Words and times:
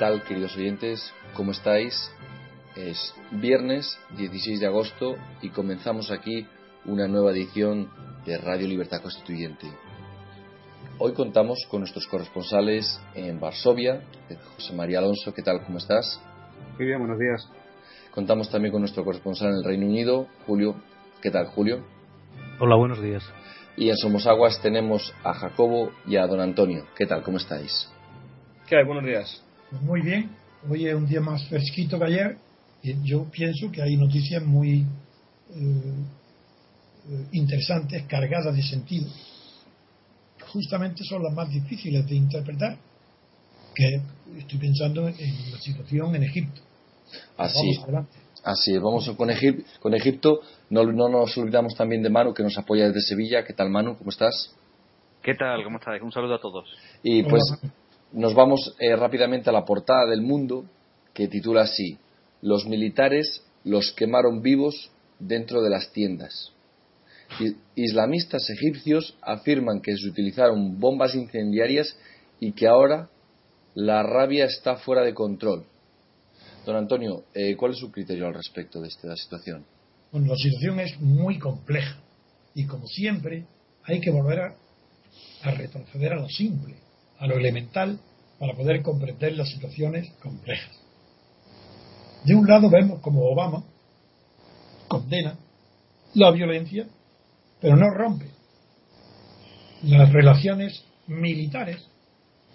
tal, 0.00 0.22
queridos 0.22 0.56
oyentes? 0.56 1.12
¿Cómo 1.34 1.50
estáis? 1.50 2.10
Es 2.74 3.14
viernes 3.32 3.98
16 4.16 4.58
de 4.58 4.66
agosto 4.66 5.16
y 5.42 5.50
comenzamos 5.50 6.10
aquí 6.10 6.46
una 6.86 7.06
nueva 7.06 7.32
edición 7.32 7.90
de 8.24 8.38
Radio 8.38 8.66
Libertad 8.66 9.02
Constituyente. 9.02 9.66
Hoy 10.96 11.12
contamos 11.12 11.58
con 11.70 11.80
nuestros 11.80 12.06
corresponsales 12.06 12.98
en 13.14 13.38
Varsovia, 13.40 14.00
José 14.56 14.72
María 14.72 15.00
Alonso, 15.00 15.34
¿qué 15.34 15.42
tal? 15.42 15.62
¿Cómo 15.66 15.76
estás? 15.76 16.18
Muy 16.78 16.86
bien, 16.86 16.98
buenos 16.98 17.18
días. 17.18 17.46
Contamos 18.10 18.50
también 18.50 18.72
con 18.72 18.80
nuestro 18.80 19.04
corresponsal 19.04 19.48
en 19.48 19.56
el 19.56 19.64
Reino 19.64 19.84
Unido, 19.84 20.28
Julio. 20.46 20.76
¿Qué 21.20 21.30
tal, 21.30 21.48
Julio? 21.48 21.84
Hola, 22.58 22.76
buenos 22.76 23.02
días. 23.02 23.30
Y 23.76 23.90
en 23.90 23.98
Somosaguas 23.98 24.62
tenemos 24.62 25.14
a 25.22 25.34
Jacobo 25.34 25.92
y 26.06 26.16
a 26.16 26.26
don 26.26 26.40
Antonio. 26.40 26.86
¿Qué 26.96 27.04
tal? 27.04 27.22
¿Cómo 27.22 27.36
estáis? 27.36 27.92
¿Qué 28.66 28.78
hay? 28.78 28.84
Buenos 28.86 29.04
días. 29.04 29.44
Pues 29.70 29.82
muy 29.82 30.00
bien. 30.00 30.30
Hoy 30.68 30.86
es 30.88 30.94
un 30.94 31.06
día 31.06 31.20
más 31.20 31.46
fresquito 31.48 31.98
que 31.98 32.04
ayer 32.04 32.36
y 32.82 32.94
yo 33.04 33.24
pienso 33.30 33.70
que 33.70 33.80
hay 33.80 33.96
noticias 33.96 34.42
muy 34.44 34.84
eh, 35.54 37.24
interesantes, 37.32 38.02
cargadas 38.08 38.54
de 38.54 38.62
sentido. 38.62 39.06
Justamente 40.52 41.04
son 41.04 41.22
las 41.22 41.32
más 41.32 41.48
difíciles 41.48 42.04
de 42.08 42.16
interpretar, 42.16 42.76
que 43.74 44.00
estoy 44.38 44.58
pensando 44.58 45.06
en 45.06 45.52
la 45.52 45.58
situación 45.58 46.16
en 46.16 46.24
Egipto. 46.24 46.60
Así, 47.36 47.78
así 48.42 48.76
vamos 48.78 49.08
con, 49.16 49.30
Egip 49.30 49.64
con 49.80 49.94
Egipto. 49.94 50.40
No, 50.68 50.84
no 50.84 51.08
nos 51.08 51.36
olvidamos 51.38 51.74
también 51.76 52.02
de 52.02 52.10
Manu, 52.10 52.34
que 52.34 52.42
nos 52.42 52.58
apoya 52.58 52.88
desde 52.88 53.02
Sevilla. 53.02 53.44
¿Qué 53.44 53.52
tal, 53.52 53.70
Manu? 53.70 53.96
¿Cómo 53.96 54.10
estás? 54.10 54.52
¿Qué 55.22 55.34
tal? 55.34 55.62
¿Cómo 55.62 55.78
estáis? 55.78 56.02
Un 56.02 56.10
saludo 56.10 56.34
a 56.34 56.40
todos. 56.40 56.68
Y 57.02 57.22
pues 57.22 57.42
nos 58.12 58.34
vamos 58.34 58.74
eh, 58.78 58.94
rápidamente 58.96 59.50
a 59.50 59.52
la 59.52 59.64
portada 59.64 60.06
del 60.06 60.22
mundo, 60.22 60.64
que 61.14 61.28
titula 61.28 61.62
así: 61.62 61.98
Los 62.42 62.66
militares 62.66 63.42
los 63.64 63.92
quemaron 63.92 64.42
vivos 64.42 64.90
dentro 65.18 65.62
de 65.62 65.70
las 65.70 65.92
tiendas. 65.92 66.52
Islamistas 67.76 68.50
egipcios 68.50 69.16
afirman 69.22 69.80
que 69.80 69.96
se 69.96 70.08
utilizaron 70.08 70.80
bombas 70.80 71.14
incendiarias 71.14 71.96
y 72.40 72.52
que 72.52 72.66
ahora 72.66 73.08
la 73.74 74.02
rabia 74.02 74.46
está 74.46 74.76
fuera 74.76 75.02
de 75.02 75.14
control. 75.14 75.64
Don 76.66 76.76
Antonio, 76.76 77.24
eh, 77.34 77.54
¿cuál 77.56 77.72
es 77.72 77.78
su 77.78 77.90
criterio 77.90 78.26
al 78.26 78.34
respecto 78.34 78.80
de 78.80 78.88
esta 78.88 79.14
situación? 79.16 79.64
Bueno, 80.10 80.28
la 80.28 80.36
situación 80.36 80.80
es 80.80 81.00
muy 81.00 81.38
compleja 81.38 82.00
y 82.54 82.66
como 82.66 82.86
siempre 82.88 83.46
hay 83.84 84.00
que 84.00 84.10
volver 84.10 84.40
a, 84.40 84.56
a 85.42 85.50
retroceder 85.52 86.12
a 86.12 86.16
lo 86.16 86.28
simple, 86.28 86.74
a 87.20 87.26
lo 87.26 87.36
elemental, 87.36 88.00
para 88.38 88.54
poder 88.54 88.82
comprender 88.82 89.36
las 89.36 89.50
situaciones 89.50 90.10
complejas. 90.22 90.74
De 92.24 92.34
un 92.34 92.46
lado 92.46 92.68
vemos 92.70 93.00
como 93.00 93.22
Obama 93.30 93.62
condena 94.88 95.38
la 96.14 96.30
violencia, 96.30 96.88
pero 97.60 97.76
no 97.76 97.90
rompe 97.90 98.26
las 99.82 100.12
relaciones 100.12 100.84
militares 101.06 101.86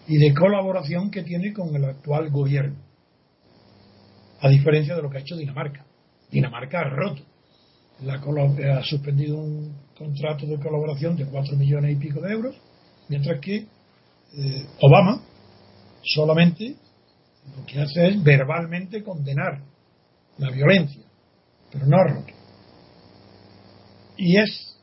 y 0.08 0.18
de 0.18 0.34
colaboración 0.34 1.10
que 1.10 1.24
tiene 1.24 1.54
con 1.54 1.76
el 1.76 1.86
actual 1.86 2.30
gobierno 2.30 2.86
a 4.42 4.50
diferencia 4.50 4.96
de 4.96 5.02
lo 5.02 5.10
que 5.10 5.18
ha 5.18 5.22
hecho 5.22 5.38
Dinamarca. 5.38 5.86
Dinamarca 6.30 6.80
ha 6.80 6.90
roto, 6.90 7.24
ha 8.08 8.84
suspendido 8.84 9.38
un 9.38 9.76
contrato 9.98 10.46
de 10.46 10.60
colaboración 10.60 11.16
de 11.16 11.26
4 11.26 11.56
millones 11.56 11.94
y 11.94 11.96
pico 11.96 12.22
de 12.22 12.34
euros, 12.34 12.56
mientras 13.08 13.40
que 13.40 13.66
eh, 14.38 14.66
Obama 14.82 15.22
solamente 16.04 16.76
lo 17.58 17.66
que 17.66 17.82
hace 17.82 18.08
es 18.08 18.24
verbalmente 18.24 19.04
condenar 19.04 19.62
la 20.38 20.50
violencia, 20.52 21.02
pero 21.72 21.86
no 21.86 22.04
roto. 22.04 22.34
Y 24.18 24.38
es 24.38 24.78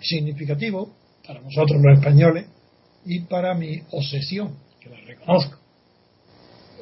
significativo 0.00 0.94
para 1.26 1.40
nosotros 1.40 1.80
los 1.82 1.98
españoles 1.98 2.46
y 3.04 3.20
para 3.20 3.54
mi 3.54 3.80
obsesión, 3.90 4.56
que 4.80 4.90
la 4.90 5.00
reconozco, 5.00 5.58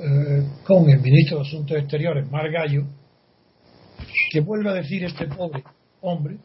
eh, 0.00 0.42
con 0.64 0.88
el 0.90 1.00
ministro 1.00 1.38
de 1.38 1.48
Asuntos 1.48 1.78
Exteriores, 1.78 2.30
Mar 2.30 2.50
Gallo, 2.50 2.84
que 4.30 4.40
vuelve 4.40 4.70
a 4.70 4.74
decir 4.74 5.04
este 5.04 5.26
pobre 5.26 5.62
hombre 6.00 6.38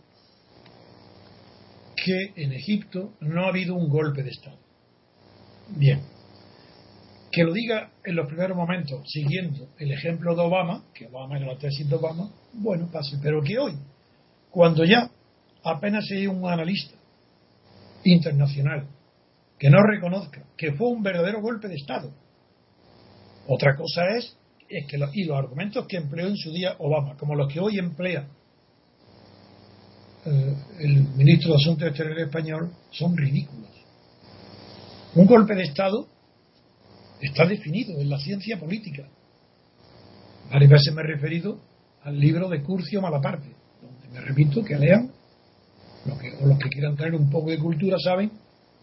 que 2.04 2.34
en 2.36 2.52
Egipto 2.52 3.14
no 3.20 3.46
ha 3.46 3.50
habido 3.50 3.76
un 3.76 3.88
golpe 3.88 4.24
de 4.24 4.32
Estado. 4.32 4.58
Bien, 5.70 6.02
que 7.32 7.44
lo 7.44 7.54
diga 7.54 7.92
en 8.04 8.16
los 8.16 8.28
primeros 8.28 8.58
momentos 8.58 9.04
siguiendo 9.06 9.70
el 9.78 9.92
ejemplo 9.92 10.36
de 10.36 10.42
Obama, 10.42 10.84
que 10.94 11.08
Obama 11.08 11.38
era 11.38 11.48
la 11.48 11.58
tesis 11.58 11.88
de 11.88 11.96
Obama, 11.96 12.30
bueno, 12.54 12.90
pase, 12.92 13.18
pero 13.22 13.42
que 13.42 13.58
hoy, 13.58 13.74
cuando 14.50 14.84
ya 14.84 15.10
apenas 15.64 16.06
hay 16.12 16.28
un 16.28 16.46
analista 16.50 16.96
internacional 18.04 18.88
que 19.60 19.70
no 19.70 19.78
reconozca 19.84 20.44
que 20.58 20.74
fue 20.74 20.90
un 20.90 21.04
verdadero 21.04 21.40
golpe 21.40 21.68
de 21.68 21.76
Estado, 21.76 22.12
otra 23.48 23.76
cosa 23.76 24.08
es, 24.18 24.36
es 24.68 24.88
que 24.88 24.98
los, 24.98 25.16
y 25.16 25.26
los 25.26 25.38
argumentos 25.38 25.86
que 25.88 25.98
empleó 25.98 26.28
en 26.28 26.38
su 26.38 26.52
día 26.52 26.76
Obama, 26.80 27.16
como 27.16 27.36
los 27.36 27.52
que 27.52 27.60
hoy 27.60 27.78
emplea 27.78 28.28
eh, 30.26 30.56
el 30.80 31.08
ministro 31.16 31.52
de 31.52 31.58
Asuntos 31.58 31.88
Exteriores 31.88 32.28
español, 32.28 32.72
son 32.92 33.18
ridículos. 33.18 33.70
Un 35.16 35.26
golpe 35.26 35.56
de 35.56 35.64
Estado 35.64 36.08
está 37.20 37.46
definido 37.46 38.00
en 38.00 38.10
la 38.10 38.18
ciencia 38.20 38.60
política. 38.60 39.08
Varias 40.52 40.72
veces 40.72 40.94
me 40.94 41.02
he 41.02 41.06
referido 41.06 41.60
al 42.04 42.20
libro 42.20 42.50
de 42.50 42.62
Curcio 42.62 43.02
Malaparte, 43.02 43.56
donde 43.82 44.08
me 44.10 44.22
repito 44.22 44.64
que 44.64 44.78
lean, 44.78 45.12
lo 46.06 46.18
que, 46.18 46.32
o 46.42 46.48
los 46.48 46.58
que 46.58 46.70
quieran 46.70 46.96
tener 46.96 47.14
un 47.14 47.30
poco 47.30 47.52
de 47.52 47.60
cultura 47.60 47.98
saben 48.00 48.32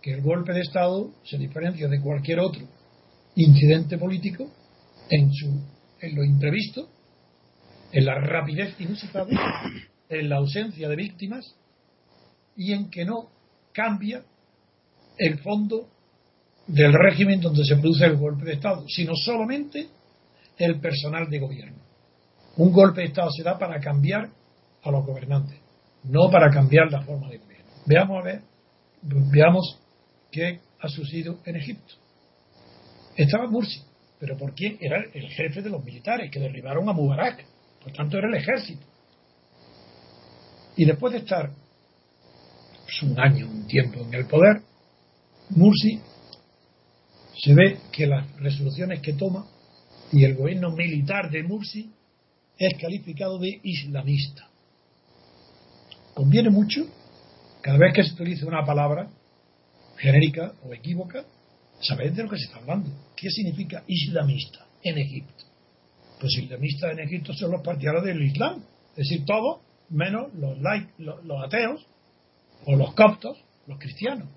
que 0.01 0.15
el 0.15 0.23
golpe 0.23 0.53
de 0.53 0.61
Estado 0.61 1.11
se 1.25 1.37
diferencia 1.39 1.89
de 1.89 2.01
cualquier 2.01 2.41
otro 2.41 2.63
incidente 3.35 3.99
político 3.99 4.49
en, 5.11 5.33
su, 5.33 5.47
en 6.01 6.15
lo 6.15 6.25
imprevisto, 6.25 6.89
en 7.93 8.05
la 8.05 8.21
rapidez 8.21 8.75
inusitada, 8.81 9.27
en 10.09 10.29
la 10.29 10.37
ausencia 10.37 10.89
de 10.89 10.97
víctimas 10.97 11.55
y 12.57 12.73
en 12.73 12.91
que 12.91 13.05
no 13.05 13.31
cambia 13.73 14.23
el 15.17 15.39
fondo 15.39 15.89
del 16.67 16.93
régimen 16.93 17.41
donde 17.41 17.65
se 17.65 17.77
produce 17.77 18.05
el 18.05 18.17
golpe 18.17 18.45
de 18.45 18.55
Estado, 18.55 18.85
sino 18.89 19.15
solamente 19.15 19.89
el 20.59 20.81
personal 20.81 21.29
de 21.31 21.39
gobierno. 21.39 21.79
Un 22.57 22.73
golpe 22.73 23.01
de 23.01 23.09
Estado 23.09 23.31
se 23.31 23.43
da 23.43 23.59
para 23.59 23.81
cambiar 23.81 24.29
a 24.83 24.91
los 24.91 25.07
gobernantes, 25.07 25.59
no 26.05 26.31
para 26.31 26.51
cambiar 26.51 26.91
la 26.91 27.03
forma 27.03 27.29
de 27.29 27.39
gobierno. 27.39 27.71
Veamos 27.87 28.19
a 28.21 28.25
ver, 28.25 28.43
veamos 29.03 29.81
qué 30.31 30.61
ha 30.81 30.89
sucedido 30.89 31.39
en 31.45 31.57
Egipto. 31.57 31.95
Estaba 33.17 33.49
Mursi, 33.49 33.81
pero 34.19 34.37
¿por 34.37 34.55
quién? 34.55 34.77
Era 34.81 35.03
el 35.13 35.29
jefe 35.31 35.63
de 35.63 35.71
los 35.71 35.85
militares 35.85 36.31
que 36.31 36.41
derribaron 36.41 36.89
a 36.89 36.93
Mubarak, 36.93 37.45
por 37.83 37.93
tanto 37.93 38.19
era 38.19 38.29
el 38.29 38.35
ejército. 38.35 38.87
Y 40.79 40.85
después 40.85 41.13
de 41.13 41.19
estar 41.19 41.51
pues, 42.85 43.03
un 43.03 43.19
año, 43.19 43.49
un 43.49 43.67
tiempo 43.67 44.01
en 44.01 44.15
el 44.15 44.27
poder, 44.27 44.63
Mursi 45.51 46.01
se 47.37 47.53
ve 47.53 47.81
que 47.91 48.07
las 48.07 48.31
resoluciones 48.37 49.01
que 49.01 49.15
toma 49.15 49.45
y 50.13 50.25
el 50.25 50.37
gobierno 50.37 50.71
militar 50.71 51.31
de 51.31 51.43
Mursi 51.43 51.91
es 52.57 52.81
calificado 52.81 53.41
de 53.41 53.61
islamista. 53.65 54.49
Conviene 56.15 56.51
mucho, 56.51 56.87
cada 57.61 57.79
vez 57.79 57.93
que 57.93 58.05
se 58.05 58.15
utilice 58.15 58.47
una 58.47 58.65
palabra 58.65 59.11
genérica 59.97 60.53
o 60.63 60.73
equívoca, 60.73 61.25
saber 61.81 62.13
de 62.13 62.23
lo 62.23 62.31
que 62.31 62.39
se 62.39 62.45
está 62.45 62.59
hablando. 62.59 62.89
¿Qué 63.17 63.29
significa 63.31 63.83
islamista 63.89 64.65
en 64.85 64.99
Egipto? 64.99 65.45
Pues 66.21 66.39
islamistas 66.39 66.93
en 66.93 67.01
Egipto 67.01 67.33
son 67.35 67.51
los 67.51 67.63
partidarios 67.63 68.05
del 68.05 68.23
Islam, 68.23 68.63
es 68.93 69.09
decir, 69.09 69.25
todos 69.25 69.68
menos 69.91 70.33
los, 70.35 70.59
los, 70.99 71.45
ateos 71.45 71.87
o 72.67 72.77
los 72.77 72.95
coptos, 72.95 73.39
los 73.67 73.79
cristianos. 73.79 74.29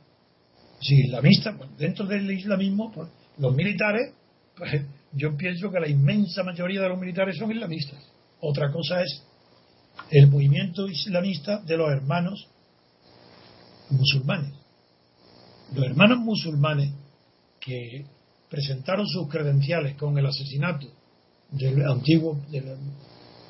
Si 0.79 0.95
islamistas, 0.95 1.55
pues 1.57 1.69
dentro 1.77 2.05
del 2.05 2.29
islamismo, 2.31 2.91
pues, 2.91 3.09
los 3.37 3.55
militares, 3.55 4.13
pues, 4.55 4.83
yo 5.13 5.35
pienso 5.35 5.71
que 5.71 5.79
la 5.79 5.87
inmensa 5.87 6.43
mayoría 6.43 6.81
de 6.81 6.89
los 6.89 6.99
militares 6.99 7.37
son 7.37 7.51
islamistas. 7.51 7.99
Otra 8.39 8.71
cosa 8.71 9.01
es 9.01 9.23
el 10.09 10.27
movimiento 10.27 10.87
islamista 10.87 11.61
de 11.61 11.77
los 11.77 11.89
hermanos 11.91 12.47
musulmanes. 13.89 14.53
Los 15.73 15.85
hermanos 15.85 16.19
musulmanes 16.19 16.91
que 17.59 18.05
presentaron 18.49 19.07
sus 19.07 19.29
credenciales 19.29 19.95
con 19.95 20.17
el 20.17 20.25
asesinato 20.25 20.87
del 21.51 21.85
antiguo 21.85 22.41
del 22.49 22.77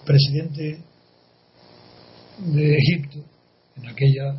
presidente 0.06 0.83
de 2.45 2.75
Egipto 2.75 3.23
en 3.77 3.88
aquella 3.88 4.35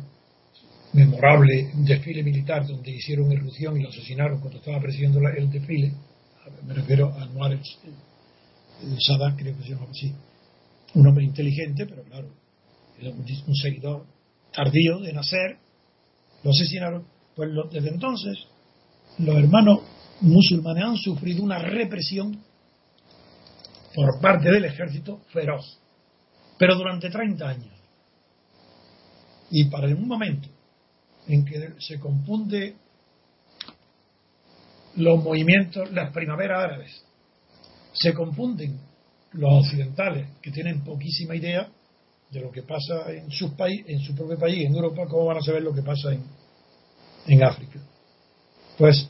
memorable 0.93 1.71
desfile 1.75 2.23
militar 2.23 2.67
donde 2.67 2.91
hicieron 2.91 3.31
irrupción 3.31 3.77
y 3.77 3.83
lo 3.83 3.89
asesinaron 3.89 4.39
cuando 4.39 4.59
estaba 4.59 4.79
presidiendo 4.79 5.19
el 5.19 5.49
desfile 5.49 5.93
me 6.65 6.73
refiero 6.73 7.09
a 7.13 7.23
Anwar 7.23 7.59
Sadat, 8.99 9.37
creo 9.37 9.55
que 9.57 9.63
se 9.63 9.69
llama 9.69 9.87
así, 9.89 10.13
un 10.95 11.07
hombre 11.07 11.23
inteligente, 11.23 11.85
pero 11.85 12.03
claro, 12.03 12.29
un 13.01 13.55
seguidor 13.55 14.05
tardío 14.51 14.99
de 14.99 15.13
nacer, 15.13 15.57
lo 16.43 16.51
asesinaron. 16.51 17.07
Pues 17.35 17.49
desde 17.71 17.89
entonces 17.89 18.37
los 19.19 19.35
hermanos 19.35 19.79
musulmanes 20.21 20.83
han 20.83 20.97
sufrido 20.97 21.43
una 21.43 21.59
represión 21.59 22.43
por 23.95 24.19
parte 24.21 24.51
del 24.51 24.65
ejército 24.65 25.21
feroz, 25.31 25.79
pero 26.59 26.75
durante 26.75 27.09
30 27.09 27.47
años. 27.47 27.72
Y 29.55 29.65
para 29.65 29.85
un 29.85 30.07
momento 30.07 30.49
en 31.27 31.45
que 31.45 31.75
se 31.77 31.99
confunde 31.99 32.73
los 34.95 35.23
movimientos, 35.23 35.91
las 35.91 36.11
primaveras 36.11 36.63
árabes, 36.63 37.03
se 37.93 38.15
confunden 38.15 38.79
los 39.33 39.63
occidentales 39.63 40.27
que 40.41 40.49
tienen 40.49 40.83
poquísima 40.83 41.35
idea 41.35 41.69
de 42.31 42.41
lo 42.41 42.51
que 42.51 42.63
pasa 42.63 43.11
en 43.11 43.29
su 43.29 43.55
país, 43.55 43.85
en 43.87 43.99
su 43.99 44.15
propio 44.15 44.39
país, 44.39 44.65
en 44.65 44.73
Europa, 44.73 45.05
cómo 45.07 45.25
van 45.25 45.37
a 45.37 45.41
saber 45.41 45.61
lo 45.61 45.71
que 45.71 45.83
pasa 45.83 46.11
en, 46.11 46.23
en 47.27 47.43
África. 47.43 47.79
Pues 48.75 49.07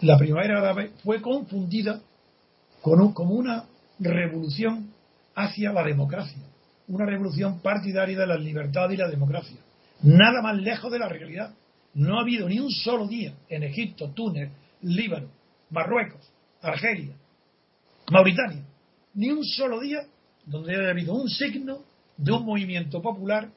la 0.00 0.16
primavera 0.16 0.60
árabe 0.60 0.92
fue 1.02 1.20
confundida 1.20 2.00
con 2.82 3.12
como 3.12 3.34
una 3.34 3.64
revolución 3.98 4.92
hacia 5.34 5.72
la 5.72 5.82
democracia, 5.82 6.38
una 6.88 7.06
revolución 7.06 7.60
partidaria 7.60 8.18
de 8.18 8.26
la 8.26 8.36
libertad 8.36 8.90
y 8.90 8.96
la 8.96 9.08
democracia. 9.08 9.56
Nada 10.02 10.42
más 10.42 10.56
lejos 10.56 10.90
de 10.90 10.98
la 10.98 11.08
realidad. 11.08 11.54
No 11.94 12.18
ha 12.18 12.22
habido 12.22 12.48
ni 12.48 12.60
un 12.60 12.70
solo 12.70 13.06
día 13.06 13.34
en 13.48 13.62
Egipto, 13.62 14.10
Túnez, 14.10 14.50
Líbano, 14.82 15.28
Marruecos, 15.70 16.20
Argelia, 16.62 17.14
Mauritania, 18.10 18.64
ni 19.14 19.30
un 19.30 19.44
solo 19.44 19.80
día 19.80 20.00
donde 20.46 20.76
haya 20.76 20.90
habido 20.90 21.14
un 21.14 21.28
signo 21.28 21.80
de 22.16 22.32
un 22.32 22.44
movimiento 22.44 23.02
popular, 23.02 23.50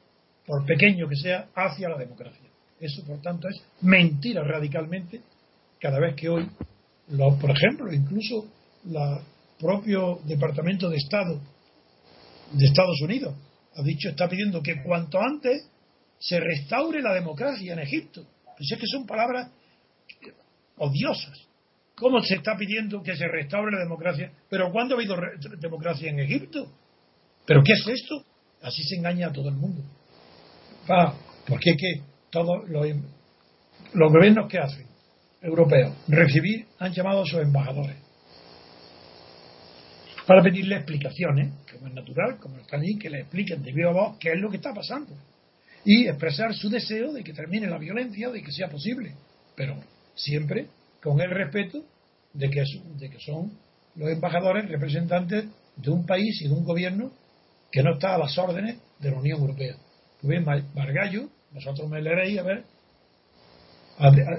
por 0.46 0.64
pequeño 0.66 1.08
que 1.08 1.16
sea, 1.16 1.48
hacia 1.54 1.88
la 1.88 1.96
democracia. 1.96 2.48
Eso, 2.80 3.04
por 3.04 3.20
tanto, 3.20 3.48
es 3.48 3.62
mentira 3.80 4.42
radicalmente 4.42 5.20
cada 5.80 6.00
vez 6.00 6.16
que 6.16 6.28
hoy, 6.28 6.48
por 7.40 7.50
ejemplo, 7.50 7.92
incluso 7.92 8.46
el 8.84 9.18
propio 9.58 10.20
Departamento 10.24 10.88
de 10.88 10.96
Estado 10.96 11.40
de 12.52 12.66
Estados 12.66 13.00
Unidos 13.02 13.34
ha 13.74 13.82
dicho, 13.82 14.08
está 14.10 14.28
pidiendo 14.28 14.62
que 14.62 14.82
cuanto 14.82 15.18
antes 15.20 15.66
se 16.18 16.38
restaure 16.40 17.02
la 17.02 17.14
democracia 17.14 17.72
en 17.72 17.78
Egipto. 17.80 18.24
Pues 18.56 18.70
es 18.70 18.78
que 18.78 18.86
son 18.86 19.06
palabras 19.06 19.50
odiosas. 20.76 21.48
¿Cómo 21.94 22.20
se 22.20 22.36
está 22.36 22.56
pidiendo 22.56 23.02
que 23.02 23.16
se 23.16 23.26
restaure 23.28 23.72
la 23.72 23.82
democracia? 23.82 24.32
¿Pero 24.48 24.70
cuándo 24.70 24.94
ha 24.94 24.98
habido 24.98 25.16
democracia 25.58 26.10
en 26.10 26.20
Egipto? 26.20 26.70
¿Pero 27.46 27.62
qué 27.64 27.72
es 27.72 27.86
esto? 27.86 28.24
Así 28.62 28.82
se 28.84 28.96
engaña 28.96 29.28
a 29.28 29.32
todo 29.32 29.48
el 29.48 29.56
mundo. 29.56 29.82
Ah, 30.88 31.14
porque 31.46 31.76
que 31.76 32.02
todos 32.30 32.68
los, 32.68 32.86
los 33.94 34.12
gobiernos 34.12 34.50
que 34.50 34.58
hacen, 34.58 34.86
europeos, 35.40 35.94
recibir, 36.08 36.66
han 36.78 36.92
llamado 36.92 37.22
a 37.22 37.26
sus 37.26 37.40
embajadores 37.40 37.96
para 40.26 40.42
pedirle 40.42 40.76
explicaciones, 40.76 41.52
como 41.72 41.88
es 41.88 41.94
natural, 41.94 42.38
como 42.38 42.58
están 42.58 42.80
ahí, 42.80 42.96
que 42.96 43.10
le 43.10 43.20
expliquen 43.20 43.62
de 43.62 43.72
viva 43.72 43.92
voz 43.92 44.16
qué 44.18 44.32
es 44.32 44.40
lo 44.40 44.50
que 44.50 44.56
está 44.56 44.72
pasando. 44.72 45.14
Y 45.84 46.06
expresar 46.06 46.54
su 46.54 46.70
deseo 46.70 47.12
de 47.12 47.24
que 47.24 47.32
termine 47.32 47.66
la 47.66 47.78
violencia, 47.78 48.30
de 48.30 48.42
que 48.42 48.52
sea 48.52 48.68
posible. 48.68 49.14
Pero 49.56 49.76
siempre 50.14 50.68
con 51.02 51.20
el 51.20 51.30
respeto 51.30 51.84
de 52.32 52.50
que, 52.50 52.62
de 52.98 53.10
que 53.10 53.18
son 53.18 53.52
los 53.96 54.08
embajadores 54.08 54.68
representantes 54.68 55.46
de 55.76 55.90
un 55.90 56.06
país 56.06 56.40
y 56.42 56.48
de 56.48 56.54
un 56.54 56.64
gobierno 56.64 57.10
que 57.70 57.82
no 57.82 57.94
está 57.94 58.14
a 58.14 58.18
las 58.18 58.36
órdenes 58.38 58.78
de 59.00 59.10
la 59.10 59.18
Unión 59.18 59.40
Europea. 59.40 59.74
Pues 60.20 60.30
bien, 60.30 60.44
Margallo, 60.74 61.28
vosotros 61.52 61.88
me 61.90 62.00
leeréis, 62.00 62.38
a 62.38 62.42
ver, 62.42 62.64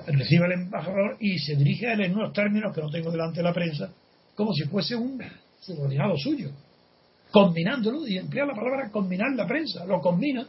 recibe 0.07 0.45
al 0.45 0.53
embajador 0.53 1.17
y 1.19 1.39
se 1.39 1.55
dirige 1.55 1.87
a 1.87 1.93
él 1.93 2.01
en 2.01 2.15
unos 2.15 2.33
términos 2.33 2.73
que 2.73 2.81
no 2.81 2.89
tengo 2.89 3.11
delante 3.11 3.37
de 3.37 3.43
la 3.43 3.53
prensa, 3.53 3.91
como 4.35 4.53
si 4.53 4.63
fuese 4.63 4.95
un 4.95 5.17
subordinado 5.65 6.17
suyo, 6.17 6.49
combinándolo, 7.31 8.07
y 8.07 8.17
emplea 8.17 8.45
la 8.45 8.53
palabra 8.53 8.89
combinar 8.91 9.31
la 9.35 9.47
prensa, 9.47 9.85
lo 9.85 9.99
combina 10.01 10.45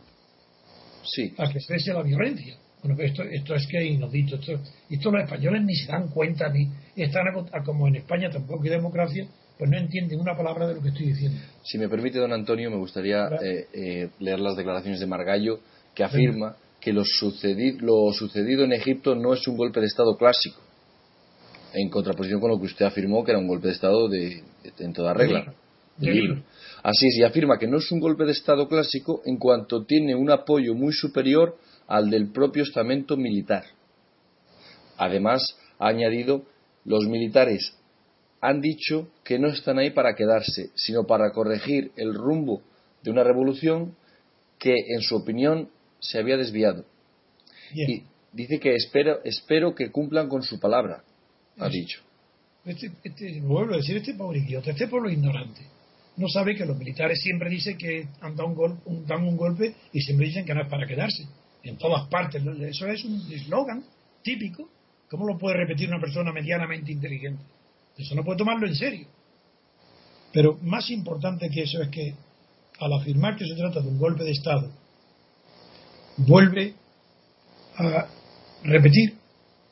sí. 1.04 1.32
a 1.38 1.50
que 1.50 1.58
exprese 1.58 1.92
la 1.92 2.02
violencia. 2.02 2.56
Bueno, 2.82 3.00
esto, 3.02 3.22
esto 3.22 3.54
es 3.54 3.66
que 3.66 3.78
es 3.78 3.94
inaudito. 3.94 4.36
Esto, 4.36 4.60
esto 4.90 5.10
los 5.10 5.24
españoles 5.24 5.62
ni 5.64 5.74
se 5.74 5.90
dan 5.90 6.08
cuenta, 6.08 6.50
ni 6.50 6.68
están 6.96 7.24
como 7.64 7.88
en 7.88 7.96
España 7.96 8.28
tampoco 8.28 8.62
hay 8.62 8.70
democracia, 8.70 9.26
pues 9.56 9.70
no 9.70 9.78
entienden 9.78 10.20
una 10.20 10.36
palabra 10.36 10.68
de 10.68 10.74
lo 10.74 10.82
que 10.82 10.88
estoy 10.88 11.06
diciendo. 11.06 11.38
Si 11.62 11.78
me 11.78 11.88
permite, 11.88 12.18
don 12.18 12.32
Antonio, 12.32 12.70
me 12.70 12.76
gustaría 12.76 13.26
eh, 13.42 13.66
eh, 13.72 14.10
leer 14.18 14.40
las 14.40 14.56
declaraciones 14.56 15.00
de 15.00 15.06
Margallo, 15.06 15.60
que 15.94 16.04
afirma 16.04 16.56
que 16.80 16.92
lo 16.92 17.04
sucedido, 17.04 17.78
lo 17.80 18.12
sucedido 18.12 18.64
en 18.64 18.72
Egipto 18.72 19.14
no 19.14 19.32
es 19.32 19.46
un 19.48 19.56
golpe 19.56 19.80
de 19.80 19.86
Estado 19.86 20.18
clásico, 20.18 20.60
en 21.74 21.90
contraposición 21.90 22.40
con 22.40 22.50
lo 22.50 22.58
que 22.58 22.66
usted 22.66 22.86
afirmó, 22.86 23.24
que 23.24 23.32
era 23.32 23.40
un 23.40 23.48
golpe 23.48 23.68
de 23.68 23.74
Estado 23.74 24.08
de, 24.08 24.42
en 24.78 24.92
toda 24.92 25.12
regla. 25.12 25.54
Así 26.82 27.06
es, 27.06 27.16
y 27.18 27.22
afirma 27.22 27.58
que 27.58 27.66
no 27.66 27.78
es 27.78 27.90
un 27.92 28.00
golpe 28.00 28.24
de 28.24 28.32
Estado 28.32 28.68
clásico 28.68 29.22
en 29.24 29.36
cuanto 29.38 29.84
tiene 29.84 30.14
un 30.14 30.30
apoyo 30.30 30.74
muy 30.74 30.92
superior 30.92 31.56
al 31.86 32.10
del 32.10 32.30
propio 32.30 32.62
estamento 32.62 33.16
militar. 33.16 33.64
Además, 34.96 35.56
ha 35.78 35.88
añadido, 35.88 36.44
los 36.84 37.06
militares 37.06 37.76
han 38.40 38.60
dicho 38.60 39.08
que 39.24 39.38
no 39.38 39.48
están 39.48 39.78
ahí 39.78 39.90
para 39.90 40.14
quedarse, 40.14 40.70
sino 40.74 41.06
para 41.06 41.32
corregir 41.32 41.92
el 41.96 42.14
rumbo 42.14 42.62
de 43.02 43.10
una 43.10 43.24
revolución 43.24 43.96
que, 44.58 44.74
en 44.94 45.00
su 45.00 45.16
opinión, 45.16 45.70
se 46.00 46.18
había 46.18 46.36
desviado. 46.36 46.84
Y 47.72 48.04
dice 48.32 48.60
que 48.60 48.74
espero, 48.74 49.20
espero 49.24 49.74
que 49.74 49.90
cumplan 49.90 50.28
con 50.28 50.42
su 50.42 50.60
palabra, 50.60 51.02
ha 51.58 51.68
dicho. 51.68 52.00
Este, 52.64 52.90
este, 53.02 53.40
vuelvo 53.40 53.74
a 53.74 53.76
decir, 53.76 53.96
este 53.96 54.14
pobre 54.14 54.38
idiota, 54.38 54.70
este 54.70 54.88
pueblo 54.88 55.10
ignorante, 55.10 55.60
no 56.16 56.28
sabe 56.28 56.54
que 56.54 56.64
los 56.64 56.78
militares 56.78 57.20
siempre 57.20 57.50
dicen 57.50 57.76
que 57.76 58.08
han 58.20 58.36
dado 58.36 58.48
un, 58.86 59.06
dan 59.06 59.24
un 59.24 59.36
golpe 59.36 59.74
y 59.92 60.00
siempre 60.00 60.28
dicen 60.28 60.44
que 60.44 60.54
no 60.54 60.62
es 60.62 60.68
para 60.68 60.86
quedarse. 60.86 61.26
En 61.62 61.76
todas 61.76 62.08
partes, 62.08 62.42
eso 62.44 62.86
es 62.86 63.04
un 63.04 63.20
eslogan 63.32 63.84
típico. 64.22 64.68
¿Cómo 65.10 65.26
lo 65.26 65.38
puede 65.38 65.56
repetir 65.56 65.88
una 65.88 66.00
persona 66.00 66.32
medianamente 66.32 66.92
inteligente? 66.92 67.42
Eso 67.96 68.14
no 68.14 68.24
puede 68.24 68.38
tomarlo 68.38 68.66
en 68.66 68.74
serio. 68.74 69.06
Pero 70.32 70.58
más 70.62 70.90
importante 70.90 71.48
que 71.48 71.62
eso 71.62 71.82
es 71.82 71.88
que 71.88 72.14
al 72.80 72.92
afirmar 72.92 73.36
que 73.36 73.46
se 73.46 73.54
trata 73.54 73.80
de 73.80 73.88
un 73.88 73.98
golpe 73.98 74.24
de 74.24 74.32
Estado, 74.32 74.70
vuelve 76.16 76.74
a 77.76 78.08
repetir 78.62 79.14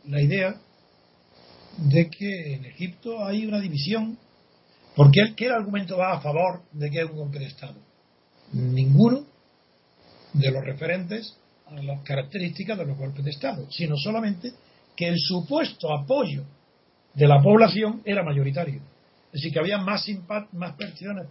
la 0.07 0.21
idea 0.21 0.61
de 1.79 2.11
que 2.11 2.55
en 2.55 2.65
Egipto 2.65 3.25
hay 3.25 3.47
una 3.47 3.61
división. 3.61 4.19
Porque 4.95 5.35
¿qué 5.37 5.49
argumento 5.49 5.97
va 5.97 6.13
a 6.13 6.21
favor 6.21 6.63
de 6.73 6.91
que 6.91 7.01
es 7.01 7.11
un 7.11 7.17
golpe 7.17 7.39
de 7.39 7.47
Estado? 7.47 7.77
Ninguno 8.53 9.25
de 10.35 10.51
los 10.51 10.65
referentes 10.65 11.37
a 11.67 11.83
las 11.83 12.03
características 12.03 12.79
de 12.79 12.87
los 12.87 12.99
golpes 12.99 13.25
de 13.25 13.31
Estado, 13.31 13.71
sino 13.71 13.97
solamente 13.97 14.53
que 14.95 15.09
el 15.09 15.19
supuesto 15.19 15.93
apoyo 15.93 16.45
de 17.15 17.27
la 17.27 17.41
población 17.41 18.03
era 18.05 18.23
mayoritario. 18.23 18.81
Es 19.27 19.41
decir, 19.41 19.53
que 19.53 19.61
había 19.61 19.79
más, 19.79 20.07
más 20.53 20.75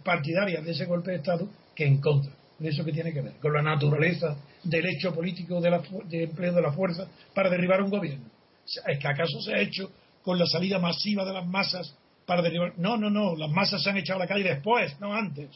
partidarias 0.04 0.64
de 0.64 0.72
ese 0.72 0.86
golpe 0.86 1.12
de 1.12 1.18
Estado 1.18 1.48
que 1.74 1.86
en 1.86 2.00
contra. 2.00 2.32
¿De 2.58 2.68
eso 2.68 2.84
que 2.84 2.92
tiene 2.92 3.12
que 3.12 3.20
ver? 3.20 3.34
Con 3.40 3.52
la 3.52 3.62
naturaleza 3.62 4.36
del 4.62 4.86
hecho 4.86 5.14
político 5.14 5.60
de, 5.60 5.70
la, 5.70 5.82
empleo 6.10 6.52
de 6.52 6.62
la 6.62 6.72
fuerza 6.72 7.08
para 7.34 7.50
derribar 7.50 7.82
un 7.82 7.90
gobierno. 7.90 8.26
¿Es 8.64 8.98
que 8.98 9.08
acaso 9.08 9.40
se 9.40 9.54
ha 9.54 9.60
hecho 9.60 9.90
con 10.22 10.38
la 10.38 10.46
salida 10.46 10.78
masiva 10.78 11.24
de 11.24 11.32
las 11.32 11.46
masas 11.46 11.94
para 12.26 12.42
derribar? 12.42 12.74
No, 12.78 12.96
no, 12.96 13.10
no. 13.10 13.36
Las 13.36 13.50
masas 13.50 13.82
se 13.82 13.90
han 13.90 13.96
echado 13.96 14.20
a 14.20 14.24
la 14.24 14.28
calle 14.28 14.44
después, 14.44 14.98
no 15.00 15.12
antes. 15.12 15.50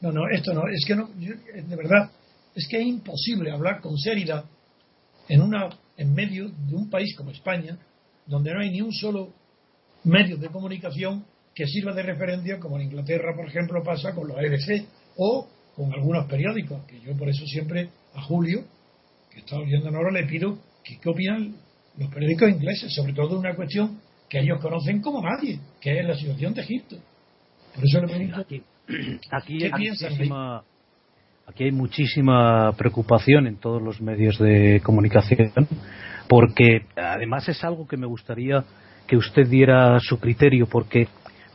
No, 0.00 0.12
no, 0.12 0.28
esto 0.32 0.52
no. 0.52 0.62
Es 0.68 0.84
que 0.86 0.94
no, 0.94 1.08
de 1.08 1.76
verdad, 1.76 2.10
es 2.54 2.66
que 2.68 2.80
es 2.80 2.86
imposible 2.86 3.50
hablar 3.50 3.80
con 3.80 3.96
seriedad 3.98 4.44
en, 5.28 5.42
una, 5.42 5.68
en 5.96 6.14
medio 6.14 6.48
de 6.48 6.74
un 6.74 6.88
país 6.88 7.14
como 7.16 7.30
España, 7.30 7.78
donde 8.26 8.52
no 8.52 8.60
hay 8.60 8.70
ni 8.70 8.80
un 8.80 8.92
solo 8.92 9.32
medio 10.04 10.36
de 10.36 10.48
comunicación 10.48 11.24
que 11.54 11.66
sirva 11.66 11.92
de 11.92 12.02
referencia, 12.02 12.60
como 12.60 12.76
en 12.76 12.86
Inglaterra, 12.86 13.34
por 13.34 13.46
ejemplo, 13.46 13.82
pasa 13.82 14.14
con 14.14 14.28
los 14.28 14.38
EBC 14.38 14.86
o 15.16 15.48
con 15.74 15.92
algunos 15.92 16.26
periódicos, 16.26 16.84
que 16.86 17.00
yo 17.00 17.16
por 17.16 17.28
eso 17.28 17.44
siempre 17.46 17.90
a 18.14 18.22
Julio, 18.22 18.64
que 19.30 19.40
está 19.40 19.56
oyendo 19.56 19.88
ahora, 19.88 20.12
le 20.12 20.26
pido 20.26 20.58
que 20.84 20.98
qué 20.98 21.08
los 21.98 22.08
periódicos 22.10 22.50
ingleses, 22.50 22.94
sobre 22.94 23.12
todo 23.12 23.38
una 23.38 23.54
cuestión 23.54 24.00
que 24.28 24.40
ellos 24.40 24.60
conocen 24.60 25.00
como 25.00 25.22
nadie, 25.22 25.58
que 25.80 25.98
es 25.98 26.06
la 26.06 26.14
situación 26.14 26.54
de 26.54 26.62
Egipto. 26.62 26.96
Por 27.74 27.84
eso 27.84 28.00
le 28.00 28.08
pregunto, 28.08 28.40
aquí, 28.40 28.62
aquí 29.30 29.58
¿qué 29.58 29.70
piensan? 29.70 30.62
Aquí 31.46 31.64
hay 31.64 31.72
muchísima 31.72 32.72
preocupación 32.76 33.46
en 33.46 33.56
todos 33.56 33.80
los 33.80 34.02
medios 34.02 34.38
de 34.38 34.82
comunicación 34.84 35.50
porque 36.28 36.82
además 36.94 37.48
es 37.48 37.64
algo 37.64 37.88
que 37.88 37.96
me 37.96 38.06
gustaría 38.06 38.64
que 39.06 39.16
usted 39.16 39.48
diera 39.48 39.98
su 40.00 40.20
criterio, 40.20 40.66
porque 40.66 41.08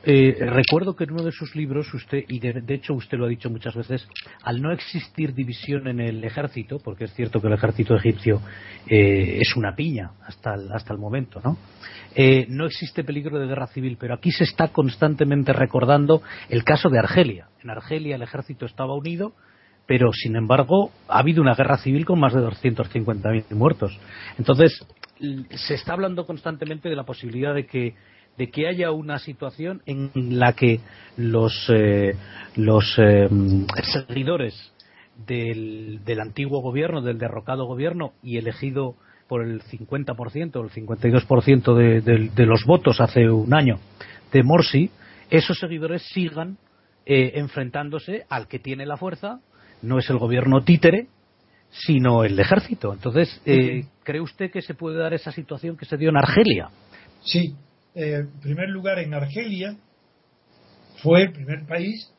eh, 0.05 0.35
recuerdo 0.39 0.95
que 0.95 1.05
en 1.05 1.11
uno 1.11 1.23
de 1.23 1.31
sus 1.31 1.55
libros, 1.55 1.93
usted, 1.93 2.25
y 2.27 2.39
de, 2.39 2.61
hecho 2.73 2.93
usted 2.93 3.17
lo 3.17 3.25
ha 3.25 3.29
dicho 3.29 3.49
muchas 3.49 3.73
veces, 3.73 4.05
al 4.43 4.61
no 4.61 4.71
existir 4.73 5.33
división 5.33 5.87
en 5.87 6.01
el 6.01 6.23
ejército, 6.23 6.77
porque 6.83 7.05
es 7.05 7.13
cierto 7.13 7.39
que 7.39 7.47
el 7.47 7.53
ejército 7.53 7.95
egipcio 7.95 8.41
eh, 8.87 9.39
es 9.39 9.55
una 9.55 9.75
piña 9.75 10.11
hasta 10.25 10.55
el, 10.55 10.69
hasta 10.73 10.93
el 10.93 10.99
momento, 10.99 11.39
¿no? 11.41 11.57
Eh, 12.15 12.45
no 12.49 12.65
existe 12.65 13.03
peligro 13.03 13.39
de 13.39 13.47
guerra 13.47 13.67
civil, 13.67 13.97
pero 13.97 14.13
aquí 14.13 14.31
se 14.31 14.43
está 14.43 14.67
constantemente 14.67 15.53
recordando 15.53 16.21
el 16.49 16.65
caso 16.65 16.89
de 16.89 16.99
Argelia. 16.99 17.47
En 17.63 17.69
Argelia 17.69 18.15
el 18.15 18.21
ejército 18.21 18.65
estaba 18.65 18.93
unido, 18.93 19.33
pero 19.87 20.11
sin 20.11 20.35
embargo 20.35 20.91
ha 21.07 21.19
habido 21.19 21.41
una 21.41 21.55
guerra 21.55 21.77
civil 21.77 22.05
con 22.05 22.19
más 22.19 22.33
de 22.33 22.41
250.000 22.41 23.49
muertos. 23.51 23.97
Entonces, 24.37 24.85
se 25.51 25.75
está 25.75 25.93
hablando 25.93 26.25
constantemente 26.25 26.89
de 26.89 26.95
la 26.95 27.03
posibilidad 27.03 27.55
de 27.55 27.65
que 27.65 27.95
de 28.37 28.49
que 28.49 28.67
haya 28.67 28.91
una 28.91 29.19
situación 29.19 29.81
en 29.85 30.11
la 30.39 30.53
que 30.53 30.79
los, 31.17 31.69
eh, 31.69 32.15
los 32.55 32.97
eh, 32.97 33.27
seguidores 34.07 34.73
del, 35.27 35.99
antiguo 36.19 36.61
gobierno, 36.61 37.01
del 37.01 37.19
derrocado 37.19 37.65
gobierno 37.65 38.13
y 38.23 38.37
elegido 38.37 38.95
por 39.27 39.43
el 39.43 39.61
50% 39.61 40.55
o 40.55 40.63
el 40.63 40.71
52% 40.71 41.75
de, 41.75 42.29
de, 42.29 42.45
los 42.45 42.65
votos 42.65 42.99
hace 42.99 43.29
un 43.29 43.53
año 43.53 43.79
de 44.31 44.43
Morsi, 44.43 44.89
esos 45.29 45.59
seguidores 45.59 46.03
sigan 46.13 46.57
eh, 47.05 47.33
enfrentándose 47.35 48.25
al 48.29 48.47
que 48.47 48.59
tiene 48.59 48.85
la 48.85 48.97
fuerza, 48.97 49.39
no 49.81 49.99
es 49.99 50.09
el 50.09 50.17
gobierno 50.17 50.63
títere, 50.63 51.07
sino 51.69 52.23
el 52.23 52.39
ejército. 52.39 52.93
Entonces, 52.93 53.41
¿cree 54.03 54.21
usted 54.21 54.51
que 54.51 54.61
se 54.61 54.75
puede 54.75 54.97
dar 54.97 55.13
esa 55.13 55.31
situación 55.31 55.77
que 55.77 55.85
se 55.85 55.97
dio 55.97 56.09
en 56.09 56.17
Argelia? 56.17 56.69
Sí, 57.21 57.55
eh, 57.95 58.15
en 58.15 58.39
primer 58.39 58.69
lugar 58.69 58.99
en 58.99 59.13
Argelia, 59.13 59.77
fue 61.01 61.23
el 61.23 61.31
primer 61.31 61.65
país 61.65 62.09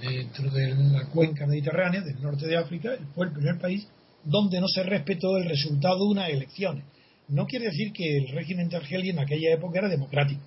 dentro 0.00 0.50
de 0.50 0.74
la 0.74 1.06
cuenca 1.06 1.46
mediterránea 1.46 2.00
del 2.00 2.20
norte 2.20 2.46
de 2.46 2.56
África, 2.56 2.96
fue 3.14 3.26
el 3.26 3.32
primer 3.32 3.58
país 3.58 3.86
donde 4.24 4.60
no 4.60 4.68
se 4.68 4.82
respetó 4.82 5.36
el 5.36 5.48
resultado 5.48 5.98
de 5.98 6.10
unas 6.10 6.30
elecciones. 6.30 6.84
No 7.28 7.46
quiere 7.46 7.66
decir 7.66 7.92
que 7.92 8.18
el 8.18 8.28
régimen 8.28 8.68
de 8.68 8.76
Argelia 8.76 9.12
en 9.12 9.20
aquella 9.20 9.54
época 9.54 9.78
era 9.78 9.88
democrático, 9.88 10.42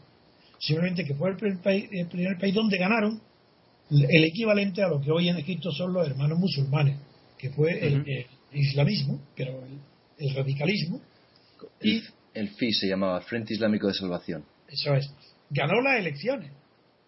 simplemente 0.60 1.06
que 1.06 1.16
fue 1.16 1.30
el 1.30 1.38
primer 1.38 1.62
país, 1.62 1.88
el 1.92 2.08
primer 2.08 2.38
país 2.38 2.54
donde 2.54 2.78
ganaron 2.78 3.22
el 3.90 4.24
equivalente 4.24 4.82
a 4.84 4.88
lo 4.88 5.02
que 5.02 5.12
hoy 5.12 5.30
en 5.30 5.38
Egipto 5.38 5.72
son 5.72 5.94
los 5.94 6.08
hermanos 6.08 6.40
musulmanes, 6.40 6.98
que 7.38 7.50
fue 7.52 7.86
el, 7.86 8.26
islamismo, 8.54 9.20
pero 9.36 9.64
el, 10.18 10.36
radicalismo, 10.36 11.02
y 11.82 12.02
el 12.34 12.50
FI 12.50 12.74
se 12.74 12.88
llamaba, 12.88 13.22
Frente 13.22 13.54
Islámico 13.54 13.88
de 13.88 13.94
Salvación. 13.94 14.46
Eso 14.68 14.94
es. 14.96 15.14
Ganó 15.50 15.82
las 15.82 16.00
elecciones. 16.00 16.52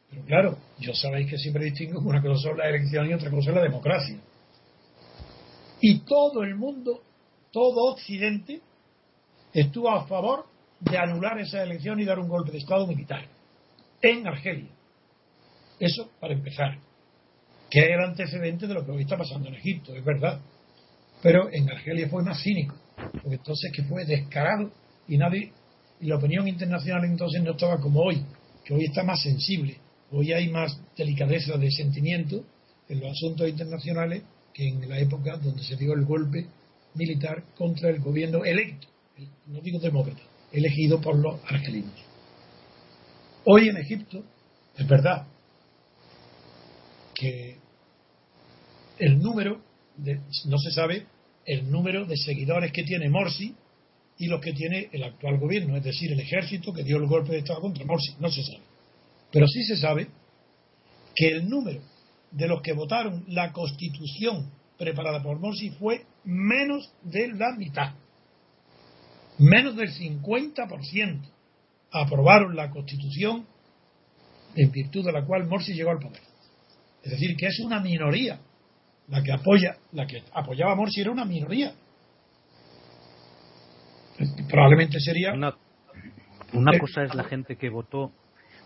Pero 0.10 0.25
claro, 0.25 0.58
yo 0.79 0.94
sabéis 0.94 1.29
que 1.29 1.38
siempre 1.38 1.65
distingo 1.65 2.00
una 2.00 2.22
cosa 2.22 2.50
son 2.50 2.58
las 2.58 2.67
elecciones 2.67 3.12
y 3.12 3.13
otra 3.13 3.32
cosa 3.32 3.50
es 3.50 3.55
la 3.55 3.63
democracia. 3.63 4.20
Y 5.82 6.00
todo 6.00 6.44
el 6.44 6.55
mundo, 6.55 7.01
todo 7.51 7.91
Occidente, 7.91 8.62
estuvo 9.53 9.89
a 9.89 10.05
favor 10.08 10.46
de 10.79 10.98
anular 10.98 11.39
esa 11.39 11.63
elección 11.63 12.00
y 12.00 12.05
dar 12.05 12.20
un 12.20 12.27
golpe 12.27 12.51
de 12.51 12.60
Estado 12.60 12.86
militar 12.86 13.25
en 14.01 14.27
Argelia. 14.27 14.70
Eso 15.79 16.12
para 16.20 16.34
empezar. 16.34 16.77
Que 17.70 17.79
es 17.79 17.89
el 17.91 18.03
antecedente 18.03 18.67
de 18.67 18.74
lo 18.74 18.86
que 18.86 18.91
hoy 18.91 19.01
está 19.01 19.17
pasando 19.17 19.50
en 19.50 19.55
Egipto, 19.55 19.96
es 19.96 20.05
verdad. 20.05 20.39
Pero 21.22 21.50
en 21.51 21.70
Argelia 21.70 22.08
fue 22.10 22.24
más 22.24 22.41
cínico, 22.41 22.75
porque 22.96 23.36
entonces 23.36 23.72
que 23.75 23.84
fue 23.84 24.05
descarado 24.05 24.72
y 25.07 25.17
nadie 25.17 25.51
y 26.00 26.07
la 26.07 26.17
opinión 26.17 26.47
internacional 26.47 27.05
entonces 27.05 27.41
no 27.41 27.51
estaba 27.51 27.79
como 27.79 28.01
hoy, 28.01 28.24
que 28.63 28.74
hoy 28.74 28.85
está 28.85 29.03
más 29.03 29.21
sensible, 29.21 29.77
hoy 30.12 30.33
hay 30.33 30.50
más 30.50 30.79
delicadeza 30.97 31.57
de 31.57 31.71
sentimiento 31.71 32.43
en 32.89 33.00
los 33.00 33.12
asuntos 33.12 33.47
internacionales 33.47 34.24
que 34.53 34.67
en 34.67 34.88
la 34.88 35.00
época 35.00 35.38
donde 35.38 35.63
se 35.63 35.75
dio 35.75 35.93
el 35.93 36.05
golpe 36.05 36.47
militar 36.95 37.43
contra 37.57 37.89
el 37.89 38.00
gobierno 38.00 38.43
electo, 38.43 38.88
no 39.47 39.62
digo 39.62 39.79
demócrata, 39.79 40.21
elegido 40.51 41.00
por 41.01 41.15
los 41.15 41.39
argelinos. 41.45 41.93
Hoy 43.45 43.69
en 43.69 43.77
Egipto 43.77 44.24
es 44.77 44.88
verdad 44.88 45.27
que 47.13 47.57
el 49.00 49.19
número, 49.19 49.62
de, 49.97 50.19
no 50.45 50.57
se 50.57 50.71
sabe 50.71 51.05
el 51.45 51.69
número 51.69 52.05
de 52.05 52.17
seguidores 52.17 52.71
que 52.71 52.83
tiene 52.83 53.09
Morsi 53.09 53.55
y 54.17 54.27
los 54.27 54.41
que 54.41 54.53
tiene 54.53 54.89
el 54.91 55.03
actual 55.03 55.38
gobierno, 55.39 55.75
es 55.75 55.84
decir, 55.84 56.12
el 56.12 56.19
ejército 56.19 56.74
que 56.74 56.84
dio 56.84 56.98
el 56.98 57.07
golpe 57.07 57.34
de 57.34 57.39
Estado 57.39 57.62
contra 57.62 57.86
Morsi. 57.86 58.15
No 58.19 58.29
se 58.29 58.43
sabe. 58.43 58.63
Pero 59.31 59.48
sí 59.48 59.63
se 59.63 59.75
sabe 59.75 60.07
que 61.15 61.27
el 61.27 61.50
número 61.50 61.81
de 62.31 62.48
los 62.48 62.62
que 62.62 62.74
votaron 62.74 63.25
la 63.27 63.51
constitución 63.51 64.51
preparada 64.77 65.22
por 65.22 65.39
Morsi 65.39 65.69
fue 65.72 66.05
menos 66.24 66.93
de 67.03 67.29
la 67.29 67.53
mitad. 67.57 67.93
Menos 69.38 69.75
del 69.75 69.89
50% 69.89 71.22
aprobaron 71.91 72.55
la 72.55 72.69
constitución 72.69 73.45
en 74.55 74.72
virtud 74.72 75.05
de 75.05 75.12
la 75.12 75.25
cual 75.25 75.48
Morsi 75.48 75.74
llegó 75.74 75.91
al 75.91 76.00
poder. 76.00 76.22
Es 77.03 77.12
decir, 77.12 77.36
que 77.36 77.48
es 77.48 77.60
una 77.60 77.81
minoría. 77.81 78.39
La 79.07 79.22
que 79.22 79.31
apoya, 79.31 79.77
la 79.91 80.07
que 80.07 80.24
apoyaba 80.34 80.72
a 80.72 80.75
Morsi 80.75 81.01
era 81.01 81.12
una 81.12 81.25
minoría 81.25 81.75
probablemente 84.49 84.99
sería. 84.99 85.33
Una, 85.33 85.55
una 86.53 86.77
cosa 86.79 87.03
es 87.03 87.13
la 87.15 87.23
gente 87.23 87.55
que 87.55 87.69
votó, 87.69 88.11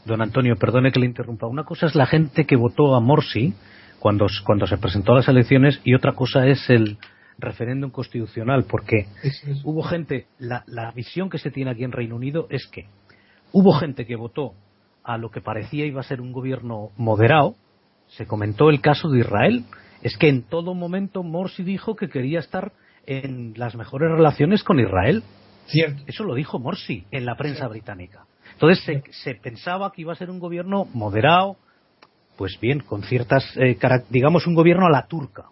don 0.06 0.22
Antonio, 0.22 0.56
perdone 0.56 0.92
que 0.92 1.00
le 1.00 1.06
interrumpa, 1.06 1.48
una 1.48 1.64
cosa 1.64 1.88
es 1.88 1.96
la 1.96 2.06
gente 2.06 2.46
que 2.46 2.56
votó 2.56 2.96
a 2.96 3.00
Morsi 3.00 3.54
cuando, 4.00 4.28
cuando 4.46 4.66
se 4.68 4.78
presentó 4.78 5.14
a 5.14 5.18
las 5.18 5.28
elecciones 5.28 5.82
y 5.84 5.94
otra 5.94 6.14
cosa 6.14 6.48
es 6.48 6.70
el 6.70 6.98
referéndum 7.38 7.90
constitucional, 7.90 8.66
porque 8.70 9.06
hubo 9.64 9.82
gente, 9.84 10.28
la, 10.40 10.64
la 10.68 10.92
visión 10.92 11.30
que 11.30 11.38
se 11.38 11.52
tiene 11.52 11.72
aquí 11.72 11.84
en 11.84 11.92
Reino 11.92 12.16
Unido 12.16 12.48
es 12.50 12.68
que 12.68 12.88
hubo 13.52 13.74
gente 13.74 14.06
que 14.06 14.16
votó 14.16 14.54
a 15.04 15.18
lo 15.18 15.32
que 15.32 15.42
parecía 15.42 15.86
iba 15.86 16.02
a 16.02 16.04
ser 16.04 16.22
un 16.22 16.34
gobierno 16.34 16.90
moderado, 16.98 17.56
se 18.08 18.26
comentó 18.26 18.70
el 18.70 18.82
caso 18.82 19.10
de 19.10 19.20
Israel, 19.20 19.66
es 20.02 20.18
que 20.18 20.30
en 20.30 20.44
todo 20.44 20.74
momento 20.74 21.24
Morsi 21.24 21.64
dijo 21.64 21.96
que 21.96 22.10
quería 22.10 22.40
estar 22.40 22.72
en 23.06 23.54
las 23.56 23.76
mejores 23.76 24.10
relaciones 24.12 24.64
con 24.64 24.80
Israel. 24.80 25.24
Eso 26.08 26.24
lo 26.24 26.36
dijo 26.36 26.60
Morsi 26.60 27.06
en 27.12 27.26
la 27.26 27.36
prensa 27.36 27.68
británica. 27.68 28.26
Entonces 28.54 29.04
se, 29.24 29.36
pensaba 29.36 29.92
que 29.92 30.02
iba 30.02 30.14
a 30.14 30.16
ser 30.16 30.30
un 30.30 30.40
gobierno 30.40 30.86
moderado, 30.94 31.58
pues 32.38 32.58
bien, 32.60 32.80
con 32.82 33.04
ciertas, 33.04 33.44
eh, 33.58 33.78
digamos, 34.10 34.48
un 34.48 34.56
gobierno 34.56 34.86
a 34.86 34.90
la 34.90 35.08
turca. 35.08 35.46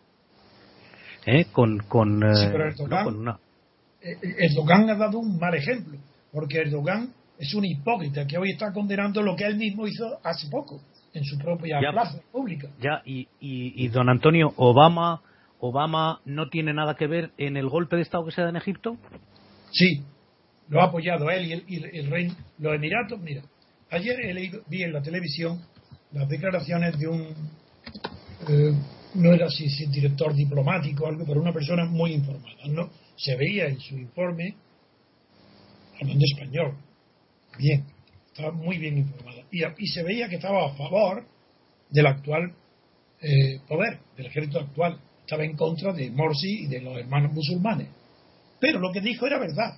¿eh? 1.26 1.46
Con, 1.52 1.80
con, 1.80 2.24
eh, 2.24 2.46
Erdogan, 2.46 3.16
una... 3.16 3.40
Erdogan 4.02 4.90
ha 4.90 4.96
dado 4.96 5.20
un 5.20 5.38
mal 5.38 5.54
ejemplo, 5.54 5.98
porque 6.32 6.60
Erdogan 6.60 7.14
es 7.38 7.54
un 7.54 7.66
hipócrita 7.66 8.26
que 8.26 8.38
hoy 8.38 8.52
está 8.52 8.72
condenando 8.74 9.22
lo 9.22 9.36
que 9.36 9.46
él 9.46 9.58
mismo 9.58 9.88
hizo 9.88 10.20
hace 10.24 10.50
poco 10.50 10.82
en 11.14 11.24
su 11.24 11.38
propia 11.38 11.80
plaza 11.80 12.20
pública. 12.32 12.70
Ya, 12.80 13.02
y, 13.06 13.28
y 13.40 13.88
don 13.90 14.10
Antonio, 14.10 14.54
Obama 14.58 15.22
Obama 15.60 16.22
no 16.26 16.50
tiene 16.50 16.74
nada 16.74 16.96
que 16.96 17.08
ver 17.08 17.32
en 17.38 17.58
el 17.58 17.68
golpe 17.70 17.96
de 17.96 18.04
Estado 18.04 18.26
que 18.26 18.32
se 18.32 18.42
da 18.42 18.50
en 18.50 18.58
Egipto? 18.58 18.98
Sí, 19.72 20.04
lo 20.70 20.82
ha 20.82 20.86
apoyado 20.86 21.30
él 21.30 21.46
y 21.48 21.54
el, 21.54 21.64
y 21.68 21.98
el 21.98 22.10
rey, 22.10 22.32
los 22.60 22.76
Emiratos. 22.76 23.20
Mira, 23.20 23.44
ayer 23.90 24.20
he 24.20 24.34
leído, 24.34 24.62
vi 24.68 24.84
en 24.84 24.94
la 24.94 25.02
televisión 25.02 25.62
las 26.12 26.28
declaraciones 26.30 26.98
de 26.98 27.08
un, 27.08 27.22
eh, 28.48 28.74
no 29.16 29.34
era 29.34 29.50
si, 29.50 29.70
si 29.70 29.88
director 29.88 30.34
diplomático 30.34 31.04
o 31.04 31.08
algo, 31.08 31.26
pero 31.26 31.42
una 31.42 31.54
persona 31.54 31.86
muy 31.86 32.14
informada. 32.14 32.68
¿no? 32.68 32.90
Se 33.16 33.36
veía 33.36 33.68
en 33.68 33.80
su 33.80 33.98
informe, 33.98 34.56
hablando 36.00 36.24
español, 36.26 36.78
bien, 37.58 37.86
estaba 38.28 38.52
muy 38.52 38.78
bien 38.78 38.98
informada. 38.98 39.44
Y, 39.52 39.88
se 39.88 40.04
veía 40.04 40.30
que 40.30 40.36
estaba 40.36 40.68
a 40.68 40.76
favor 40.76 41.26
del 41.90 42.06
actual 42.06 42.54
eh, 43.22 43.60
poder, 43.68 44.00
del 44.16 44.28
ejército 44.28 44.60
actual 44.60 45.00
estaba 45.28 45.44
en 45.44 45.58
contra 45.58 45.92
de 45.92 46.10
Morsi 46.10 46.64
y 46.64 46.68
de 46.68 46.80
los 46.80 46.98
hermanos 46.98 47.34
musulmanes. 47.34 47.90
Pero 48.60 48.80
lo 48.80 48.92
que 48.92 49.02
dijo 49.02 49.28
era 49.28 49.40
verdad. 49.40 49.78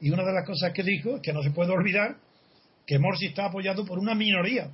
Y 0.00 0.10
una 0.10 0.24
de 0.24 0.32
las 0.32 0.46
cosas 0.46 0.72
que 0.72 0.82
dijo 0.82 1.16
es 1.16 1.22
que 1.22 1.32
no 1.32 1.42
se 1.42 1.50
puede 1.50 1.72
olvidar 1.72 2.16
que 2.86 2.98
Morsi 2.98 3.26
está 3.26 3.46
apoyado 3.46 3.84
por 3.84 3.98
una 3.98 4.14
minoría. 4.14 4.70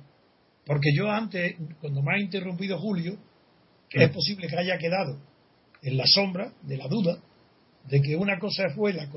Porque 0.65 0.93
yo 0.95 1.11
antes, 1.11 1.55
cuando 1.79 2.01
me 2.01 2.15
ha 2.15 2.19
interrumpido 2.19 2.79
Julio, 2.79 3.17
que 3.89 4.03
es 4.03 4.09
posible 4.09 4.47
que 4.47 4.57
haya 4.57 4.77
quedado 4.77 5.19
en 5.81 5.97
la 5.97 6.05
sombra 6.07 6.51
de 6.63 6.77
la 6.77 6.87
duda 6.87 7.17
de 7.87 8.01
que 8.01 8.15
una 8.15 8.39
cosa 8.39 8.63
fue 8.75 8.93
la, 8.93 9.07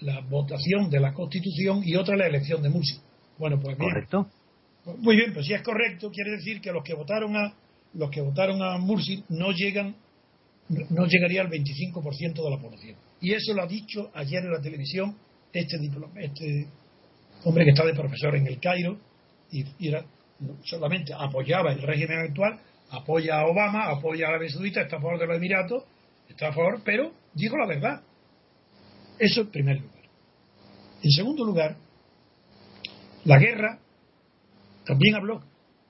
la 0.00 0.20
votación 0.20 0.90
de 0.90 1.00
la 1.00 1.12
Constitución 1.12 1.82
y 1.84 1.94
otra 1.94 2.16
la 2.16 2.26
elección 2.26 2.60
de 2.62 2.70
Morsi. 2.70 2.98
Bueno, 3.38 3.60
pues 3.60 3.78
bien. 3.78 3.88
Correcto. 3.88 4.28
Muy 4.98 5.16
bien, 5.16 5.32
pues 5.32 5.46
si 5.46 5.52
es 5.52 5.62
correcto, 5.62 6.10
quiere 6.10 6.32
decir 6.32 6.60
que 6.60 6.72
los 6.72 6.82
que 6.82 6.94
votaron 6.94 7.36
a 7.36 7.54
los 7.94 8.10
que 8.10 8.20
votaron 8.20 8.62
a 8.62 8.78
Mursi 8.78 9.24
no 9.28 9.50
llegan 9.52 9.96
no 10.68 11.06
llegaría 11.06 11.42
al 11.42 11.50
25% 11.50 12.44
de 12.44 12.50
la 12.50 12.58
población. 12.60 12.96
Y 13.20 13.32
eso 13.32 13.52
lo 13.54 13.62
ha 13.62 13.66
dicho 13.66 14.10
ayer 14.14 14.42
en 14.42 14.52
la 14.52 14.60
televisión 14.60 15.16
este, 15.52 15.76
este 16.16 16.68
hombre 17.44 17.64
que 17.64 17.70
está 17.70 17.84
de 17.84 17.94
profesor 17.94 18.36
en 18.36 18.46
el 18.46 18.58
Cairo 18.60 18.98
y, 19.50 19.64
era, 19.88 20.04
solamente 20.64 21.12
apoyaba 21.12 21.72
el 21.72 21.82
régimen 21.82 22.18
actual, 22.18 22.60
apoya 22.90 23.40
a 23.40 23.46
Obama, 23.46 23.88
apoya 23.90 24.26
a 24.26 24.28
Arabia 24.30 24.48
Saudita, 24.48 24.82
está 24.82 24.96
a 24.96 25.00
favor 25.00 25.18
de 25.18 25.26
los 25.26 25.36
Emiratos, 25.36 25.84
está 26.28 26.48
a 26.48 26.52
favor, 26.52 26.80
pero 26.84 27.12
dijo 27.34 27.56
la 27.56 27.66
verdad. 27.66 28.02
Eso 29.18 29.42
en 29.42 29.50
primer 29.50 29.80
lugar. 29.80 30.04
En 31.02 31.10
segundo 31.10 31.44
lugar, 31.44 31.76
la 33.24 33.38
guerra 33.38 33.78
también 34.84 35.16
habló 35.16 35.42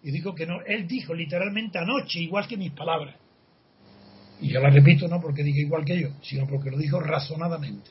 y 0.02 0.10
dijo 0.10 0.34
que 0.34 0.46
no. 0.46 0.62
Él 0.66 0.86
dijo 0.86 1.14
literalmente 1.14 1.78
anoche, 1.78 2.20
igual 2.20 2.48
que 2.48 2.56
mis 2.56 2.72
palabras. 2.72 3.16
Y 4.40 4.48
yo 4.48 4.60
la 4.60 4.70
repito 4.70 5.06
no 5.06 5.20
porque 5.20 5.42
diga 5.42 5.60
igual 5.60 5.84
que 5.84 6.00
yo, 6.00 6.08
sino 6.22 6.46
porque 6.46 6.70
lo 6.70 6.78
dijo 6.78 7.00
razonadamente. 7.00 7.90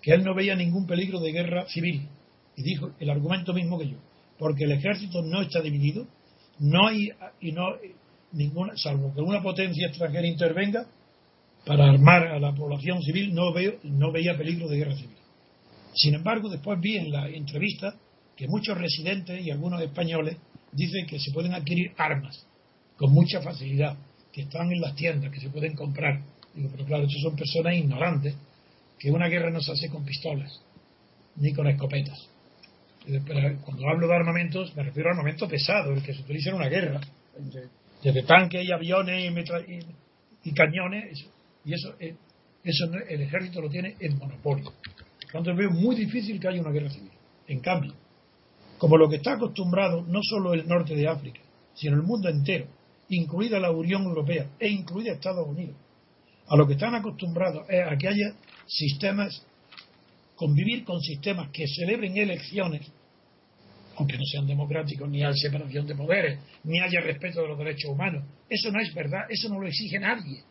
Que 0.00 0.12
él 0.12 0.22
no 0.22 0.34
veía 0.34 0.54
ningún 0.54 0.86
peligro 0.86 1.20
de 1.20 1.32
guerra 1.32 1.66
civil. 1.68 2.08
Y 2.56 2.62
dijo 2.62 2.92
el 3.00 3.10
argumento 3.10 3.52
mismo 3.52 3.78
que 3.78 3.88
yo. 3.88 3.96
Porque 4.38 4.64
el 4.64 4.72
ejército 4.72 5.22
no 5.22 5.42
está 5.42 5.60
dividido, 5.60 6.06
no 6.58 6.88
hay, 6.88 7.10
y 7.40 7.52
no, 7.52 7.68
ninguna, 8.32 8.76
salvo 8.76 9.12
que 9.14 9.20
una 9.20 9.42
potencia 9.42 9.88
extranjera 9.88 10.26
intervenga 10.26 10.86
para 11.64 11.88
armar 11.88 12.28
a 12.28 12.38
la 12.38 12.54
población 12.54 13.02
civil, 13.02 13.34
no, 13.34 13.52
veo, 13.52 13.74
no 13.84 14.12
veía 14.12 14.36
peligro 14.36 14.68
de 14.68 14.76
guerra 14.76 14.96
civil. 14.96 15.16
Sin 15.94 16.14
embargo, 16.14 16.48
después 16.48 16.78
vi 16.80 16.96
en 16.96 17.10
la 17.10 17.28
entrevista 17.28 17.94
que 18.36 18.48
muchos 18.48 18.76
residentes 18.76 19.44
y 19.44 19.50
algunos 19.50 19.80
españoles 19.80 20.36
dicen 20.72 21.06
que 21.06 21.18
se 21.18 21.32
pueden 21.32 21.54
adquirir 21.54 21.92
armas 21.96 22.46
con 22.96 23.12
mucha 23.12 23.40
facilidad, 23.40 23.96
que 24.34 24.42
están 24.42 24.72
en 24.72 24.80
las 24.80 24.96
tiendas, 24.96 25.30
que 25.30 25.38
se 25.38 25.48
pueden 25.48 25.76
comprar. 25.76 26.20
Digo, 26.54 26.68
pero 26.72 26.84
claro, 26.84 27.04
estos 27.04 27.22
son 27.22 27.36
personas 27.36 27.74
ignorantes, 27.74 28.34
que 28.98 29.10
una 29.10 29.28
guerra 29.28 29.50
no 29.50 29.60
se 29.60 29.70
hace 29.70 29.88
con 29.88 30.04
pistolas, 30.04 30.60
ni 31.36 31.52
con 31.52 31.68
escopetas. 31.68 32.28
Pero 33.06 33.60
cuando 33.60 33.88
hablo 33.88 34.08
de 34.08 34.14
armamentos, 34.14 34.74
me 34.74 34.82
refiero 34.82 35.08
a 35.08 35.12
armamento 35.12 35.46
pesado, 35.46 35.92
el 35.92 36.02
que 36.02 36.14
se 36.14 36.22
utiliza 36.22 36.50
en 36.50 36.56
una 36.56 36.68
guerra, 36.68 37.00
desde 38.02 38.22
tanques 38.24 38.64
y 38.64 38.72
aviones 38.72 39.32
y, 40.42 40.52
cañones, 40.52 41.26
y 41.64 41.72
eso, 41.72 41.94
eso 42.64 42.92
el 43.08 43.20
ejército 43.20 43.60
lo 43.60 43.70
tiene 43.70 43.94
en 44.00 44.18
monopolio. 44.18 44.72
Entonces 45.26 45.56
veo 45.56 45.70
muy 45.70 45.94
difícil 45.94 46.40
que 46.40 46.48
haya 46.48 46.60
una 46.60 46.70
guerra 46.70 46.90
civil. 46.90 47.10
En 47.46 47.60
cambio, 47.60 47.94
como 48.78 48.96
lo 48.96 49.08
que 49.08 49.16
está 49.16 49.34
acostumbrado 49.34 50.02
no 50.02 50.20
solo 50.22 50.54
el 50.54 50.66
norte 50.66 50.96
de 50.96 51.06
África, 51.06 51.40
sino 51.74 51.96
el 51.96 52.02
mundo 52.02 52.28
entero, 52.28 52.66
incluida 53.14 53.58
la 53.58 53.70
Unión 53.70 54.02
Europea 54.02 54.50
e 54.58 54.68
incluida 54.68 55.12
Estados 55.12 55.46
Unidos, 55.46 55.76
a 56.48 56.56
lo 56.56 56.66
que 56.66 56.74
están 56.74 56.94
acostumbrados 56.94 57.64
es 57.68 57.80
a 57.86 57.96
que 57.96 58.08
haya 58.08 58.34
sistemas, 58.66 59.44
convivir 60.36 60.84
con 60.84 61.00
sistemas 61.00 61.50
que 61.50 61.66
celebren 61.66 62.16
elecciones, 62.16 62.90
aunque 63.96 64.18
no 64.18 64.24
sean 64.24 64.46
democráticos, 64.46 65.08
ni 65.08 65.22
haya 65.22 65.36
separación 65.36 65.86
de 65.86 65.94
poderes, 65.94 66.40
ni 66.64 66.80
haya 66.80 67.00
respeto 67.00 67.42
de 67.42 67.48
los 67.48 67.58
derechos 67.58 67.90
humanos. 67.90 68.24
Eso 68.48 68.70
no 68.70 68.80
es 68.80 68.92
verdad, 68.92 69.22
eso 69.28 69.48
no 69.48 69.60
lo 69.60 69.68
exige 69.68 69.98
nadie. 69.98 70.42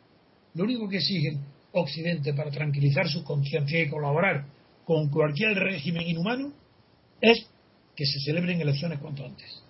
Lo 0.56 0.64
único 0.64 0.88
que 0.88 0.98
exigen 0.98 1.42
Occidente 1.76 2.34
para 2.36 2.52
tranquilizar 2.52 3.10
su 3.10 3.24
conciencia 3.24 3.82
y 3.82 3.90
colaborar 3.90 4.46
con 4.86 5.10
cualquier 5.10 5.56
régimen 5.56 6.08
inhumano 6.08 6.54
es 7.20 7.48
que 7.96 8.06
se 8.06 8.20
celebren 8.20 8.62
elecciones 8.62 9.00
cuanto 9.00 9.26
antes. 9.26 9.64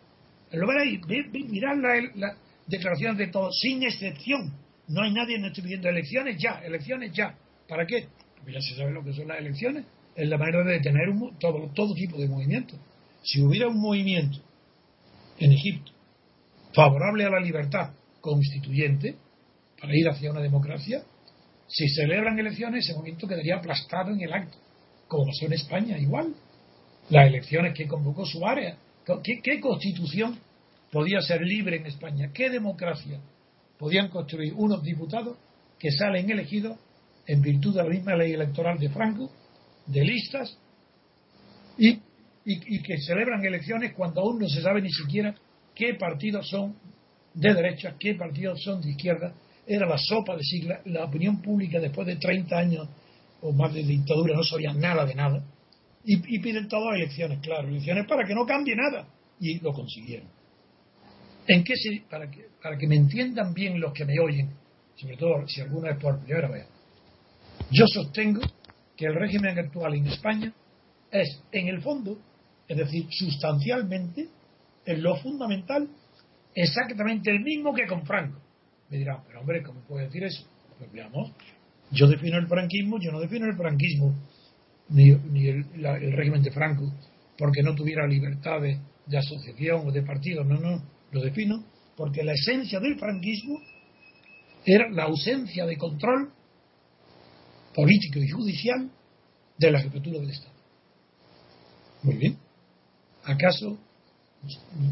Lo 0.52 0.68
veréis, 0.68 1.00
mirad 1.50 1.78
las 1.78 2.16
la 2.16 2.38
declaraciones 2.68 3.18
de 3.18 3.28
todos, 3.28 3.58
sin 3.60 3.84
excepción. 3.84 4.54
No 4.88 5.02
hay 5.02 5.14
nadie 5.14 5.40
no 5.40 5.52
pidiendo 5.54 5.90
elecciones 5.90 6.38
ya, 6.42 6.62
elecciones 6.64 7.12
ya. 7.14 7.36
¿Para 7.68 7.86
qué? 7.86 8.08
Porque 8.38 8.54
ya 8.54 8.62
se 8.62 8.76
sabe 8.76 8.92
lo 8.92 9.04
que 9.04 9.14
son 9.14 9.28
las 9.28 9.40
elecciones. 9.40 9.86
Es 10.16 10.28
la 10.28 10.38
manera 10.38 10.64
de 10.64 10.74
detener 10.74 11.10
un, 11.10 11.38
todo, 11.40 11.72
todo 11.74 11.94
tipo 11.94 12.18
de 12.18 12.28
movimientos. 12.28 12.80
Si 13.24 13.42
hubiera 13.42 13.68
un 13.68 13.80
movimiento 13.80 14.40
en 15.40 15.52
Egipto 15.52 15.92
favorable 16.74 17.26
a 17.26 17.30
la 17.30 17.40
libertad 17.40 17.92
constituyente 18.20 19.16
para 19.80 19.96
ir 19.96 20.08
hacia 20.10 20.32
una 20.32 20.42
democracia, 20.42 21.04
si 21.68 21.88
celebran 21.90 22.38
elecciones, 22.38 22.86
ese 22.86 22.96
movimiento 22.96 23.28
quedaría 23.28 23.56
aplastado 23.56 24.12
en 24.12 24.22
el 24.22 24.34
acto, 24.34 24.58
como 25.08 25.26
pasó 25.26 25.46
en 25.46 25.54
España, 25.54 25.98
igual 25.98 26.36
las 27.10 27.28
elecciones 27.28 27.74
que 27.74 27.88
convocó 27.88 28.26
su 28.26 28.46
área. 28.46 28.78
¿Qué, 29.24 29.60
constitución 29.60 30.40
podía 30.94 31.20
ser 31.22 31.42
libre 31.42 31.78
en 31.78 31.88
España? 31.88 32.32
¿Qué 32.32 32.52
democracia 32.52 33.20
podían 33.80 34.10
construir 34.10 34.54
unos 34.54 34.84
diputados 34.84 35.36
que 35.80 35.92
salen 35.92 36.30
elegidos 36.30 36.78
en 37.26 37.42
virtud 37.42 37.76
de 37.76 37.84
la 37.84 37.90
misma 37.90 38.16
ley 38.16 38.34
electoral 38.34 38.78
de 38.78 38.90
Franco, 38.90 39.32
de 39.88 40.06
listas, 40.06 40.58
y, 41.78 42.00
y, 42.46 42.84
que 42.84 43.00
celebran 43.00 43.44
elecciones 43.44 43.94
cuando 43.94 44.22
aún 44.22 44.38
no 44.38 44.48
se 44.48 44.62
sabe 44.62 44.82
ni 44.82 44.92
siquiera 44.92 45.34
qué 45.74 45.96
partidos 45.96 46.48
son 46.48 46.76
de 47.34 47.52
derecha, 47.52 47.96
qué 48.00 48.14
partidos 48.14 48.62
son 48.62 48.80
de 48.80 48.92
izquierda? 48.92 49.34
Era 49.66 49.88
la 49.88 49.98
sopa 49.98 50.36
de 50.38 50.44
sigla. 50.44 50.82
La 50.86 51.06
opinión 51.06 51.42
pública 51.42 51.80
después 51.80 52.06
de 52.06 52.18
30 52.18 52.56
años 52.56 52.88
o 53.42 53.52
más 53.52 53.74
de 53.74 53.82
dictadura 53.82 54.36
no 54.36 54.44
sabía 54.44 54.74
nada 54.74 55.06
de 55.06 55.16
nada 55.16 55.44
y, 56.06 56.40
piden 56.40 56.68
todas 56.68 56.96
elecciones, 56.96 57.40
claro, 57.42 57.68
elecciones 57.68 58.06
para 58.08 58.28
que 58.28 58.36
no 58.36 58.46
cambie 58.46 58.76
nada. 58.76 59.08
Y 59.40 59.60
lo 59.60 59.74
consiguieron. 59.74 60.28
¿En 61.48 61.64
qué 61.64 61.76
se, 61.76 62.04
para, 62.10 62.30
que, 62.30 62.48
para 62.62 62.78
que 62.78 62.88
me 62.88 62.96
entiendan 62.96 63.54
bien 63.54 63.80
los 63.80 63.94
que 63.94 64.06
me 64.06 64.20
oyen, 64.20 64.52
sobre 64.96 65.18
todo 65.18 65.48
si 65.48 65.62
alguna 65.62 65.92
es 65.92 65.98
por 65.98 66.20
primera 66.20 66.50
vez, 66.50 66.68
yo 67.72 67.86
sostengo 67.88 68.42
que 68.96 69.06
el 69.06 69.16
régimen 69.16 69.58
actual 69.58 69.96
en 69.96 70.08
España 70.08 70.54
es, 71.12 71.42
en 71.52 71.68
el 71.68 71.82
fondo, 71.82 72.18
es 72.68 72.78
decir, 72.78 73.08
sustancialmente, 73.10 74.28
en 74.86 75.04
lo 75.04 75.16
fundamental, 75.18 75.90
exactamente 76.56 77.32
el 77.32 77.42
mismo 77.42 77.74
que 77.74 77.88
con 77.88 78.06
Franco. 78.06 78.40
Me 78.90 78.98
dirán, 78.98 79.24
pero 79.28 79.42
hombre, 79.42 79.64
¿cómo 79.64 79.82
puede 79.82 80.06
decir 80.06 80.24
eso? 80.24 80.48
Pues 80.78 80.92
veamos, 80.92 81.32
yo 81.92 82.08
defino 82.08 82.38
el 82.38 82.48
franquismo, 82.48 83.00
yo 83.00 83.12
no 83.12 83.20
defino 83.20 83.46
el 83.46 83.56
franquismo 83.56 84.14
ni, 84.90 85.10
el, 85.10 85.66
régimen 86.14 86.42
de 86.42 86.52
Franco 86.52 86.92
porque 87.38 87.64
no 87.64 87.74
tuviera 87.74 88.06
libertades 88.08 88.80
de 89.06 89.18
asociación 89.18 89.88
o 89.88 89.92
de 89.92 90.04
partido, 90.04 90.44
no, 90.44 90.60
no, 90.60 90.82
lo 91.14 91.22
defino 91.22 91.64
porque 91.96 92.24
la 92.24 92.34
esencia 92.34 92.80
del 92.80 92.98
franquismo 92.98 93.60
era 94.66 94.90
la 94.90 95.04
ausencia 95.04 95.66
de 95.66 95.78
control 95.78 96.32
político 97.74 98.20
y 98.20 98.30
judicial 98.30 98.90
de 99.58 99.72
la 99.72 99.80
jefatura 99.80 100.20
del 100.20 100.32
Estado. 100.32 100.56
Muy 102.02 102.16
bien. 102.16 102.38
¿Acaso, 103.24 103.78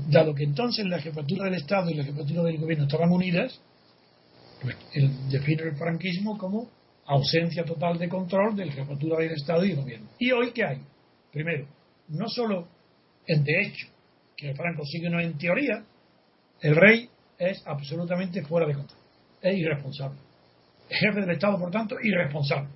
dado 0.10 0.34
que 0.36 0.44
entonces 0.44 0.86
la 0.86 1.02
jefatura 1.02 1.46
del 1.46 1.56
Estado 1.56 1.90
y 1.90 1.96
la 1.96 2.04
jefatura 2.04 2.44
del 2.44 2.60
gobierno 2.60 2.86
estaban 2.86 3.12
unidas, 3.12 3.60
pues 4.62 4.78
él 4.94 5.12
define 5.30 5.64
el 5.64 5.76
franquismo 5.76 6.38
como 6.38 6.70
ausencia 7.06 7.66
total 7.66 7.98
de 7.98 8.08
control 8.08 8.56
de 8.56 8.68
la 8.68 8.74
jefatura 8.74 9.18
del 9.18 9.32
Estado 9.32 9.66
y 9.66 9.72
el 9.72 9.78
gobierno. 9.78 10.08
¿Y 10.20 10.32
hoy 10.32 10.52
qué 10.52 10.64
hay? 10.64 10.82
Primero, 11.32 11.68
no 12.10 12.28
solo 12.30 12.68
en 13.26 13.44
de 13.44 13.62
hecho, 13.62 13.88
que 14.36 14.54
Franco 14.54 14.86
sigue 14.86 15.10
no 15.10 15.20
en 15.20 15.38
teoría, 15.38 15.86
el 16.62 16.76
rey 16.76 17.10
es 17.38 17.62
absolutamente 17.65 18.43
fuera 18.43 18.67
de 18.67 18.76
control, 18.76 19.00
es 19.41 19.58
irresponsable. 19.58 20.19
jefe 20.89 21.21
del 21.21 21.32
Estado, 21.32 21.58
por 21.58 21.71
tanto, 21.71 21.95
irresponsable. 22.02 22.69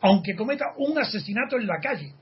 Aunque 0.00 0.34
cometa 0.34 0.74
un 0.76 0.98
asesinato 0.98 1.56
en 1.56 1.66
la 1.66 1.80
calle, 1.80 2.12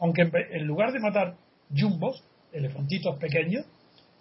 aunque 0.00 0.22
en 0.22 0.66
lugar 0.66 0.92
de 0.92 0.98
matar 0.98 1.36
jumbos, 1.74 2.24
elefantitos 2.52 3.16
pequeños, 3.18 3.64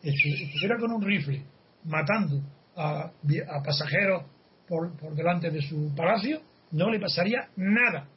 estuviera 0.03 0.77
con 0.77 0.91
un 0.91 1.01
rifle 1.01 1.43
matando 1.85 2.41
a, 2.75 3.11
pasajeros 3.63 4.23
por, 4.67 4.95
por 4.97 5.15
delante 5.15 5.49
de 5.49 5.61
su 5.61 5.93
palacio, 5.95 6.41
no 6.71 6.91
le 6.91 6.99
pasaría 6.99 7.49
nada. 7.55 8.07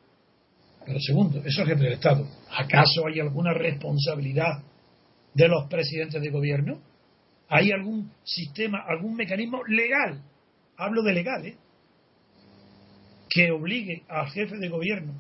Pero 0.84 0.98
segundo, 1.00 1.38
eso 1.44 1.62
es 1.62 1.68
jefe 1.68 1.84
del 1.84 1.92
Estado. 1.94 2.26
¿Acaso 2.50 3.06
hay 3.06 3.20
alguna 3.20 3.54
responsabilidad 3.54 4.62
de 5.32 5.48
los 5.48 5.68
presidentes 5.68 6.20
de 6.20 6.30
gobierno? 6.30 6.80
¿Hay 7.54 7.70
algún 7.70 8.10
sistema, 8.24 8.82
algún 8.88 9.14
mecanismo 9.14 9.62
legal? 9.64 10.22
Hablo 10.78 11.02
de 11.02 11.12
legal, 11.12 11.44
¿eh? 11.44 11.56
Que 13.28 13.50
obligue 13.50 14.04
al 14.08 14.30
jefe 14.30 14.56
de 14.56 14.70
gobierno 14.70 15.12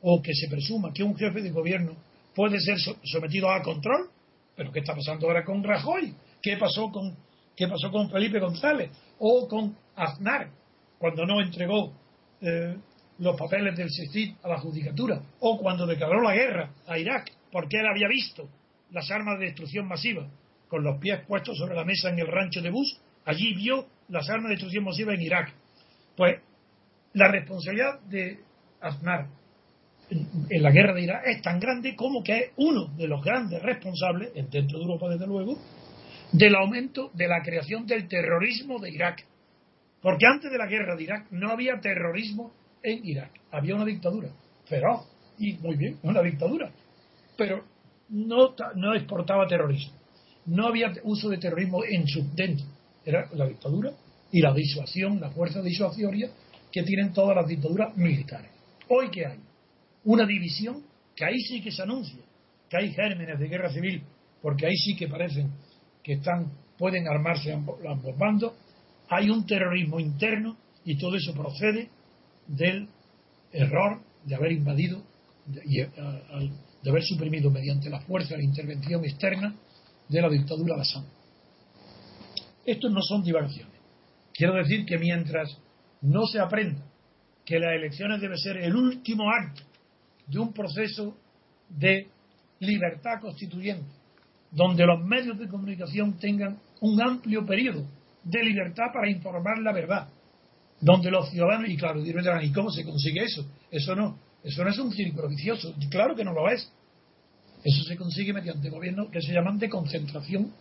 o 0.00 0.22
que 0.22 0.32
se 0.32 0.48
presuma 0.48 0.92
que 0.92 1.02
un 1.02 1.16
jefe 1.16 1.42
de 1.42 1.50
gobierno 1.50 1.96
puede 2.36 2.60
ser 2.60 2.78
sometido 3.02 3.50
a 3.50 3.62
control. 3.62 4.10
¿Pero 4.54 4.70
qué 4.70 4.78
está 4.78 4.94
pasando 4.94 5.26
ahora 5.26 5.44
con 5.44 5.64
Rajoy? 5.64 6.14
¿Qué 6.40 6.56
pasó 6.56 6.92
con, 6.92 7.16
Felipe 8.10 8.38
González? 8.38 8.90
¿O 9.18 9.48
con 9.48 9.76
Aznar 9.96 10.50
cuando 10.98 11.26
no 11.26 11.40
entregó 11.40 11.92
eh, 12.42 12.76
los 13.18 13.36
papeles 13.36 13.76
del 13.76 13.90
SISTIT 13.90 14.36
a 14.44 14.48
la 14.48 14.60
judicatura, 14.60 15.20
o 15.40 15.58
cuando 15.58 15.84
declaró 15.84 16.22
la 16.22 16.32
guerra 16.32 16.70
a 16.86 16.96
Irak, 16.96 17.32
porque 17.50 17.80
él 17.80 17.86
había 17.86 18.06
visto 18.06 18.48
las 18.92 19.10
armas 19.10 19.40
de 19.40 19.46
destrucción 19.46 19.88
masiva 19.88 20.28
con 20.72 20.84
los 20.84 20.98
pies 20.98 21.20
puestos 21.28 21.58
sobre 21.58 21.74
la 21.74 21.84
mesa 21.84 22.08
en 22.08 22.18
el 22.18 22.26
rancho 22.26 22.62
de 22.62 22.70
Bush, 22.70 22.94
allí 23.26 23.52
vio 23.52 23.88
las 24.08 24.26
armas 24.30 24.48
de 24.48 24.54
destrucción 24.54 24.84
masiva 24.84 25.12
en 25.12 25.20
Irak. 25.20 25.52
Pues 26.16 26.40
la 27.12 27.28
responsabilidad 27.28 28.00
de 28.08 28.38
Aznar 28.80 29.26
en 30.08 30.62
la 30.62 30.70
guerra 30.70 30.94
de 30.94 31.02
Irak 31.02 31.24
es 31.26 31.42
tan 31.42 31.60
grande 31.60 31.94
como 31.94 32.22
que 32.24 32.38
es 32.38 32.50
uno 32.56 32.86
de 32.96 33.06
los 33.06 33.22
grandes 33.22 33.62
responsables, 33.62 34.32
dentro 34.50 34.78
de 34.78 34.84
Europa 34.84 35.10
desde 35.10 35.26
luego, 35.26 35.58
del 36.32 36.54
aumento 36.54 37.10
de 37.12 37.28
la 37.28 37.42
creación 37.42 37.86
del 37.86 38.08
terrorismo 38.08 38.78
de 38.78 38.92
Irak. 38.92 39.26
Porque 40.00 40.24
antes 40.24 40.50
de 40.50 40.56
la 40.56 40.68
guerra 40.68 40.96
de 40.96 41.02
Irak 41.02 41.26
no 41.32 41.50
había 41.50 41.80
terrorismo 41.80 42.54
en 42.82 43.04
Irak, 43.04 43.30
había 43.50 43.74
una 43.74 43.84
dictadura 43.84 44.30
feroz 44.64 45.06
y 45.36 45.52
muy 45.58 45.76
bien, 45.76 45.98
una 46.02 46.22
dictadura, 46.22 46.72
pero 47.36 47.62
no, 48.08 48.54
no 48.76 48.94
exportaba 48.94 49.46
terrorismo, 49.46 49.98
no 50.46 50.66
había 50.66 50.92
uso 51.04 51.28
de 51.28 51.38
terrorismo 51.38 51.84
en 51.84 52.06
su 52.06 52.24
dentro, 52.34 52.66
era 53.04 53.28
la 53.34 53.46
dictadura 53.46 53.92
y 54.30 54.40
la 54.40 54.52
disuasión, 54.52 55.20
la 55.20 55.30
fuerza 55.30 55.62
disuasoria 55.62 56.30
que 56.70 56.82
tienen 56.82 57.12
todas 57.12 57.36
las 57.36 57.46
dictaduras 57.46 57.96
militares. 57.96 58.50
Hoy 58.88 59.10
que 59.10 59.26
hay 59.26 59.38
una 60.04 60.26
división 60.26 60.82
que 61.14 61.24
ahí 61.24 61.40
sí 61.40 61.60
que 61.60 61.70
se 61.70 61.82
anuncia, 61.82 62.18
que 62.68 62.76
hay 62.76 62.92
gérmenes 62.92 63.38
de 63.38 63.48
guerra 63.48 63.72
civil, 63.72 64.02
porque 64.40 64.66
ahí 64.66 64.76
sí 64.76 64.96
que 64.96 65.08
parecen 65.08 65.50
que 66.02 66.14
están 66.14 66.50
pueden 66.78 67.06
armarse 67.06 67.52
ambos, 67.52 67.78
bandos, 68.18 68.54
hay 69.08 69.30
un 69.30 69.46
terrorismo 69.46 70.00
interno 70.00 70.56
y 70.84 70.96
todo 70.96 71.16
eso 71.16 71.32
procede 71.32 71.88
del 72.48 72.88
error 73.52 74.00
de 74.24 74.34
haber 74.34 74.52
invadido 74.52 75.02
de 75.46 76.90
haber 76.90 77.02
suprimido 77.04 77.50
mediante 77.50 77.90
la 77.90 78.00
fuerza 78.00 78.36
la 78.36 78.42
intervención 78.42 79.04
externa 79.04 79.54
de 80.12 80.22
la 80.22 80.28
dictadura 80.28 80.80
Assad. 80.80 81.04
Estos 82.64 82.92
no 82.92 83.00
son 83.02 83.22
divagaciones. 83.22 83.74
Quiero 84.32 84.54
decir 84.54 84.84
que 84.84 84.98
mientras 84.98 85.58
no 86.02 86.26
se 86.26 86.38
aprenda 86.38 86.84
que 87.44 87.58
las 87.58 87.74
elecciones 87.74 88.20
debe 88.20 88.36
ser 88.36 88.58
el 88.58 88.76
último 88.76 89.24
acto 89.30 89.62
de 90.26 90.38
un 90.38 90.52
proceso 90.52 91.16
de 91.68 92.08
libertad 92.60 93.20
constituyente, 93.20 93.90
donde 94.50 94.86
los 94.86 95.04
medios 95.04 95.38
de 95.38 95.48
comunicación 95.48 96.18
tengan 96.18 96.58
un 96.80 97.02
amplio 97.02 97.44
periodo 97.44 97.86
de 98.22 98.42
libertad 98.42 98.84
para 98.92 99.10
informar 99.10 99.58
la 99.58 99.72
verdad, 99.72 100.08
donde 100.80 101.10
los 101.10 101.30
ciudadanos, 101.30 101.68
y 101.68 101.76
claro, 101.76 102.02
dirán, 102.02 102.44
¿y 102.44 102.52
cómo 102.52 102.70
se 102.70 102.84
consigue 102.84 103.24
eso? 103.24 103.44
Eso 103.70 103.96
no, 103.96 104.18
eso 104.44 104.62
no 104.62 104.70
es 104.70 104.78
un 104.78 104.92
círculo 104.92 105.28
vicioso, 105.28 105.74
claro 105.90 106.14
que 106.14 106.24
no 106.24 106.32
lo 106.32 106.48
es. 106.48 106.72
Eso 107.64 107.84
se 107.84 107.96
consigue 107.96 108.32
mediante 108.32 108.70
gobiernos 108.70 109.10
que 109.10 109.20
se 109.20 109.32
llaman 109.32 109.58
de 109.58 109.68
concentración. 109.68 110.52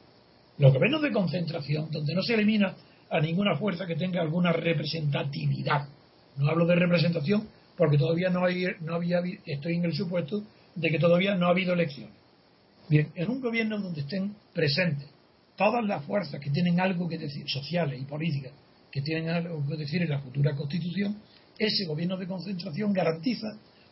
Los 0.57 0.73
gobiernos 0.73 1.01
de 1.01 1.11
concentración, 1.11 1.89
donde 1.91 2.13
no 2.13 2.21
se 2.21 2.35
elimina 2.35 2.75
a 3.09 3.19
ninguna 3.19 3.57
fuerza 3.57 3.87
que 3.87 3.95
tenga 3.95 4.21
alguna 4.21 4.53
representatividad. 4.53 5.87
No 6.37 6.49
hablo 6.49 6.65
de 6.65 6.75
representación 6.75 7.47
porque 7.75 7.97
todavía 7.97 8.29
no, 8.29 8.45
hay, 8.45 8.65
no 8.81 8.95
había, 8.95 9.21
estoy 9.45 9.75
en 9.75 9.85
el 9.85 9.93
supuesto 9.93 10.43
de 10.75 10.89
que 10.89 10.99
todavía 10.99 11.35
no 11.35 11.47
ha 11.47 11.49
habido 11.49 11.73
elecciones. 11.73 12.13
Bien, 12.87 13.07
en 13.15 13.29
un 13.29 13.41
gobierno 13.41 13.79
donde 13.79 14.01
estén 14.01 14.35
presentes 14.53 15.09
todas 15.55 15.83
las 15.83 16.03
fuerzas 16.05 16.39
que 16.39 16.49
tienen 16.49 16.79
algo 16.79 17.07
que 17.07 17.17
decir, 17.17 17.49
sociales 17.49 17.99
y 17.99 18.05
políticas, 18.05 18.51
que 18.91 19.01
tienen 19.01 19.29
algo 19.29 19.65
que 19.67 19.77
decir 19.77 20.01
en 20.01 20.09
la 20.09 20.19
futura 20.19 20.55
constitución, 20.55 21.17
ese 21.57 21.85
gobierno 21.85 22.17
de 22.17 22.27
concentración 22.27 22.93
garantiza 22.93 23.47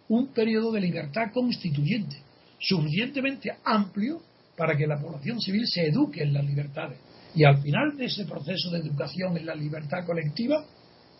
un 0.09 0.27
periodo 0.27 0.71
de 0.71 0.81
libertad 0.81 1.31
constituyente 1.33 2.28
suficientemente 2.59 3.51
amplio 3.63 4.21
para 4.57 4.75
que 4.75 4.87
la 4.87 4.99
población 4.99 5.39
civil 5.39 5.65
se 5.65 5.87
eduque 5.87 6.23
en 6.23 6.33
las 6.33 6.43
libertades. 6.43 6.99
Y 7.33 7.43
al 7.43 7.61
final 7.61 7.95
de 7.95 8.05
ese 8.05 8.25
proceso 8.25 8.71
de 8.71 8.79
educación 8.79 9.37
en 9.37 9.45
la 9.45 9.55
libertad 9.55 10.05
colectiva, 10.05 10.65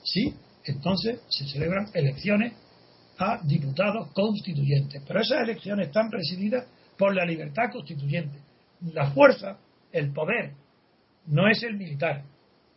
sí, 0.03 0.33
entonces 0.65 1.21
se 1.29 1.47
celebran 1.47 1.87
elecciones 1.93 2.53
a 3.17 3.39
diputados 3.43 4.11
constituyentes. 4.13 5.01
Pero 5.07 5.21
esas 5.21 5.43
elecciones 5.43 5.87
están 5.87 6.09
presididas 6.09 6.65
por 6.97 7.15
la 7.15 7.25
libertad 7.25 7.71
constituyente. 7.71 8.39
La 8.93 9.11
fuerza, 9.11 9.57
el 9.91 10.11
poder, 10.11 10.53
no 11.27 11.47
es 11.49 11.61
el 11.63 11.75
militar, 11.75 12.23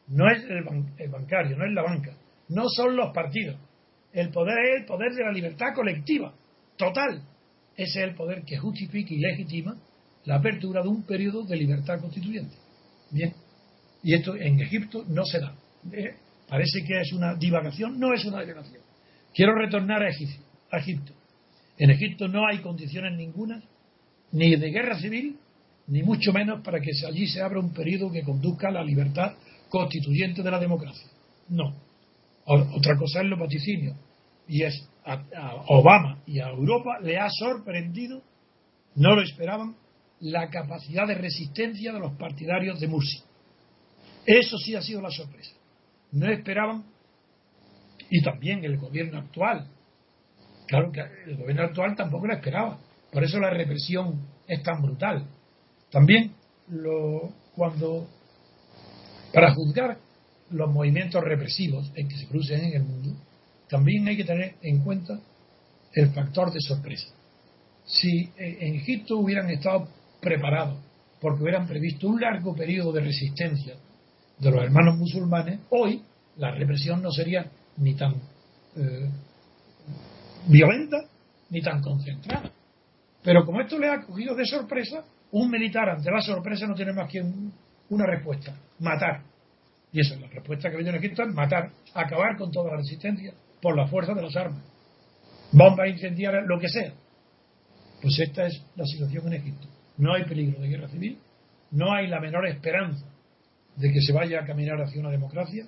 no 0.08 0.30
es 0.30 0.44
el, 0.44 1.08
bancario, 1.08 1.56
no 1.56 1.64
es 1.64 1.72
la 1.72 1.82
banca, 1.82 2.14
no 2.48 2.64
son 2.68 2.96
los 2.96 3.12
partidos. 3.12 3.56
El 4.12 4.30
poder 4.30 4.58
es 4.66 4.80
el 4.80 4.86
poder 4.86 5.12
de 5.12 5.24
la 5.24 5.32
libertad 5.32 5.68
colectiva, 5.74 6.34
total. 6.76 7.22
Ese 7.76 8.00
es 8.00 8.08
el 8.08 8.14
poder 8.14 8.42
que 8.44 8.58
justifica 8.58 9.14
y 9.14 9.18
legitima 9.18 9.76
la 10.24 10.36
apertura 10.36 10.82
de 10.82 10.88
un 10.88 11.02
periodo 11.04 11.44
de 11.44 11.56
libertad 11.56 12.00
constituyente. 12.00 12.54
Bien, 13.10 13.32
y 14.02 14.14
esto 14.14 14.36
en 14.36 14.60
Egipto 14.60 15.04
no 15.08 15.24
se 15.24 15.40
da. 15.40 15.54
Eh, 15.92 16.14
parece 16.48 16.84
que 16.84 17.00
es 17.00 17.12
una 17.12 17.34
divagación, 17.34 17.98
no 17.98 18.12
es 18.12 18.24
una 18.24 18.42
divagación. 18.42 18.82
Quiero 19.34 19.54
retornar 19.54 20.02
a, 20.02 20.08
Egipto. 20.08 21.12
En 21.78 21.90
Egipto 21.90 22.28
no 22.28 22.46
hay 22.46 22.58
condiciones 22.58 23.16
ninguna, 23.16 23.62
ni 24.32 24.56
de 24.56 24.70
guerra 24.70 24.98
civil, 24.98 25.36
ni 25.86 26.02
mucho 26.02 26.32
menos 26.32 26.62
para 26.62 26.80
que 26.80 26.90
allí 27.06 27.26
se 27.26 27.40
abra 27.40 27.58
un 27.58 27.72
periodo 27.72 28.10
que 28.10 28.22
conduzca 28.22 28.68
a 28.68 28.72
la 28.72 28.84
libertad 28.84 29.32
constituyente 29.68 30.42
de 30.42 30.50
la 30.50 30.58
democracia. 30.58 31.06
No. 31.48 31.74
Otra 32.44 32.96
cosa 32.96 33.20
es 33.20 33.26
los 33.26 33.38
vaticinios. 33.38 33.96
Y 34.48 34.62
es 34.62 34.86
a, 35.04 35.64
Obama 35.68 36.22
y 36.26 36.40
a 36.40 36.48
Europa 36.48 36.98
le 37.00 37.18
ha 37.18 37.28
sorprendido, 37.30 38.22
no 38.94 39.14
lo 39.14 39.22
esperaban, 39.22 39.76
la 40.20 40.48
capacidad 40.50 41.06
de 41.06 41.14
resistencia 41.14 41.92
de 41.92 41.98
los 41.98 42.12
partidarios 42.12 42.78
de 42.78 42.88
Mursi. 42.88 43.22
Eso 44.24 44.56
sí 44.58 44.74
ha 44.74 44.82
sido 44.82 45.00
la 45.00 45.10
sorpresa. 45.10 45.54
No 46.12 46.30
esperaban, 46.30 46.84
y 48.10 48.22
también 48.22 48.64
el 48.64 48.76
gobierno 48.76 49.18
actual, 49.18 49.66
claro 50.66 50.92
que 50.92 51.00
el 51.26 51.36
gobierno 51.36 51.64
actual 51.64 51.96
tampoco 51.96 52.26
lo 52.26 52.34
esperaba, 52.34 52.78
por 53.10 53.24
eso 53.24 53.40
la 53.40 53.50
represión 53.50 54.26
es 54.46 54.62
tan 54.62 54.80
brutal. 54.80 55.26
También 55.90 56.32
lo, 56.68 57.32
cuando 57.54 58.08
para 59.32 59.54
juzgar 59.54 59.98
los 60.50 60.70
movimientos 60.70 61.22
represivos 61.24 61.90
en 61.94 62.08
que 62.08 62.16
se 62.16 62.26
producen 62.26 62.64
en 62.64 62.74
el 62.74 62.82
mundo, 62.82 63.16
también 63.72 64.06
hay 64.06 64.18
que 64.18 64.24
tener 64.24 64.56
en 64.60 64.80
cuenta 64.84 65.18
el 65.94 66.10
factor 66.10 66.52
de 66.52 66.60
sorpresa. 66.60 67.08
Si 67.86 68.28
en 68.36 68.74
Egipto 68.74 69.16
hubieran 69.16 69.48
estado 69.48 69.88
preparados 70.20 70.78
porque 71.18 71.42
hubieran 71.42 71.66
previsto 71.66 72.06
un 72.06 72.20
largo 72.20 72.54
periodo 72.54 72.92
de 72.92 73.00
resistencia 73.00 73.74
de 74.38 74.50
los 74.50 74.62
hermanos 74.62 74.98
musulmanes, 74.98 75.60
hoy 75.70 76.02
la 76.36 76.50
represión 76.50 77.00
no 77.00 77.10
sería 77.10 77.50
ni 77.78 77.94
tan 77.94 78.16
eh, 78.76 79.08
violenta 80.48 80.98
ni 81.48 81.62
tan 81.62 81.80
concentrada. 81.80 82.50
Pero 83.22 83.46
como 83.46 83.62
esto 83.62 83.78
le 83.78 83.88
ha 83.88 84.02
cogido 84.02 84.34
de 84.34 84.44
sorpresa, 84.44 85.02
un 85.30 85.50
militar 85.50 85.88
ante 85.88 86.10
la 86.10 86.20
sorpresa 86.20 86.66
no 86.66 86.74
tiene 86.74 86.92
más 86.92 87.10
que 87.10 87.24
una 87.88 88.04
respuesta, 88.04 88.54
matar. 88.80 89.22
Y 89.92 90.00
esa 90.00 90.14
es 90.14 90.20
la 90.20 90.26
respuesta 90.26 90.68
que 90.68 90.76
viene 90.76 90.90
en 90.90 90.96
Egipto, 90.96 91.24
matar, 91.28 91.70
acabar 91.94 92.36
con 92.36 92.50
toda 92.50 92.72
la 92.72 92.76
resistencia 92.76 93.32
por 93.62 93.76
la 93.76 93.86
fuerza 93.86 94.12
de 94.12 94.22
las 94.22 94.36
armas. 94.36 94.64
Bombas 95.52 95.88
incendiarias, 95.88 96.44
lo 96.46 96.58
que 96.58 96.68
sea. 96.68 96.92
Pues 98.02 98.18
esta 98.18 98.46
es 98.46 98.60
la 98.74 98.84
situación 98.84 99.28
en 99.28 99.34
Egipto. 99.34 99.68
No 99.96 100.12
hay 100.12 100.24
peligro 100.24 100.60
de 100.60 100.68
guerra 100.68 100.88
civil, 100.88 101.18
no 101.70 101.92
hay 101.92 102.08
la 102.08 102.20
menor 102.20 102.46
esperanza 102.48 103.06
de 103.76 103.92
que 103.92 104.00
se 104.00 104.12
vaya 104.12 104.40
a 104.40 104.44
caminar 104.44 104.82
hacia 104.82 105.00
una 105.00 105.10
democracia, 105.10 105.64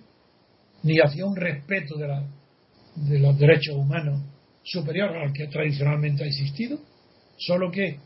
ni 0.83 0.99
hacia 0.99 1.25
un 1.25 1.37
respeto 1.37 1.95
de, 1.97 3.19
los 3.21 3.39
derechos 3.39 3.77
humanos 3.77 4.23
superior 4.65 5.17
al 5.17 5.33
que 5.33 5.47
tradicionalmente 5.47 6.25
ha 6.25 6.27
existido, 6.27 6.79
solo 7.39 7.71
que 7.71 7.99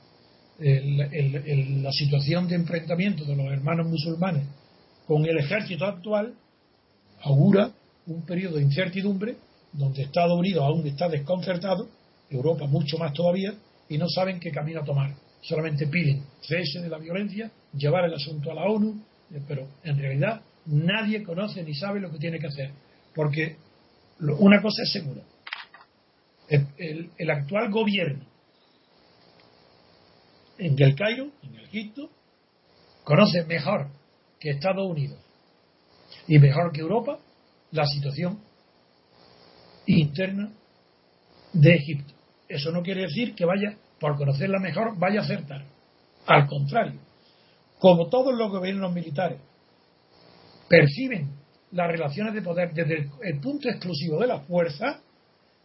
la 0.58 1.92
situación 1.92 2.46
de 2.48 2.56
enfrentamiento 2.56 3.24
de 3.24 3.36
los 3.36 3.46
hermanos 3.46 3.88
musulmanes 3.88 4.44
con 5.06 5.24
el 5.24 5.38
ejército 5.38 5.86
actual 5.86 6.34
augura 7.22 7.70
un 8.06 8.26
periodo 8.26 8.56
de 8.56 8.64
incertidumbre 8.64 9.36
donde 9.72 10.02
Estados 10.02 10.38
Unidos 10.38 10.64
aún 10.64 10.86
está 10.86 11.08
desconcertado, 11.08 11.88
Europa 12.30 12.66
mucho 12.66 12.98
más 12.98 13.12
todavía, 13.12 13.54
y 13.88 13.98
no 13.98 14.08
saben 14.08 14.40
qué 14.40 14.50
camino 14.50 14.84
tomar. 14.84 15.14
Solamente 15.40 15.86
piden 15.86 16.24
cese 16.40 16.80
de 16.80 16.88
la 16.88 16.98
violencia, 16.98 17.50
llevar 17.74 18.04
el 18.04 18.14
asunto 18.14 18.50
a 18.50 18.54
la 18.54 18.64
ONU, 18.64 19.02
eh, 19.32 19.40
pero 19.46 19.68
en 19.84 19.98
realidad 19.98 20.42
nadie 20.66 21.22
conoce 21.22 21.62
ni 21.62 21.74
sabe 21.74 22.00
lo 22.00 22.10
que 22.10 22.18
tiene 22.18 22.38
que 22.38 22.48
hacer. 22.48 22.70
Porque 23.14 23.56
una 24.20 24.60
cosa 24.60 24.82
es 24.82 24.92
segura, 24.92 25.22
el, 26.48 27.30
actual 27.30 27.70
gobierno 27.70 28.24
en 30.58 30.74
el 30.82 30.94
Cairo, 30.96 31.30
en 31.42 31.54
el 31.54 31.64
Egipto, 31.66 32.10
conoce 33.04 33.44
mejor 33.44 33.88
que 34.40 34.50
Estados 34.50 34.90
Unidos 34.90 35.18
y 36.26 36.38
mejor 36.38 36.72
que 36.72 36.80
Europa 36.80 37.18
la 37.70 37.86
situación 37.86 38.40
interna 39.96 40.50
de 41.52 41.74
Egipto. 41.74 42.14
Eso 42.48 42.70
no 42.70 42.82
quiere 42.82 43.02
decir 43.02 43.34
que 43.34 43.44
vaya, 43.44 43.76
por 43.98 44.16
conocerla 44.16 44.58
mejor, 44.58 44.98
vaya 44.98 45.20
a 45.20 45.24
acertar. 45.24 45.64
Al 46.26 46.46
contrario, 46.46 47.00
como 47.78 48.08
todos 48.08 48.36
los 48.36 48.50
gobiernos 48.50 48.92
militares 48.92 49.40
perciben 50.68 51.30
las 51.72 51.88
relaciones 51.88 52.34
de 52.34 52.42
poder 52.42 52.72
desde 52.72 53.10
el, 53.22 53.40
punto 53.40 53.68
exclusivo 53.68 54.20
de 54.20 54.26
la 54.26 54.40
fuerza, 54.40 55.00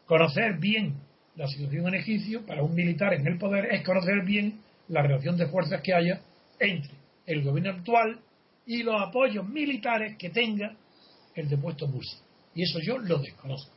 conocer 0.05 0.57
bien 0.59 0.95
la 1.35 1.47
situación 1.47 1.87
en 1.87 1.95
Egipcio 1.95 2.45
para 2.45 2.63
un 2.63 2.73
militar 2.73 3.13
en 3.13 3.25
el 3.25 3.37
poder 3.37 3.65
es 3.73 3.83
conocer 3.83 4.23
bien 4.25 4.59
la 4.89 5.01
relación 5.01 5.37
de 5.37 5.47
fuerzas 5.47 5.81
que 5.81 5.93
haya 5.93 6.21
entre 6.59 6.93
el 7.25 7.43
gobierno 7.43 7.71
actual 7.71 8.19
y 8.65 8.83
los 8.83 9.01
apoyos 9.01 9.47
militares 9.47 10.15
que 10.17 10.29
tenga 10.29 10.75
el 11.35 11.49
depuesto 11.49 11.87
Mursi. 11.87 12.17
Y 12.55 12.63
eso 12.63 12.79
yo 12.79 12.97
lo 12.97 13.17
desconozco. 13.17 13.72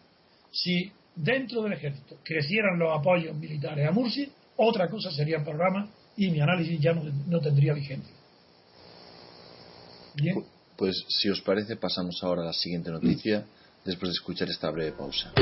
Si 0.57 0.91
dentro 1.15 1.63
del 1.63 1.75
ejército 1.75 2.17
crecieran 2.23 2.79
los 2.79 2.99
apoyos 2.99 3.37
militares 3.37 3.87
a 3.87 3.93
Mursi, 3.93 4.31
otra 4.57 4.89
cosa 4.89 5.11
sería 5.11 5.37
el 5.37 5.45
programa 5.45 5.89
y 6.17 6.31
mi 6.31 6.41
análisis 6.41 6.81
ya 6.81 6.95
no, 6.95 7.41
tendría 7.41 7.75
vigencia. 7.75 8.15
Bien. 10.15 10.43
Pues 10.77 11.05
si 11.09 11.29
os 11.29 11.41
parece, 11.43 11.77
pasamos 11.77 12.23
ahora 12.23 12.43
a 12.43 12.47
la 12.47 12.53
siguiente 12.53 12.91
noticia 12.91 13.45
después 13.85 14.11
de 14.11 14.13
escuchar 14.13 14.49
esta 14.49 14.71
breve 14.71 14.93
pausa. 14.93 15.33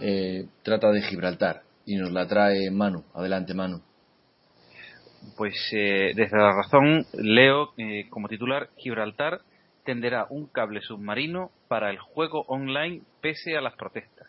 Eh, 0.00 0.46
trata 0.62 0.90
de 0.90 1.02
Gibraltar 1.02 1.62
y 1.84 1.96
nos 1.96 2.12
la 2.12 2.26
trae 2.26 2.70
Manu. 2.70 3.04
Adelante, 3.14 3.54
Manu. 3.54 3.80
Pues 5.36 5.54
eh, 5.72 6.12
desde 6.14 6.36
la 6.36 6.54
razón 6.54 7.04
leo 7.12 7.72
eh, 7.76 8.06
como 8.08 8.28
titular 8.28 8.70
Gibraltar 8.76 9.40
tenderá 9.84 10.26
un 10.30 10.46
cable 10.46 10.80
submarino 10.80 11.50
para 11.66 11.90
el 11.90 11.98
juego 11.98 12.44
online 12.48 13.02
pese 13.20 13.56
a 13.56 13.60
las 13.60 13.74
protestas. 13.74 14.28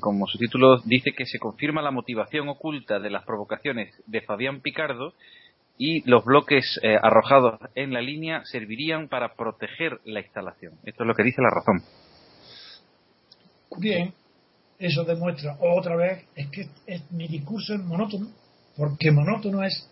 como 0.00 0.26
su 0.26 0.38
título 0.38 0.78
dice 0.84 1.12
que 1.12 1.24
se 1.24 1.38
confirma 1.38 1.80
la 1.80 1.90
motivación 1.90 2.48
oculta 2.48 2.98
de 2.98 3.10
las 3.10 3.24
provocaciones 3.24 3.94
de 4.06 4.20
Fabián 4.20 4.60
Picardo 4.60 5.14
y 5.78 6.08
los 6.08 6.24
bloques 6.24 6.80
arrojados 7.02 7.58
en 7.74 7.92
la 7.92 8.00
línea 8.00 8.44
servirían 8.44 9.08
para 9.08 9.34
proteger 9.34 10.00
la 10.04 10.20
instalación. 10.20 10.74
Esto 10.84 11.04
es 11.04 11.06
lo 11.06 11.14
que 11.14 11.22
dice 11.22 11.40
la 11.40 11.50
razón. 11.50 11.82
Bien, 13.78 14.12
eso 14.78 15.04
demuestra 15.04 15.56
otra 15.60 15.96
vez 15.96 16.24
es 16.34 16.48
que 16.48 16.68
mi 17.10 17.28
discurso 17.28 17.74
es 17.74 17.80
monótono, 17.80 18.28
porque 18.76 19.10
monótono 19.10 19.62
es 19.62 19.88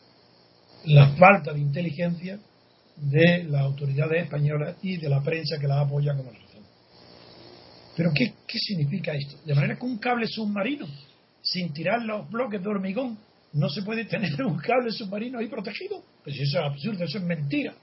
la 0.85 1.09
falta 1.17 1.53
de 1.53 1.61
inteligencia 1.61 2.39
de 2.97 3.45
las 3.45 3.63
autoridades 3.63 4.25
españolas 4.25 4.77
y 4.83 4.97
de 4.97 5.09
la 5.09 5.23
prensa 5.23 5.59
que 5.59 5.67
la 5.67 5.81
apoya 5.81 6.15
como 6.17 6.31
razón. 6.31 6.63
Pero 7.97 8.11
¿qué, 8.15 8.35
¿qué 8.47 8.59
significa 8.59 9.13
esto? 9.13 9.37
De 9.45 9.55
manera 9.55 9.77
que 9.77 9.85
un 9.85 9.99
cable 9.99 10.27
submarino, 10.27 10.87
sin 11.43 11.73
tirar 11.73 12.03
los 12.03 12.31
bloques 12.31 12.63
de 12.63 12.69
hormigón, 12.69 13.19
no 13.53 13.69
se 13.69 13.83
puede 13.83 14.05
tener 14.05 14.43
un 14.43 14.59
cable 14.59 14.91
submarino 14.91 15.39
ahí 15.39 15.49
protegido. 15.49 16.03
Pues 16.25 16.37
eso 16.37 16.59
es 16.59 16.65
absurdo, 16.65 17.05
eso 17.05 17.19
es 17.19 17.25
mentira. 17.25 17.75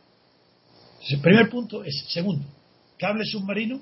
el 1.10 1.22
primer 1.22 1.50
punto 1.50 1.84
es, 1.84 2.06
segundo, 2.10 2.46
cable 2.98 3.24
submarino 3.26 3.82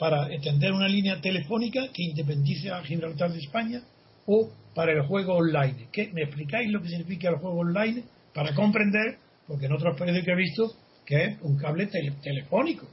para 0.00 0.32
extender 0.32 0.72
una 0.72 0.88
línea 0.88 1.20
telefónica 1.20 1.82
que 1.92 2.02
independice 2.02 2.70
a 2.70 2.82
Gibraltar 2.82 3.30
de 3.30 3.38
España 3.38 3.82
o 4.26 4.50
para 4.74 4.92
el 4.92 5.02
juego 5.02 5.34
online. 5.34 5.88
¿Qué? 5.92 6.10
¿Me 6.14 6.22
explicáis 6.22 6.70
lo 6.72 6.80
que 6.80 6.88
significa 6.88 7.28
el 7.28 7.36
juego 7.36 7.60
online 7.60 8.04
para 8.34 8.54
comprender? 8.54 9.18
Porque 9.46 9.66
en 9.66 9.72
otros 9.74 9.98
países 9.98 10.24
que 10.24 10.32
he 10.32 10.36
visto 10.36 10.72
que 11.04 11.24
es 11.24 11.38
un 11.42 11.58
cable 11.58 11.86
telefónico. 12.22 12.86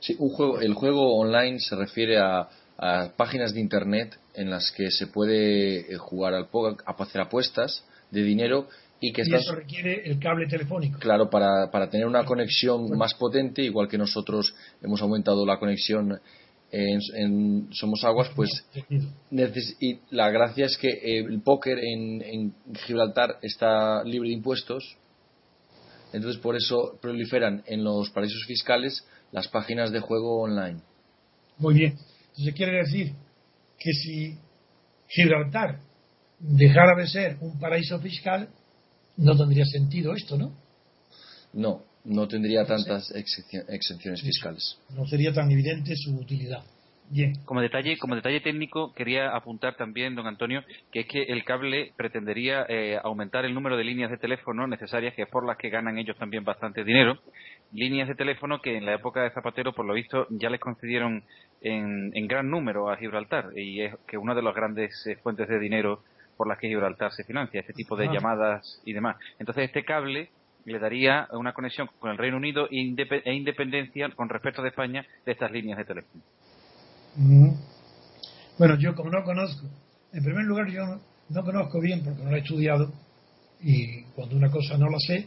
Sí, 0.00 0.14
un 0.18 0.28
juego, 0.30 0.60
el 0.60 0.74
juego 0.74 1.16
online 1.16 1.58
se 1.58 1.74
refiere 1.74 2.18
a, 2.18 2.48
páginas 3.16 3.54
de 3.54 3.60
internet 3.60 4.18
en 4.34 4.50
las 4.50 4.72
que 4.72 4.90
se 4.90 5.06
puede 5.06 5.92
eh, 5.92 5.96
jugar 5.96 6.34
al 6.34 6.48
a 6.84 7.02
hacer 7.02 7.20
apuestas 7.20 7.84
de 8.10 8.24
dinero 8.24 8.66
y 9.00 9.12
que 9.12 9.22
eso 9.22 9.54
requiere 9.54 10.02
el 10.04 10.18
cable 10.18 10.46
telefónico. 10.48 10.98
Claro, 10.98 11.30
para, 11.30 11.70
para 11.70 11.88
tener 11.90 12.06
una 12.06 12.24
conexión 12.24 12.88
más 12.96 13.14
potente, 13.14 13.62
igual 13.62 13.88
que 13.88 13.98
nosotros 13.98 14.54
hemos 14.82 15.00
aumentado 15.02 15.46
la 15.46 15.58
conexión 15.58 16.20
en, 16.72 17.68
Somos 17.72 18.02
Aguas, 18.02 18.30
pues 18.34 18.50
y 19.80 19.98
la 20.10 20.30
gracia 20.30 20.66
es 20.66 20.78
que 20.78 20.88
el 21.18 21.42
póker 21.42 21.78
en, 21.78 22.54
Gibraltar 22.86 23.38
está 23.42 24.02
libre 24.04 24.30
de 24.30 24.36
impuestos, 24.36 24.96
entonces 26.12 26.40
por 26.40 26.56
eso 26.56 26.98
proliferan 27.00 27.62
en 27.66 27.84
los 27.84 28.10
paraísos 28.10 28.44
fiscales 28.46 29.06
las 29.32 29.48
páginas 29.48 29.92
de 29.92 30.00
juego 30.00 30.40
online. 30.40 30.80
Muy 31.58 31.74
bien, 31.74 31.98
entonces 32.30 32.54
quiere 32.54 32.78
decir 32.78 33.12
que 33.78 33.92
si 33.92 34.38
Gibraltar 35.08 35.80
dejara 36.38 36.96
de 36.96 37.06
ser 37.06 37.36
un 37.40 37.58
paraíso 37.58 38.00
fiscal, 38.00 38.48
no 39.18 39.36
tendría 39.36 39.66
sentido 39.66 40.14
esto, 40.14 40.38
¿no? 40.38 40.56
No, 41.52 41.82
no 42.04 42.26
tendría 42.26 42.64
tantas 42.64 43.12
exenciones 43.14 44.22
fiscales. 44.22 44.78
No 44.94 45.06
sería 45.06 45.32
tan 45.32 45.50
evidente 45.50 45.94
su 45.96 46.16
utilidad. 46.16 46.62
Bien. 47.12 47.34
Como 47.44 47.60
detalle, 47.60 47.98
como 47.98 48.14
detalle 48.14 48.40
técnico, 48.40 48.94
quería 48.94 49.36
apuntar 49.36 49.76
también, 49.76 50.14
don 50.14 50.26
Antonio, 50.26 50.62
que 50.90 51.00
es 51.00 51.06
que 51.06 51.22
el 51.24 51.44
cable 51.44 51.92
pretendería 51.94 52.64
eh, 52.66 52.98
aumentar 53.02 53.44
el 53.44 53.52
número 53.52 53.76
de 53.76 53.84
líneas 53.84 54.10
de 54.10 54.16
teléfono 54.16 54.66
necesarias, 54.66 55.14
que 55.14 55.22
es 55.22 55.28
por 55.28 55.46
las 55.46 55.58
que 55.58 55.68
ganan 55.68 55.98
ellos 55.98 56.16
también 56.16 56.42
bastante 56.42 56.84
dinero. 56.84 57.18
Líneas 57.72 58.08
de 58.08 58.14
teléfono 58.14 58.62
que 58.62 58.78
en 58.78 58.86
la 58.86 58.94
época 58.94 59.22
de 59.24 59.30
Zapatero, 59.30 59.74
por 59.74 59.84
lo 59.84 59.92
visto, 59.92 60.26
ya 60.30 60.48
les 60.48 60.58
concedieron 60.58 61.22
en, 61.60 62.26
gran 62.28 62.48
número 62.48 62.88
a 62.88 62.96
Gibraltar, 62.96 63.50
y 63.56 63.82
es 63.82 63.94
que 64.06 64.16
una 64.16 64.34
de 64.34 64.42
las 64.42 64.54
grandes 64.54 65.06
eh, 65.06 65.16
fuentes 65.16 65.48
de 65.48 65.58
dinero 65.58 66.02
por 66.38 66.48
las 66.48 66.58
que 66.58 66.68
Gibraltar 66.68 67.12
se 67.12 67.24
financia, 67.24 67.60
este 67.60 67.74
tipo 67.74 67.94
de 67.94 68.08
ah. 68.08 68.12
llamadas 68.14 68.80
y 68.86 68.94
demás. 68.94 69.16
Entonces, 69.38 69.64
este 69.64 69.84
cable 69.84 70.30
le 70.64 70.78
daría 70.78 71.28
una 71.32 71.52
conexión 71.52 71.88
con 71.98 72.10
el 72.10 72.18
Reino 72.18 72.36
Unido 72.36 72.68
e 72.70 73.32
independencia 73.32 74.10
con 74.14 74.28
respecto 74.28 74.62
de 74.62 74.68
España 74.68 75.04
de 75.24 75.32
estas 75.32 75.50
líneas 75.50 75.78
de 75.78 75.84
teléfono. 75.84 76.22
Bueno, 78.58 78.78
yo 78.78 78.94
como 78.94 79.10
no 79.10 79.22
conozco, 79.24 79.66
en 80.12 80.22
primer 80.22 80.44
lugar 80.44 80.70
yo 80.70 80.82
no, 81.28 81.42
conozco 81.42 81.80
bien 81.80 82.02
porque 82.04 82.22
no 82.22 82.30
lo 82.30 82.36
he 82.36 82.40
estudiado 82.40 82.92
y 83.60 84.02
cuando 84.14 84.36
una 84.36 84.50
cosa 84.50 84.76
no 84.76 84.88
la 84.88 84.98
sé, 84.98 85.26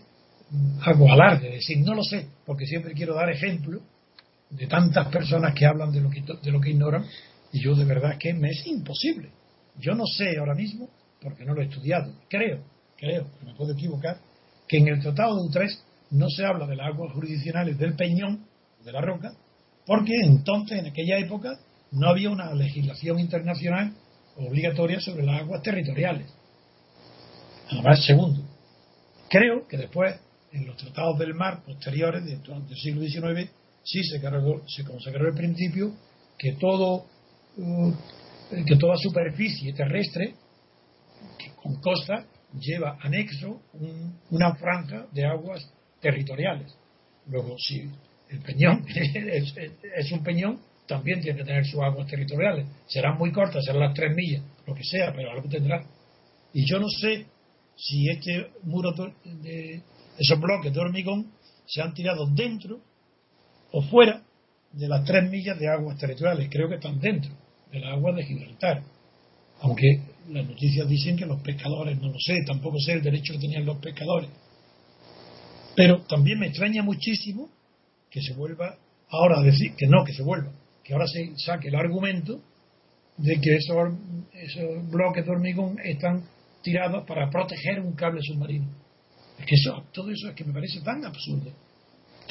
hago 0.81 1.11
alarde, 1.11 1.49
decir, 1.49 1.79
no 1.79 1.95
lo 1.95 2.03
sé, 2.03 2.27
porque 2.45 2.65
siempre 2.65 2.93
quiero 2.93 3.15
dar 3.15 3.29
ejemplo 3.29 3.81
de 4.49 4.67
tantas 4.67 5.07
personas 5.07 5.53
que 5.55 5.65
hablan 5.65 5.91
de 5.91 6.01
lo 6.01 6.09
que, 6.09 6.21
de 6.21 6.51
lo 6.51 6.61
que 6.61 6.69
ignoran 6.69 7.05
y 7.51 7.61
yo 7.61 7.75
de 7.75 7.85
verdad 7.85 8.17
que 8.19 8.33
me 8.33 8.49
es 8.49 8.65
imposible. 8.67 9.29
Yo 9.77 9.93
no 9.93 10.05
sé 10.05 10.37
ahora 10.37 10.55
mismo, 10.55 10.89
porque 11.21 11.45
no 11.45 11.53
lo 11.53 11.61
he 11.61 11.65
estudiado, 11.65 12.13
creo, 12.29 12.63
creo, 12.97 13.27
me 13.43 13.53
puedo 13.55 13.73
equivocar, 13.73 14.19
que 14.67 14.77
en 14.77 14.87
el 14.87 15.01
Tratado 15.01 15.35
de 15.35 15.47
Utrecht 15.47 15.79
no 16.11 16.29
se 16.29 16.45
habla 16.45 16.67
de 16.67 16.75
las 16.75 16.87
aguas 16.87 17.13
jurisdiccionales 17.13 17.77
del 17.77 17.95
Peñón, 17.95 18.45
de 18.83 18.91
la 18.91 19.01
Roca, 19.01 19.33
porque 19.85 20.13
entonces, 20.23 20.79
en 20.79 20.87
aquella 20.87 21.17
época, 21.17 21.59
no 21.91 22.09
había 22.09 22.29
una 22.29 22.53
legislación 22.53 23.19
internacional 23.19 23.93
obligatoria 24.37 24.99
sobre 24.99 25.25
las 25.25 25.41
aguas 25.41 25.61
territoriales. 25.61 26.31
Además, 27.69 28.05
segundo, 28.05 28.41
creo 29.29 29.67
que 29.67 29.77
después, 29.77 30.15
en 30.51 30.67
los 30.67 30.77
tratados 30.77 31.17
del 31.19 31.33
mar 31.33 31.63
posteriores 31.63 32.23
del 32.25 32.41
siglo 32.77 33.01
XIX, 33.01 33.49
sí 33.83 34.03
se, 34.03 34.19
se 34.19 34.83
consagró 34.83 35.27
el 35.27 35.35
principio 35.35 35.93
que 36.37 36.53
todo 36.53 37.05
uh, 37.57 37.93
que 38.49 38.75
toda 38.75 38.95
superficie 38.97 39.73
terrestre 39.73 40.35
con 41.61 41.81
costa 41.81 42.25
lleva 42.59 42.97
anexo 43.01 43.61
una 44.31 44.55
franja 44.55 45.07
de 45.11 45.25
aguas 45.25 45.67
territoriales. 46.01 46.75
Luego, 47.27 47.55
si 47.57 47.89
el 48.29 48.39
peñón 48.39 48.85
es, 49.95 50.11
un 50.11 50.23
peñón, 50.23 50.59
también 50.87 51.21
tiene 51.21 51.39
que 51.39 51.45
tener 51.45 51.65
sus 51.65 51.81
aguas 51.81 52.07
territoriales. 52.07 52.67
Serán 52.87 53.17
muy 53.17 53.31
cortas, 53.31 53.63
serán 53.65 53.81
las 53.81 53.93
tres 53.93 54.15
millas, 54.15 54.43
lo 54.65 54.75
que 54.75 54.83
sea, 54.83 55.13
pero 55.13 55.31
algo 55.31 55.49
tendrá. 55.49 55.83
Y 56.53 56.65
yo 56.69 56.79
no 56.79 56.87
sé 56.89 57.25
si 57.75 58.09
este 58.09 58.51
muro 58.63 58.93
de 59.23 59.81
esos 60.17 60.39
bloques 60.39 60.73
de 60.73 60.79
hormigón 60.79 61.31
se 61.65 61.81
han 61.81 61.93
tirado 61.93 62.27
dentro 62.27 62.79
o 63.71 63.81
fuera 63.81 64.21
de 64.71 64.87
las 64.87 65.03
tres 65.03 65.29
millas 65.29 65.59
de 65.59 65.67
aguas 65.67 65.97
territoriales. 65.97 66.49
Creo 66.49 66.69
que 66.69 66.75
están 66.75 66.99
dentro 66.99 67.31
de 67.71 67.79
las 67.79 67.93
aguas 67.93 68.15
de 68.15 68.23
Gibraltar. 68.23 68.83
Aunque 69.61 70.14
las 70.29 70.47
noticias 70.47 70.87
dicen 70.87 71.17
que 71.17 71.25
los 71.25 71.41
pescadores, 71.41 71.99
no 72.01 72.09
lo 72.09 72.19
sé, 72.19 72.43
tampoco 72.45 72.79
sé 72.79 72.93
el 72.93 73.01
derecho 73.01 73.33
que 73.33 73.39
tenían 73.39 73.65
los 73.65 73.77
pescadores. 73.77 74.29
Pero 75.75 76.01
también 76.03 76.39
me 76.39 76.47
extraña 76.47 76.83
muchísimo 76.83 77.49
que 78.09 78.21
se 78.21 78.33
vuelva 78.33 78.77
ahora 79.09 79.39
a 79.39 79.43
decir, 79.43 79.73
que 79.75 79.87
no, 79.87 80.03
que 80.03 80.13
se 80.13 80.23
vuelva, 80.23 80.51
que 80.83 80.93
ahora 80.93 81.07
se 81.07 81.33
saque 81.37 81.67
el 81.67 81.75
argumento 81.75 82.41
de 83.17 83.39
que 83.39 83.55
esos, 83.55 84.89
bloques 84.89 85.25
de 85.25 85.31
hormigón 85.31 85.77
están 85.83 86.23
tirados 86.61 87.05
para 87.05 87.29
proteger 87.29 87.79
un 87.79 87.93
cable 87.93 88.21
submarino. 88.21 88.67
Es 89.39 89.45
que 89.45 89.55
eso, 89.55 89.83
todo 89.91 90.11
eso 90.11 90.29
es 90.29 90.35
que 90.35 90.43
me 90.43 90.53
parece 90.53 90.81
tan 90.81 91.03
absurdo. 91.05 91.51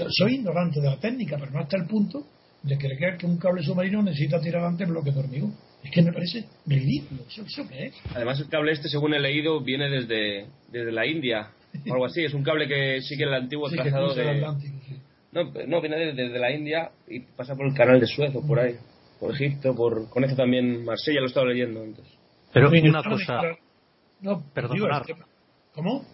Soy 0.08 0.36
ignorante 0.36 0.80
de 0.80 0.88
la 0.88 0.98
técnica, 0.98 1.36
pero 1.38 1.52
no 1.52 1.60
hasta 1.60 1.76
el 1.76 1.86
punto 1.86 2.26
de 2.62 2.76
creer 2.76 3.16
que 3.18 3.26
un 3.26 3.36
cable 3.36 3.62
submarino 3.62 4.02
necesita 4.02 4.40
tirar 4.40 4.64
antes 4.64 4.88
bloques 4.88 5.14
de 5.14 5.20
hormigón. 5.20 5.54
Es 5.84 5.90
que 5.90 6.02
me 6.02 6.12
parece 6.12 6.46
ridículo. 6.66 7.22
¿Eso, 7.28 7.68
qué 7.68 7.86
es? 7.86 7.94
Además, 8.14 8.40
el 8.40 8.48
cable 8.48 8.72
este, 8.72 8.88
según 8.88 9.14
he 9.14 9.20
leído, 9.20 9.60
viene 9.60 9.88
desde, 9.90 10.46
desde 10.72 10.90
la 10.92 11.06
India 11.06 11.50
o 11.88 11.92
algo 11.92 12.06
así. 12.06 12.24
Es 12.24 12.34
un 12.34 12.42
cable 12.42 12.66
que 12.66 13.02
sigue 13.02 13.24
el 13.24 13.34
antiguo 13.34 13.68
Sí, 13.68 13.76
que 13.76 13.82
trazado 13.82 14.14
de. 14.14 14.30
Atlántico, 14.30 14.76
sí. 14.88 14.96
No, 15.32 15.44
no, 15.66 15.80
viene 15.80 15.96
desde, 15.98 16.22
desde 16.24 16.38
la 16.38 16.52
India 16.52 16.90
y 17.08 17.20
pasa 17.20 17.54
por 17.54 17.66
el 17.66 17.74
canal 17.74 18.00
de 18.00 18.06
Suez 18.06 18.34
o 18.34 18.46
por 18.46 18.58
ahí. 18.60 18.76
Por 19.20 19.34
Egipto, 19.34 19.74
por. 19.74 20.08
Conece 20.08 20.34
también 20.34 20.84
Marsella, 20.84 21.20
lo 21.20 21.26
he 21.26 21.28
estado 21.28 21.46
leyendo 21.46 21.82
antes. 21.82 22.04
Pero 22.52 22.70
una 22.70 23.02
cosa. 23.02 23.42
No, 24.20 24.42
digo, 24.72 24.88
que- 25.06 25.16
¿Cómo? 25.74 26.04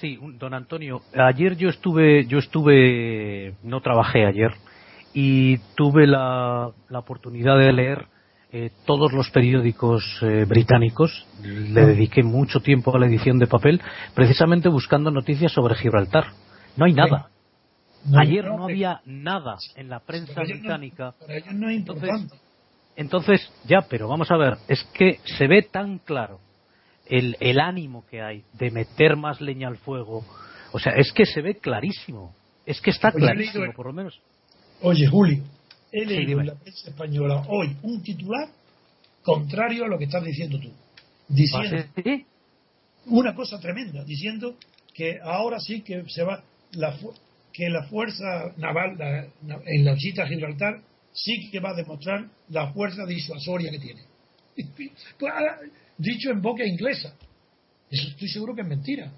sí, 0.00 0.18
don 0.38 0.54
Antonio, 0.54 1.02
ayer 1.14 1.56
yo 1.56 1.68
estuve, 1.68 2.26
yo 2.26 2.38
estuve, 2.38 3.54
no 3.62 3.80
trabajé 3.80 4.26
ayer 4.26 4.52
y 5.14 5.58
tuve 5.74 6.06
la, 6.06 6.70
la 6.88 6.98
oportunidad 6.98 7.58
de 7.58 7.72
leer 7.72 8.06
eh, 8.52 8.70
todos 8.84 9.12
los 9.12 9.30
periódicos 9.30 10.04
eh, 10.22 10.44
británicos. 10.46 11.26
Le 11.42 11.86
dediqué 11.86 12.22
mucho 12.22 12.60
tiempo 12.60 12.94
a 12.94 12.98
la 12.98 13.06
edición 13.06 13.38
de 13.38 13.46
papel, 13.46 13.80
precisamente 14.14 14.68
buscando 14.68 15.10
noticias 15.10 15.52
sobre 15.52 15.74
Gibraltar. 15.74 16.26
No 16.76 16.84
hay 16.84 16.92
nada. 16.92 17.28
No, 18.04 18.18
Ayer 18.20 18.44
no, 18.44 18.64
había 18.64 19.00
nada 19.06 19.56
en 19.76 19.88
la 19.88 20.00
prensa 20.00 20.34
Para 20.34 20.44
ellos 20.46 20.56
no- 20.58 20.62
británica. 20.62 21.14
para 21.20 21.36
ellos 21.36 21.54
no 21.54 21.68
es 21.70 21.76
Entonces, 21.76 22.08
importante. 22.10 22.36
Entonces, 22.96 23.52
ya, 23.66 23.82
pero 23.88 24.08
vamos 24.08 24.30
a 24.30 24.36
ver, 24.36 24.58
es 24.68 24.82
que 24.92 25.18
se 25.24 25.46
ve 25.46 25.62
tan 25.62 25.98
claro 25.98 26.38
el, 27.06 27.36
el 27.40 27.58
ánimo 27.60 28.04
que 28.10 28.20
hay 28.20 28.44
de 28.54 28.70
meter 28.70 29.16
más 29.16 29.40
leña 29.40 29.68
al 29.68 29.76
fuego. 29.78 30.24
O 30.72 30.78
sea, 30.78 30.92
es 30.96 31.12
que 31.12 31.24
se 31.24 31.40
ve 31.42 31.54
clarísimo. 31.56 32.34
Es 32.66 32.80
que 32.80 32.90
está 32.90 33.10
clarísimo, 33.12 33.72
por 33.74 33.86
lo 33.86 33.92
menos. 33.92 34.20
Oye, 34.82 35.06
Julio, 35.06 35.42
he 35.92 36.04
leído 36.06 36.40
en 36.40 36.46
la 36.46 36.54
prensa 36.54 36.88
española 36.90 37.44
hoy 37.48 37.76
un 37.82 38.02
titular 38.02 38.48
contrario 39.22 39.84
a 39.84 39.88
lo 39.88 39.98
que 39.98 40.04
estás 40.04 40.24
diciendo 40.24 40.58
tú. 40.58 40.70
Diciendo 41.28 41.76
¿Ah, 41.96 42.00
sí? 42.02 42.26
una 43.06 43.34
cosa 43.34 43.58
tremenda, 43.60 44.04
diciendo 44.04 44.56
que 44.94 45.18
ahora 45.22 45.58
sí 45.60 45.80
que 45.82 46.04
se 46.08 46.22
va 46.22 46.42
la 46.72 46.92
fu- 46.92 47.12
que 47.52 47.68
la 47.68 47.84
fuerza 47.84 48.52
naval 48.56 48.96
la- 48.98 49.26
na- 49.42 49.60
en 49.66 49.84
la 49.84 49.94
visita 49.94 50.22
a 50.24 50.26
Gibraltar 50.26 50.80
sí 51.12 51.50
que 51.50 51.60
va 51.60 51.70
a 51.70 51.74
demostrar 51.74 52.26
la 52.48 52.72
fuerza 52.72 53.04
disuasoria 53.06 53.70
que 53.70 53.78
tiene. 53.78 54.00
Pues, 55.18 55.32
ahora, 55.32 55.58
dicho 55.98 56.30
en 56.30 56.40
boca 56.42 56.64
inglesa. 56.66 57.14
Eso 57.90 58.08
estoy 58.08 58.28
seguro 58.28 58.54
que 58.54 58.62
es 58.62 58.66
mentira. 58.68 59.12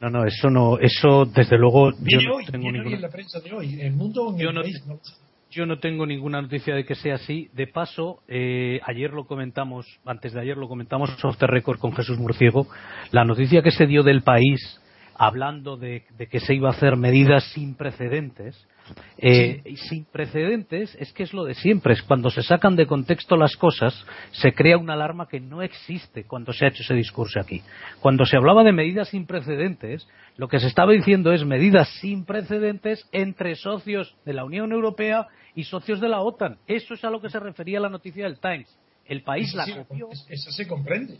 No, 0.00 0.10
no, 0.10 0.24
eso 0.26 0.50
no, 0.50 0.78
eso 0.78 1.24
desde 1.26 1.56
luego 1.56 1.90
yo 1.92 1.96
Viene 2.00 2.24
no 2.26 2.34
hoy, 2.36 2.44
tengo 2.46 2.62
viene 2.64 2.78
hoy 2.78 2.84
ninguna. 2.84 2.96
en 2.96 3.02
la 3.02 3.08
prensa 3.08 3.40
de 3.40 3.52
hoy, 3.52 3.72
en 3.74 3.80
el 3.80 3.92
mundo 3.92 4.24
o 4.26 4.32
en 4.32 4.38
Yo 4.38 4.48
el 4.50 4.54
no 4.54 4.62
país. 4.62 4.80
te- 4.82 4.88
no 4.88 4.94
lo 4.94 5.04
sé. 5.04 5.12
Yo 5.52 5.66
no 5.66 5.78
tengo 5.78 6.06
ninguna 6.06 6.40
noticia 6.40 6.74
de 6.74 6.86
que 6.86 6.94
sea 6.94 7.16
así. 7.16 7.50
De 7.52 7.66
paso, 7.66 8.22
eh, 8.26 8.80
ayer 8.86 9.10
lo 9.10 9.26
comentamos, 9.26 9.86
antes 10.06 10.32
de 10.32 10.40
ayer 10.40 10.56
lo 10.56 10.66
comentamos 10.66 11.10
off 11.22 11.36
the 11.36 11.46
record 11.46 11.78
con 11.78 11.92
Jesús 11.92 12.18
Murciego, 12.18 12.66
la 13.10 13.26
noticia 13.26 13.62
que 13.62 13.70
se 13.70 13.86
dio 13.86 14.02
del 14.02 14.22
país 14.22 14.80
hablando 15.14 15.76
de, 15.76 16.04
de 16.16 16.26
que 16.26 16.40
se 16.40 16.54
iba 16.54 16.70
a 16.70 16.72
hacer 16.72 16.96
medidas 16.96 17.44
sin 17.52 17.74
precedentes. 17.74 18.66
eh, 19.18 19.60
y 19.66 19.76
sin 19.76 20.06
precedentes 20.06 20.96
es 20.98 21.12
que 21.12 21.22
es 21.22 21.34
lo 21.34 21.44
de 21.44 21.54
siempre, 21.54 21.92
es 21.92 22.02
cuando 22.02 22.30
se 22.30 22.42
sacan 22.42 22.74
de 22.74 22.86
contexto 22.86 23.36
las 23.36 23.54
cosas, 23.56 23.94
se 24.32 24.54
crea 24.54 24.78
una 24.78 24.94
alarma 24.94 25.28
que 25.28 25.38
no 25.38 25.60
existe 25.62 26.24
cuando 26.24 26.52
se 26.54 26.64
ha 26.64 26.68
hecho 26.68 26.82
ese 26.82 26.94
discurso 26.94 27.38
aquí. 27.38 27.62
Cuando 28.00 28.24
se 28.24 28.38
hablaba 28.38 28.64
de 28.64 28.72
medidas 28.72 29.10
sin 29.10 29.26
precedentes, 29.26 30.08
lo 30.38 30.48
que 30.48 30.60
se 30.60 30.66
estaba 30.66 30.92
diciendo 30.92 31.30
es 31.32 31.44
medidas 31.44 31.88
sin 32.00 32.24
precedentes 32.24 33.06
entre 33.12 33.54
socios 33.54 34.16
de 34.24 34.32
la 34.32 34.44
Unión 34.44 34.72
Europea 34.72 35.28
y 35.54 35.64
socios 35.64 36.00
de 36.00 36.08
la 36.08 36.20
OTAN. 36.22 36.58
Eso 36.66 36.94
es 36.94 37.04
a 37.04 37.10
lo 37.10 37.20
que 37.20 37.28
se 37.30 37.38
refería 37.40 37.80
la 37.80 37.88
noticia 37.88 38.24
del 38.24 38.38
Times. 38.38 38.68
El 39.06 39.22
país 39.22 39.48
Eso 39.48 39.56
la 39.58 39.64
sí, 39.64 39.72
copió. 39.74 40.08
es- 40.10 40.26
Eso 40.28 40.50
se 40.52 40.66
comprende. 40.66 41.18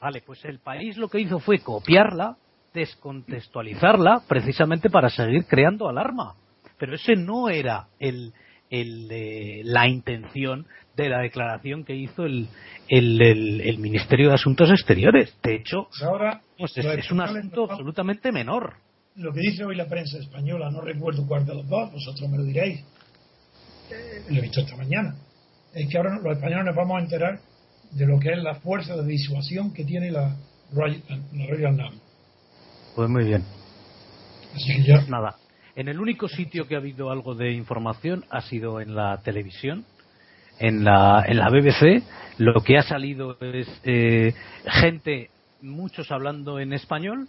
Vale, 0.00 0.22
pues 0.24 0.44
el 0.44 0.58
país 0.58 0.96
lo 0.96 1.08
que 1.08 1.20
hizo 1.20 1.38
fue 1.38 1.60
copiarla, 1.60 2.36
descontextualizarla, 2.74 4.22
precisamente 4.28 4.90
para 4.90 5.08
seguir 5.10 5.44
creando 5.46 5.88
alarma. 5.88 6.34
Pero 6.78 6.94
ese 6.94 7.14
no 7.14 7.48
era 7.48 7.86
el, 8.00 8.32
el, 8.70 9.08
eh, 9.10 9.60
la 9.64 9.88
intención 9.88 10.66
de 10.96 11.08
la 11.08 11.20
declaración 11.20 11.84
que 11.84 11.94
hizo 11.94 12.24
el, 12.24 12.48
el, 12.88 13.20
el- 13.60 13.78
Ministerio 13.78 14.28
de 14.28 14.34
Asuntos 14.34 14.70
Exteriores. 14.70 15.36
De 15.42 15.54
hecho, 15.54 15.84
Pues 15.88 16.02
ahora, 16.02 16.40
pues 16.58 16.76
es, 16.76 17.10
un 17.10 17.20
asunto 17.20 17.64
absolutamente 17.70 18.32
menor. 18.32 18.74
lo 19.16 19.32
que 19.32 19.40
dice 19.40 19.64
hoy 19.64 19.76
la 19.76 19.86
prensa 19.88 20.18
española, 20.18 20.70
no 20.70 20.80
recuerdo 20.80 21.26
cuál 21.26 21.46
de 21.46 21.54
los 21.54 21.68
dos, 21.68 21.92
vosotros 21.92 22.28
me 22.30 22.38
lo 22.38 22.44
diréis, 22.44 22.84
Eh, 23.92 24.22
lo 24.30 24.38
he 24.38 24.40
visto 24.40 24.60
esta 24.60 24.76
mañana, 24.76 25.14
es 25.74 25.88
que 25.90 25.96
ahora 25.98 26.18
los 26.22 26.36
españoles 26.36 26.64
nos 26.66 26.76
vamos 26.76 26.98
a 26.98 27.02
enterar 27.02 27.40
de 27.90 28.06
lo 28.06 28.18
que 28.18 28.32
es 28.32 28.42
la 28.42 28.54
fuerza 28.54 28.96
de 28.96 29.06
disuasión 29.06 29.72
que 29.72 29.84
tiene 29.84 30.10
la 30.10 30.34
Royal, 30.72 31.02
la 31.32 31.46
Royal 31.46 31.76
Navy. 31.76 32.00
Pues 32.96 33.08
muy 33.10 33.24
bien. 33.24 33.44
Así 34.54 34.76
que 34.76 34.82
ya, 34.84 35.02
Nada. 35.08 35.36
En 35.74 35.88
el 35.88 36.00
único 36.00 36.28
sitio 36.28 36.66
que 36.66 36.74
ha 36.74 36.78
habido 36.78 37.10
algo 37.10 37.34
de 37.34 37.52
información 37.52 38.24
ha 38.30 38.42
sido 38.42 38.80
en 38.80 38.94
la 38.94 39.20
televisión, 39.22 39.84
en 40.58 40.84
la, 40.84 41.24
en 41.26 41.38
la 41.38 41.48
BBC. 41.48 42.02
Lo 42.38 42.62
que 42.62 42.76
ha 42.76 42.82
salido 42.82 43.38
es 43.40 43.68
eh, 43.84 44.34
gente, 44.66 45.30
muchos 45.62 46.10
hablando 46.10 46.58
en 46.60 46.74
español, 46.74 47.28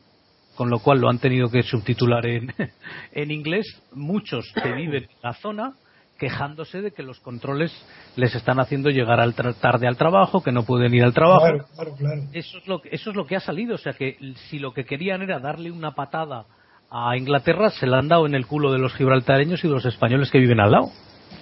con 0.55 0.69
lo 0.69 0.79
cual 0.79 0.99
lo 0.99 1.09
han 1.09 1.19
tenido 1.19 1.49
que 1.49 1.63
subtitular 1.63 2.25
en, 2.25 2.53
en 3.13 3.31
inglés. 3.31 3.81
Muchos 3.93 4.51
que 4.61 4.73
viven 4.73 5.03
en 5.03 5.21
la 5.21 5.33
zona 5.33 5.73
quejándose 6.17 6.81
de 6.81 6.91
que 6.91 7.03
los 7.03 7.19
controles 7.19 7.71
les 8.15 8.33
están 8.35 8.59
haciendo 8.59 8.89
llegar 8.89 9.19
al 9.19 9.35
tra- 9.35 9.53
tarde 9.55 9.87
al 9.87 9.97
trabajo, 9.97 10.41
que 10.43 10.51
no 10.51 10.63
pueden 10.63 10.93
ir 10.93 11.03
al 11.03 11.13
trabajo. 11.13 11.41
claro, 11.45 11.65
claro, 11.75 11.95
claro. 11.95 12.21
Eso 12.33 12.57
es, 12.59 12.67
lo, 12.67 12.81
que- 12.81 12.89
eso 12.91 13.09
es 13.09 13.15
lo 13.15 13.25
que 13.25 13.35
ha 13.35 13.39
salido. 13.39 13.75
O 13.75 13.77
sea 13.79 13.93
que 13.93 14.17
si 14.49 14.59
lo 14.59 14.73
que 14.73 14.85
querían 14.85 15.21
era 15.21 15.39
darle 15.39 15.71
una 15.71 15.91
patada 15.95 16.45
a 16.89 17.17
Inglaterra, 17.17 17.71
se 17.71 17.87
la 17.87 17.97
han 17.99 18.07
dado 18.07 18.25
en 18.27 18.35
el 18.35 18.45
culo 18.45 18.71
de 18.71 18.77
los 18.79 18.93
gibraltareños 18.93 19.63
y 19.63 19.67
de 19.67 19.73
los 19.73 19.85
españoles 19.85 20.29
que 20.31 20.39
viven 20.39 20.59
al 20.59 20.71
lado. 20.71 20.91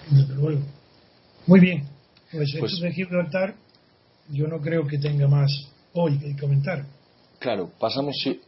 Desde 0.10 0.34
luego. 0.36 0.62
Muy 1.48 1.60
bien, 1.60 1.84
pues, 2.32 2.56
Pues- 2.60 2.72
esto 2.74 2.86
de 2.86 2.92
Gibraltar 2.94 3.56
yo 4.30 4.48
no 4.48 4.60
creo 4.62 4.88
que 4.88 4.98
tenga 4.98 5.28
más 5.28 5.52
hoy 5.94 6.18
que 6.20 6.36
comentar. 6.40 6.86
Claro, 7.40 7.70
pasamos. 7.80 8.16
si- 8.24 8.40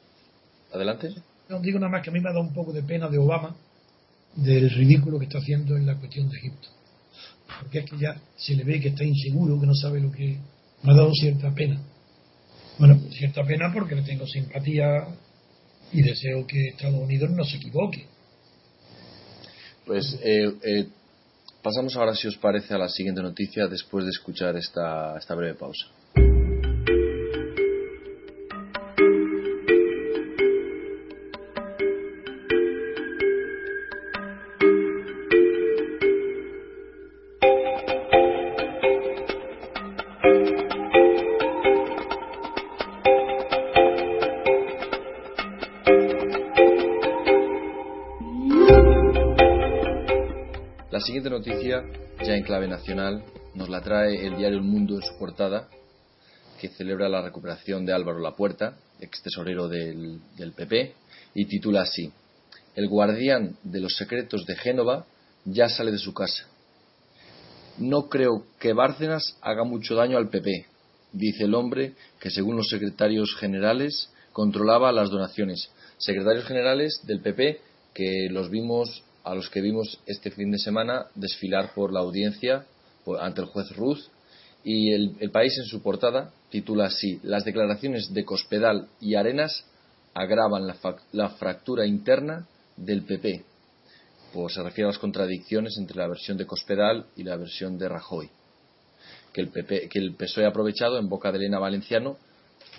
Adelante. 0.74 1.10
No 1.50 1.60
digo 1.60 1.78
nada 1.80 1.92
más 1.92 2.02
que 2.02 2.10
a 2.10 2.14
mí 2.14 2.20
me 2.22 2.30
ha 2.30 2.34
dado 2.34 2.46
un 2.46 2.54
poco 2.54 2.72
de 2.72 2.82
pena 2.84 3.10
de 3.10 3.18
Obama 3.20 3.54
del 4.36 4.70
ridículo 4.70 5.20
que 5.20 5.26
está 5.26 5.40
haciendo 5.40 5.78
en 5.78 5.86
la 5.86 5.96
cuestión 5.96 6.30
de 6.30 6.38
Egipto. 6.38 6.70
Porque 7.60 7.80
es 7.80 7.90
que 7.90 7.98
ya 7.98 8.20
se 8.36 8.56
le 8.56 8.64
ve 8.64 8.80
que 8.80 8.90
está 8.90 9.04
inseguro, 9.04 9.60
que 9.60 9.68
no 9.68 9.76
sabe 9.76 10.00
lo 10.00 10.12
que. 10.12 10.38
Me 10.84 10.92
ha 10.92 10.96
dado 10.96 11.12
cierta 11.14 11.54
pena. 11.54 11.80
Bueno, 12.78 13.00
cierta 13.12 13.44
pena 13.44 13.72
porque 13.74 13.96
le 13.96 14.02
tengo 14.02 14.28
simpatía 14.28 15.08
y 15.94 16.02
deseo 16.02 16.46
que 16.46 16.70
Estados 16.70 17.00
Unidos 17.00 17.30
no 17.32 17.44
se 17.46 17.58
equivoque. 17.58 18.06
Pues 19.86 20.20
eh, 20.24 20.52
eh, 20.64 20.88
pasamos 21.62 21.96
ahora, 21.96 22.16
si 22.16 22.28
os 22.28 22.38
parece, 22.38 22.74
a 22.74 22.78
la 22.78 22.90
siguiente 22.90 23.22
noticia 23.22 23.68
después 23.68 24.06
de 24.06 24.12
escuchar 24.12 24.58
esta, 24.58 25.18
esta 25.18 25.36
breve 25.36 25.56
pausa. 25.56 25.86
Noticia, 51.34 51.84
ya 52.24 52.36
en 52.36 52.44
clave 52.44 52.68
nacional, 52.68 53.24
nos 53.56 53.68
la 53.68 53.82
trae 53.82 54.26
el 54.26 54.38
diario 54.38 54.60
El 54.60 54.64
Mundo 54.64 54.96
en 54.96 55.02
su 55.02 55.18
portada, 55.18 55.68
que 56.62 56.70
celebra 56.70 57.10
la 57.10 57.24
recuperación 57.24 57.86
de 57.86 57.94
Álvaro 57.94 58.20
Lapuerta, 58.20 58.78
ex 59.00 59.24
tesorero 59.24 59.68
del, 59.68 60.20
del 60.38 60.52
PP, 60.54 60.94
y 61.34 61.46
titula 61.46 61.82
así: 61.82 62.12
El 62.76 62.88
guardián 62.88 63.58
de 63.64 63.80
los 63.80 63.96
secretos 63.96 64.46
de 64.46 64.56
Génova 64.56 65.08
ya 65.46 65.70
sale 65.70 65.92
de 65.92 65.98
su 65.98 66.14
casa. 66.14 66.48
No 67.80 68.10
creo 68.10 68.46
que 68.60 68.74
Bárcenas 68.74 69.36
haga 69.42 69.64
mucho 69.64 69.96
daño 69.96 70.18
al 70.20 70.30
PP. 70.30 70.68
dice 71.14 71.46
el 71.46 71.56
hombre 71.56 71.94
que 72.20 72.30
según 72.30 72.58
los 72.58 72.70
secretarios 72.70 73.36
generales 73.36 74.10
controlaba 74.32 74.92
las 74.92 75.10
donaciones. 75.10 75.72
Secretarios 75.98 76.46
generales 76.46 77.02
del 77.08 77.22
PP 77.22 77.60
que 77.96 78.28
los 78.30 78.52
vimos 78.52 79.04
a 79.24 79.36
los 79.36 79.50
que 79.50 79.62
vimos 79.62 80.00
este 80.06 80.32
fin 80.32 80.52
de 80.52 80.58
semana 80.58 81.08
desfilar 81.16 81.74
por 81.74 81.94
la 81.94 82.02
audiencia 82.02 82.66
ante 83.20 83.42
el 83.42 83.48
juez 83.48 83.70
Ruth 83.76 84.00
y 84.64 84.92
el, 84.92 85.32
país 85.32 85.58
en 85.58 85.66
su 85.66 85.82
portada 85.82 86.32
titula 86.50 86.86
así 86.86 87.20
las 87.24 87.44
declaraciones 87.44 88.14
de 88.14 88.26
Cospedal 88.26 88.88
y 89.02 89.16
Arenas 89.16 89.66
agravan 90.14 90.68
la, 91.12 91.30
fractura 91.30 91.86
interna 91.86 92.48
del 92.78 93.04
PP 93.04 93.44
pues 94.34 94.54
se 94.54 94.64
refiere 94.64 94.86
a 94.86 94.92
las 94.92 95.00
contradicciones 95.00 95.76
entre 95.78 95.98
la 95.98 96.08
versión 96.08 96.38
de 96.38 96.46
Cospedal 96.46 97.06
y 97.16 97.24
la 97.24 97.36
versión 97.36 97.78
de 97.78 97.90
Rajoy 97.90 98.30
que 99.34 99.42
el, 99.42 99.50
PP, 99.50 99.90
que 99.90 100.00
el 100.00 100.16
PSOE 100.16 100.46
ha 100.46 100.50
aprovechado 100.50 100.98
en 101.00 101.10
boca 101.10 101.32
de 101.32 101.40
Elena 101.40 101.60
Valenciano 101.60 102.18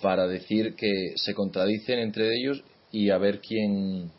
para 0.00 0.26
decir 0.26 0.74
que 0.74 1.14
se 1.16 1.34
contradicen 1.34 1.98
entre 1.98 2.30
ellos 2.34 2.62
y 2.92 3.10
a 3.10 3.18
ver 3.18 3.40
quién, 3.40 4.10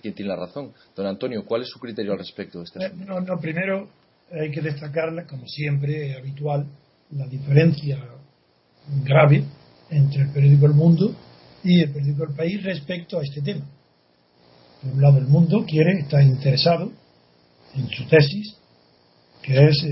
quién 0.00 0.14
tiene 0.14 0.30
la 0.30 0.36
razón. 0.36 0.72
Don 0.94 1.06
Antonio, 1.06 1.44
¿cuál 1.44 1.62
es 1.62 1.68
su 1.68 1.78
criterio 1.78 2.12
al 2.12 2.18
respecto 2.18 2.58
de 2.58 2.64
este 2.64 2.84
eh, 2.84 2.92
No, 2.94 3.20
no, 3.20 3.38
primero 3.38 3.88
hay 4.30 4.50
que 4.50 4.60
destacar, 4.60 5.26
como 5.26 5.46
siempre, 5.46 6.14
habitual, 6.16 6.66
la 7.12 7.26
diferencia 7.26 7.98
grave 9.04 9.44
entre 9.90 10.22
el 10.22 10.30
periódico 10.30 10.66
El 10.66 10.74
Mundo 10.74 11.14
y 11.64 11.80
el 11.80 11.90
periódico 11.90 12.24
El 12.24 12.34
País 12.34 12.62
respecto 12.62 13.18
a 13.18 13.22
este 13.22 13.40
tema. 13.40 13.66
Por 14.82 14.92
un 14.92 15.02
lado, 15.02 15.18
El 15.18 15.26
Mundo 15.26 15.64
quiere, 15.66 16.00
está 16.00 16.22
interesado 16.22 16.92
en 17.74 17.88
su 17.88 18.06
tesis, 18.06 18.56
que 19.42 19.68
es 19.68 19.86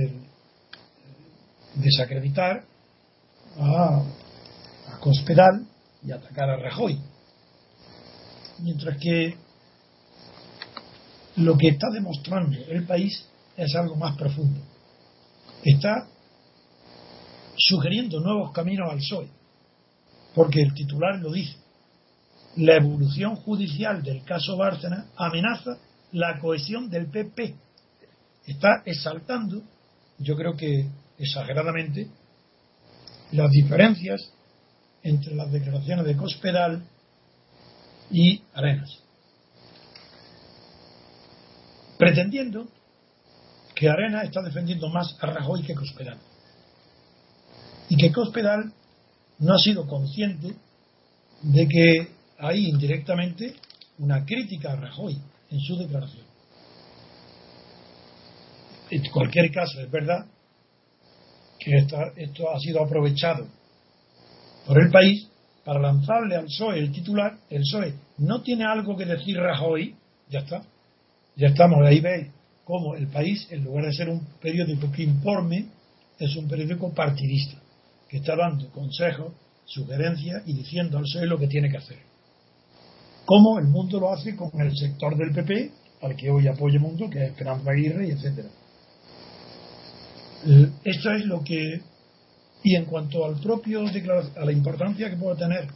desacreditar 1.75 2.65
a, 3.59 4.03
a 4.89 5.01
Cospedal 5.01 5.67
y 6.05 6.13
atacar 6.13 6.51
a 6.51 6.57
Rajoy. 6.57 6.99
Mientras 8.59 8.99
que 8.99 9.35
lo 11.37 11.57
que 11.57 11.69
está 11.69 11.91
demostrando 11.91 12.57
el 12.69 12.85
país 12.85 13.27
es 13.57 13.75
algo 13.75 13.97
más 13.97 14.17
profundo. 14.17 14.61
Está 15.63 16.09
sugiriendo 17.57 18.21
nuevos 18.21 18.53
caminos 18.53 18.91
al 18.91 18.99
PSOE, 18.99 19.29
porque 20.35 20.63
el 20.63 20.75
titular 20.75 21.19
lo 21.19 21.33
dice. 21.33 21.57
La 22.57 22.77
evolución 22.77 23.37
judicial 23.37 24.03
del 24.03 24.23
caso 24.25 24.57
Bárcena 24.57 25.07
amenaza 25.17 25.79
la 26.13 26.39
cohesión 26.39 26.89
del 26.89 27.09
PP. 27.11 27.55
Está 28.47 28.83
exaltando, 28.85 29.63
yo 30.19 30.37
creo 30.37 30.57
que 30.57 30.87
exageradamente, 31.19 32.09
las 33.33 33.51
diferencias 33.51 34.33
entre 35.03 35.35
las 35.35 35.51
declaraciones 35.51 36.07
de 36.07 36.17
Cospedal 36.17 36.83
y 38.11 38.41
Arenas. 38.55 39.06
Pretendiendo 41.99 42.69
que 43.75 43.89
Arena 43.89 44.23
está 44.23 44.43
defendiendo 44.43 44.89
más 44.89 45.17
a 45.21 45.27
Rajoy 45.27 45.63
que 45.63 45.75
Cospedal. 45.75 46.19
Y 47.89 47.97
que 47.97 48.13
Cospedal 48.13 48.73
no 49.39 49.55
ha 49.55 49.59
sido 49.59 49.87
consciente 49.87 50.55
de 51.43 51.69
que 51.69 52.09
hay 52.39 52.69
indirectamente 52.69 53.55
una 53.99 54.25
crítica 54.25 54.73
a 54.73 54.77
Rajoy 54.77 55.19
en 55.51 55.61
su 55.61 55.77
declaración. 55.77 56.25
En 58.91 59.03
cualquier 59.11 59.51
caso, 59.51 59.81
es 59.81 59.91
verdad 59.91 60.27
que 61.59 61.77
esto 61.77 62.51
ha 62.51 62.61
sido 62.61 62.83
aprovechado 62.83 63.47
por 64.67 64.81
el 64.81 64.91
país 64.91 65.29
para 65.65 65.81
lanzarle 65.81 66.37
al 66.37 66.45
PSOE 66.45 66.79
el 66.79 66.93
titular. 66.93 67.39
El 67.51 67.63
PSOE 67.63 67.95
no 68.19 68.43
tiene 68.43 68.65
algo 68.65 68.97
que 68.97 69.05
decir 69.05 69.37
Rajoy, 69.37 69.95
ya 70.29 70.41
está. 70.41 70.63
Ya 71.37 71.49
estamos, 71.49 71.87
ahí 71.87 72.01
veis 72.01 72.29
cómo 72.65 72.97
el 72.97 73.09
país, 73.09 73.47
en 73.51 73.63
lugar 73.65 73.85
de 73.85 73.93
ser 73.93 74.09
un 74.09 74.27
periódico 74.41 74.91
que 74.91 75.03
informe, 75.03 75.67
es 76.19 76.35
un 76.35 76.49
periódico 76.49 76.93
partidista, 76.95 77.61
que 78.09 78.17
está 78.17 78.35
dando 78.35 78.71
consejos, 78.71 79.35
sugerencias 79.67 80.43
y 80.47 80.55
diciendo 80.55 80.97
al 80.97 81.05
PSOE 81.05 81.27
lo 81.27 81.39
que 81.39 81.47
tiene 81.47 81.71
que 81.71 81.77
hacer. 81.77 81.99
Como 83.27 83.59
el 83.59 83.67
mundo 83.67 84.01
lo 84.01 84.13
hace 84.13 84.35
con 84.35 84.51
el 84.61 84.75
sector 84.77 85.17
del 85.17 85.33
PP, 85.33 85.71
al 86.03 86.17
que 86.17 86.31
hoy 86.31 86.47
apoya 86.47 86.77
el 86.77 86.81
mundo, 86.81 87.11
que 87.11 87.23
es 87.23 87.31
Esperanza 87.31 87.71
Aguirre, 87.71 88.09
y 88.09 88.11
etcétera. 88.13 88.49
Esto 90.85 91.11
es 91.13 91.25
lo 91.27 91.43
que. 91.43 91.81
Y 92.63 92.77
en 92.77 92.85
cuanto 92.85 93.25
al 93.25 93.41
propio 93.41 93.81
a 93.81 94.45
la 94.45 94.53
importancia 94.53 95.11
que 95.11 95.17
puede 95.17 95.37
tener 95.37 95.69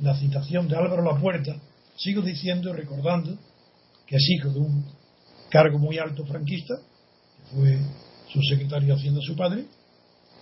la 0.00 0.16
citación 0.18 0.66
de 0.66 0.76
Álvaro 0.76 1.02
Lapuerta, 1.02 1.56
sigo 1.96 2.22
diciendo 2.22 2.70
y 2.70 2.72
recordando 2.72 3.38
que 4.06 4.16
es 4.16 4.30
hijo 4.30 4.50
de 4.50 4.58
un 4.58 4.84
cargo 5.54 5.78
muy 5.78 5.98
alto 5.98 6.26
franquista, 6.26 6.74
que 7.36 7.54
fue 7.54 7.78
su 8.32 8.42
secretario 8.42 8.92
haciendo 8.92 9.22
su 9.22 9.36
padre, 9.36 9.66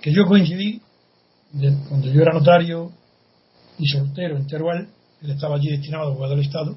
que 0.01 0.11
yo 0.11 0.25
coincidí 0.27 0.81
cuando 1.87 2.11
yo 2.11 2.23
era 2.23 2.33
notario 2.33 2.91
y 3.79 3.87
soltero 3.89 4.39
en 4.39 4.47
Teruel, 4.47 4.89
él 5.21 5.31
estaba 5.31 5.57
allí 5.57 5.69
destinado 5.69 6.05
a 6.05 6.07
abogado 6.07 6.35
del 6.35 6.47
Estado, 6.47 6.75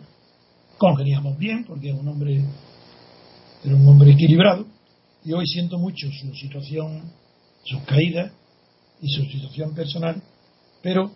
congeniamos 0.77 1.37
bien 1.37 1.63
porque 1.63 1.87
era 1.87 1.97
un 1.97 2.09
hombre 2.09 2.43
era 3.63 3.73
un 3.73 3.87
hombre 3.87 4.11
equilibrado 4.11 4.65
y 5.23 5.31
hoy 5.31 5.47
siento 5.47 5.77
mucho 5.77 6.07
su 6.11 6.35
situación, 6.35 7.03
sus 7.63 7.83
caídas 7.83 8.33
y 9.01 9.07
su 9.07 9.23
situación 9.23 9.73
personal, 9.73 10.21
pero 10.83 11.09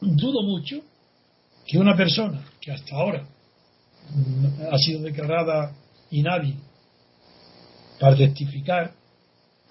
dudo 0.00 0.42
mucho 0.42 0.80
que 1.64 1.78
una 1.78 1.96
persona 1.96 2.44
que 2.60 2.72
hasta 2.72 2.96
ahora 2.96 3.24
ha 4.72 4.78
sido 4.78 5.02
declarada 5.02 5.72
inhábil 6.10 6.56
para 7.98 8.16
testificar, 8.16 8.92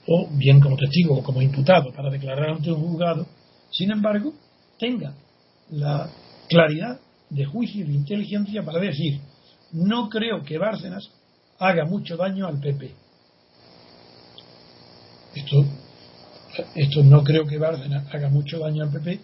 o 0.07 0.29
bien 0.31 0.59
como 0.59 0.77
testigo 0.77 1.17
o 1.17 1.23
como 1.23 1.41
imputado 1.41 1.91
para 1.93 2.09
declarar 2.09 2.49
ante 2.49 2.71
un 2.71 2.81
juzgado, 2.81 3.25
sin 3.71 3.91
embargo, 3.91 4.33
tenga 4.79 5.13
la 5.69 6.09
claridad 6.47 6.99
de 7.29 7.45
juicio 7.45 7.81
y 7.81 7.87
de 7.87 7.93
inteligencia 7.93 8.63
para 8.63 8.79
decir, 8.79 9.19
no 9.73 10.09
creo 10.09 10.43
que 10.43 10.57
Bárcenas 10.57 11.09
haga 11.59 11.85
mucho 11.85 12.15
daño 12.15 12.47
al 12.47 12.59
PP. 12.59 12.91
Esto, 15.35 15.65
esto 16.75 17.03
no 17.03 17.23
creo 17.23 17.45
que 17.45 17.57
Bárcenas 17.57 18.13
haga 18.13 18.29
mucho 18.29 18.59
daño 18.59 18.83
al 18.83 18.91
PP, 18.91 19.19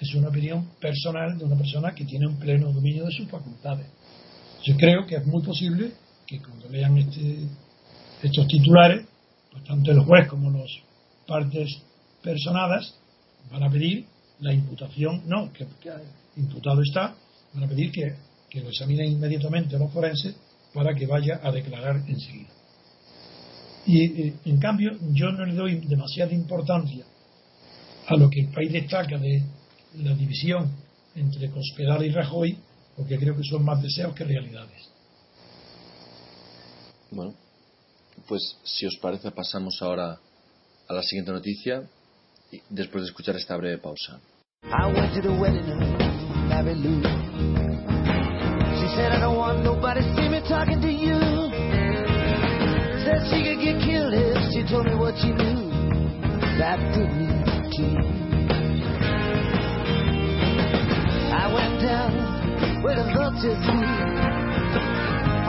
es 0.00 0.14
una 0.14 0.28
opinión 0.28 0.68
personal 0.78 1.38
de 1.38 1.44
una 1.44 1.56
persona 1.56 1.94
que 1.94 2.04
tiene 2.04 2.26
un 2.26 2.38
pleno 2.38 2.70
dominio 2.72 3.06
de 3.06 3.12
sus 3.12 3.28
facultades. 3.28 3.86
Yo 4.64 4.76
creo 4.76 5.06
que 5.06 5.16
es 5.16 5.26
muy 5.26 5.42
posible 5.42 5.92
que 6.26 6.40
cuando 6.40 6.68
lean 6.68 6.98
este, 6.98 7.46
estos 8.22 8.46
titulares, 8.48 9.06
pues 9.50 9.64
tanto 9.64 9.90
el 9.92 10.00
juez 10.00 10.28
como 10.28 10.50
las 10.50 10.70
partes 11.26 11.78
personadas 12.22 12.94
van 13.50 13.62
a 13.62 13.70
pedir 13.70 14.06
la 14.40 14.52
imputación, 14.52 15.22
no, 15.26 15.52
que, 15.52 15.66
imputado 16.36 16.82
está, 16.82 17.14
van 17.54 17.64
a 17.64 17.68
pedir 17.68 17.90
que, 17.90 18.14
que 18.50 18.60
lo 18.60 18.68
examinen 18.68 19.12
inmediatamente 19.12 19.78
los 19.78 19.92
forenses 19.92 20.34
para 20.74 20.94
que 20.94 21.06
vaya 21.06 21.40
a 21.42 21.50
declarar 21.50 22.02
enseguida. 22.06 22.50
Y 23.86 24.02
eh, 24.02 24.34
en 24.44 24.58
cambio, 24.58 24.92
yo 25.12 25.30
no 25.30 25.46
le 25.46 25.54
doy 25.54 25.76
demasiada 25.86 26.32
importancia 26.32 27.04
a 28.08 28.16
lo 28.16 28.28
que 28.28 28.40
el 28.40 28.48
país 28.48 28.72
destaca 28.72 29.16
de 29.18 29.42
la 29.98 30.14
división 30.14 30.70
entre 31.14 31.50
Cospedal 31.50 32.04
y 32.04 32.10
Rajoy, 32.10 32.58
porque 32.96 33.16
creo 33.16 33.36
que 33.36 33.44
son 33.44 33.64
más 33.64 33.80
deseos 33.82 34.14
que 34.14 34.24
realidades. 34.24 34.90
Bueno, 37.10 37.34
pues 38.26 38.56
si 38.64 38.86
os 38.86 38.96
parece 38.96 39.30
pasamos 39.30 39.80
ahora 39.82 40.18
a 40.88 40.92
la 40.92 41.02
siguiente 41.02 41.32
noticia 41.32 41.88
después 42.70 43.04
de 43.04 43.08
escuchar 43.10 43.36
esta 43.36 43.56
breve 43.56 43.78
pausa. 43.78 44.20
I 61.28 61.52
went 61.52 61.80
down 61.82 62.36
vultures 63.14 63.64
flew. 63.64 63.86
I 63.86 63.95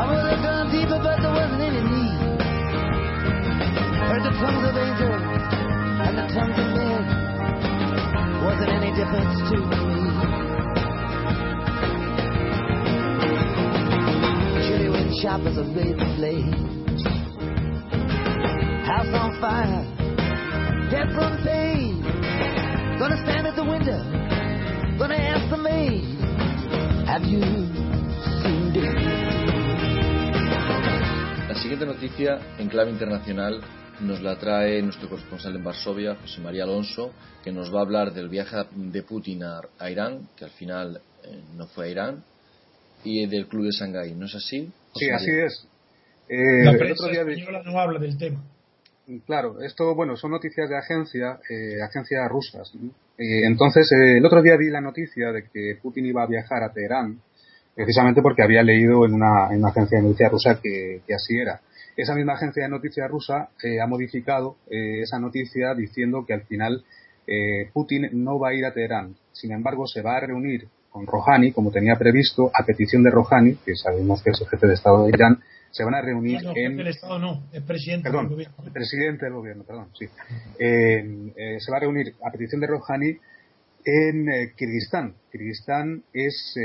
would 0.08 0.24
have 0.32 0.42
gone 0.42 0.72
deeper, 0.72 1.00
but 1.04 1.20
there 1.20 1.36
wasn't 1.36 1.62
any 1.62 1.82
need. 1.84 2.20
Heard 4.08 4.24
the 4.24 4.32
tongues 4.40 4.64
of 4.64 4.76
angels 4.78 5.24
and 6.08 6.14
the 6.18 6.26
tongues 6.32 6.58
of 6.58 6.70
men. 6.80 7.04
Wasn't 8.46 8.72
any 8.72 8.92
difference 8.96 9.36
to 9.52 9.58
me. 9.68 9.84
Chilly 14.68 14.90
wind 14.90 15.12
choppers 15.22 15.58
of 15.58 15.68
blazing 15.74 16.16
flames. 16.16 17.04
House 18.88 19.12
on 19.12 19.32
fire, 19.42 19.84
death 20.90 21.12
from 21.14 21.38
pain. 21.44 22.02
Gonna 22.98 23.18
stand 23.24 23.46
at 23.48 23.56
the 23.56 23.64
window, 23.64 24.02
gonna 24.98 25.16
ask 25.16 25.50
the 25.50 25.58
maid, 25.58 26.04
have 27.06 27.24
you 27.24 27.42
seen 28.42 28.74
La 28.74 29.27
siguiente 31.58 31.86
noticia 31.86 32.40
en 32.60 32.68
clave 32.70 32.92
internacional 32.92 33.62
nos 34.02 34.22
la 34.22 34.38
trae 34.38 34.82
nuestro 34.82 35.10
corresponsal 35.10 35.56
en 35.56 35.64
Varsovia, 35.64 36.16
José 36.16 36.40
María 36.40 36.64
Alonso, 36.64 37.12
que 37.44 37.52
nos 37.52 37.74
va 37.74 37.80
a 37.80 37.82
hablar 37.82 38.14
del 38.14 38.30
viaje 38.30 38.58
de 38.76 39.02
Putin 39.04 39.42
a, 39.44 39.90
Irán, 39.90 40.30
que 40.38 40.46
al 40.46 40.52
final 40.52 41.02
eh, 41.24 41.42
no 41.56 41.66
fue 41.68 41.88
a 41.88 41.90
Irán, 41.90 42.24
y 43.04 43.26
del 43.26 43.48
Club 43.48 43.66
de 43.66 43.72
Shanghái. 43.72 44.14
¿No 44.14 44.28
es 44.28 44.36
así? 44.36 44.72
sí, 44.94 45.10
así 45.10 45.32
es. 45.32 45.68
Eh, 46.30 46.64
la 46.64 46.78
prensa 46.78 47.10
española 47.10 47.64
no 47.66 47.80
habla 47.80 48.00
del 48.00 48.18
tema. 48.18 48.44
Claro, 49.26 49.62
esto, 49.62 49.96
bueno, 49.96 50.18
son 50.18 50.32
noticias 50.32 50.70
de 50.70 50.78
agencia, 50.78 51.40
eh, 51.50 51.82
agencias 51.82 52.30
rusas. 52.30 52.72
Eh, 53.18 53.48
entonces, 53.48 53.90
el 53.92 54.26
otro 54.26 54.42
día 54.42 54.58
vi 54.58 54.70
la 54.70 54.82
noticia 54.82 55.32
de 55.32 55.44
que 55.44 55.80
Putin 55.82 56.06
iba 56.06 56.24
a 56.24 56.28
viajar 56.28 56.62
a 56.64 56.74
Teherán, 56.74 57.22
precisamente 57.78 58.22
porque 58.22 58.44
había 58.44 58.64
leído 58.64 59.06
en 59.06 59.14
una, 59.14 59.48
en 59.52 59.60
una 59.60 59.70
agencia 59.70 60.00
de 60.00 60.04
noticias 60.04 60.32
rusa 60.32 60.60
que, 60.62 61.02
que 61.08 61.14
así 61.14 61.38
era. 61.38 61.62
Esa 61.96 62.14
misma 62.14 62.34
agencia 62.34 62.64
de 62.64 62.70
noticias 62.70 63.10
rusa 63.10 63.50
ha 63.82 63.88
modificado 63.88 64.58
esa 64.70 65.18
noticia 65.18 65.74
diciendo 65.74 66.26
que 66.28 66.34
al 66.34 66.42
final 66.42 66.84
Putin 67.74 68.10
no 68.12 68.38
va 68.38 68.50
a 68.50 68.54
ir 68.54 68.66
a 68.66 68.74
Teherán. 68.74 69.16
Sin 69.32 69.52
embargo, 69.52 69.88
se 69.88 70.04
va 70.04 70.18
a 70.18 70.20
reunir 70.20 70.68
con 70.92 71.08
Rouhani, 71.08 71.52
como 71.52 71.72
tenía 71.72 71.96
previsto, 71.96 72.52
a 72.54 72.66
petición 72.66 73.04
de 73.04 73.12
Rouhani, 73.12 73.56
que 73.66 73.76
sabemos 73.76 74.22
que 74.24 74.32
es 74.32 74.42
el 74.42 74.48
jefe 74.48 74.68
de 74.68 74.74
Estado 74.74 75.06
de 75.06 75.10
Irán, 75.10 75.40
se 75.72 75.84
van 75.84 75.96
a 75.96 76.02
reunir 76.02 76.40
en... 76.56 76.80
el 76.80 76.88
Estado 76.88 77.20
no, 77.20 77.44
es 77.52 77.62
presidente 77.62 78.10
del 78.10 78.28
gobierno. 78.28 78.56
El 78.66 78.72
presidente 78.72 79.26
del 79.26 79.34
gobierno, 79.34 79.64
perdón, 79.64 79.90
sí. 79.94 80.06
Eh, 80.58 81.34
eh, 81.36 81.58
se 81.60 81.72
va 81.72 81.78
a 81.78 81.82
reunir 81.82 82.16
a 82.24 82.32
petición 82.32 82.62
de 82.62 82.68
Rouhani 82.68 83.18
en 83.88 84.30
eh, 84.30 84.54
Kirguistán. 84.56 85.16
Kirguistán 85.32 86.04
es 86.14 86.56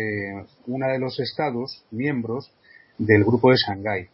uno 0.66 0.88
de 0.88 0.98
los 0.98 1.18
estados 1.20 1.84
miembros 1.90 2.52
del 2.98 3.24
grupo 3.24 3.50
de 3.50 3.56
Shanghái. 3.56 4.08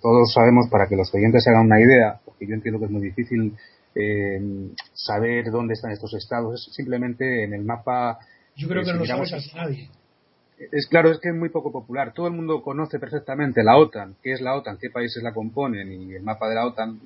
Todos 0.00 0.32
sabemos, 0.32 0.68
para 0.70 0.86
que 0.86 0.96
los 0.96 1.12
oyentes 1.14 1.42
se 1.44 1.50
hagan 1.50 1.66
una 1.66 1.80
idea, 1.80 2.20
porque 2.24 2.46
yo 2.46 2.54
entiendo 2.54 2.78
que 2.78 2.86
es 2.86 2.90
muy 2.90 3.02
difícil 3.02 3.56
saber 4.92 5.50
dónde 5.50 5.74
están 5.74 5.90
estos 5.90 6.12
estados, 6.14 6.68
es 6.68 6.74
simplemente 6.74 7.44
en 7.44 7.54
el 7.54 7.64
mapa 7.64 8.18
yo 8.56 8.68
creo 8.68 8.82
que 8.82 8.92
no 8.92 9.00
lo 9.00 9.06
sabe 9.06 9.30
casi 9.30 9.54
nadie. 9.54 9.90
Es 10.58 10.86
claro, 10.86 11.10
es 11.10 11.18
que 11.20 11.28
es 11.28 11.34
muy 11.34 11.50
poco 11.50 11.70
popular. 11.70 12.14
Todo 12.14 12.28
el 12.28 12.32
mundo 12.32 12.62
conoce 12.62 12.98
perfectamente 12.98 13.62
la 13.62 13.76
OTAN, 13.76 14.16
qué 14.22 14.32
es 14.32 14.40
la 14.40 14.56
OTAN, 14.56 14.78
qué 14.80 14.88
países 14.88 15.22
la 15.22 15.34
componen 15.34 15.92
y 15.92 16.14
el 16.14 16.22
mapa 16.22 16.48
de 16.48 16.54
la 16.54 16.66
OTAN. 16.66 16.98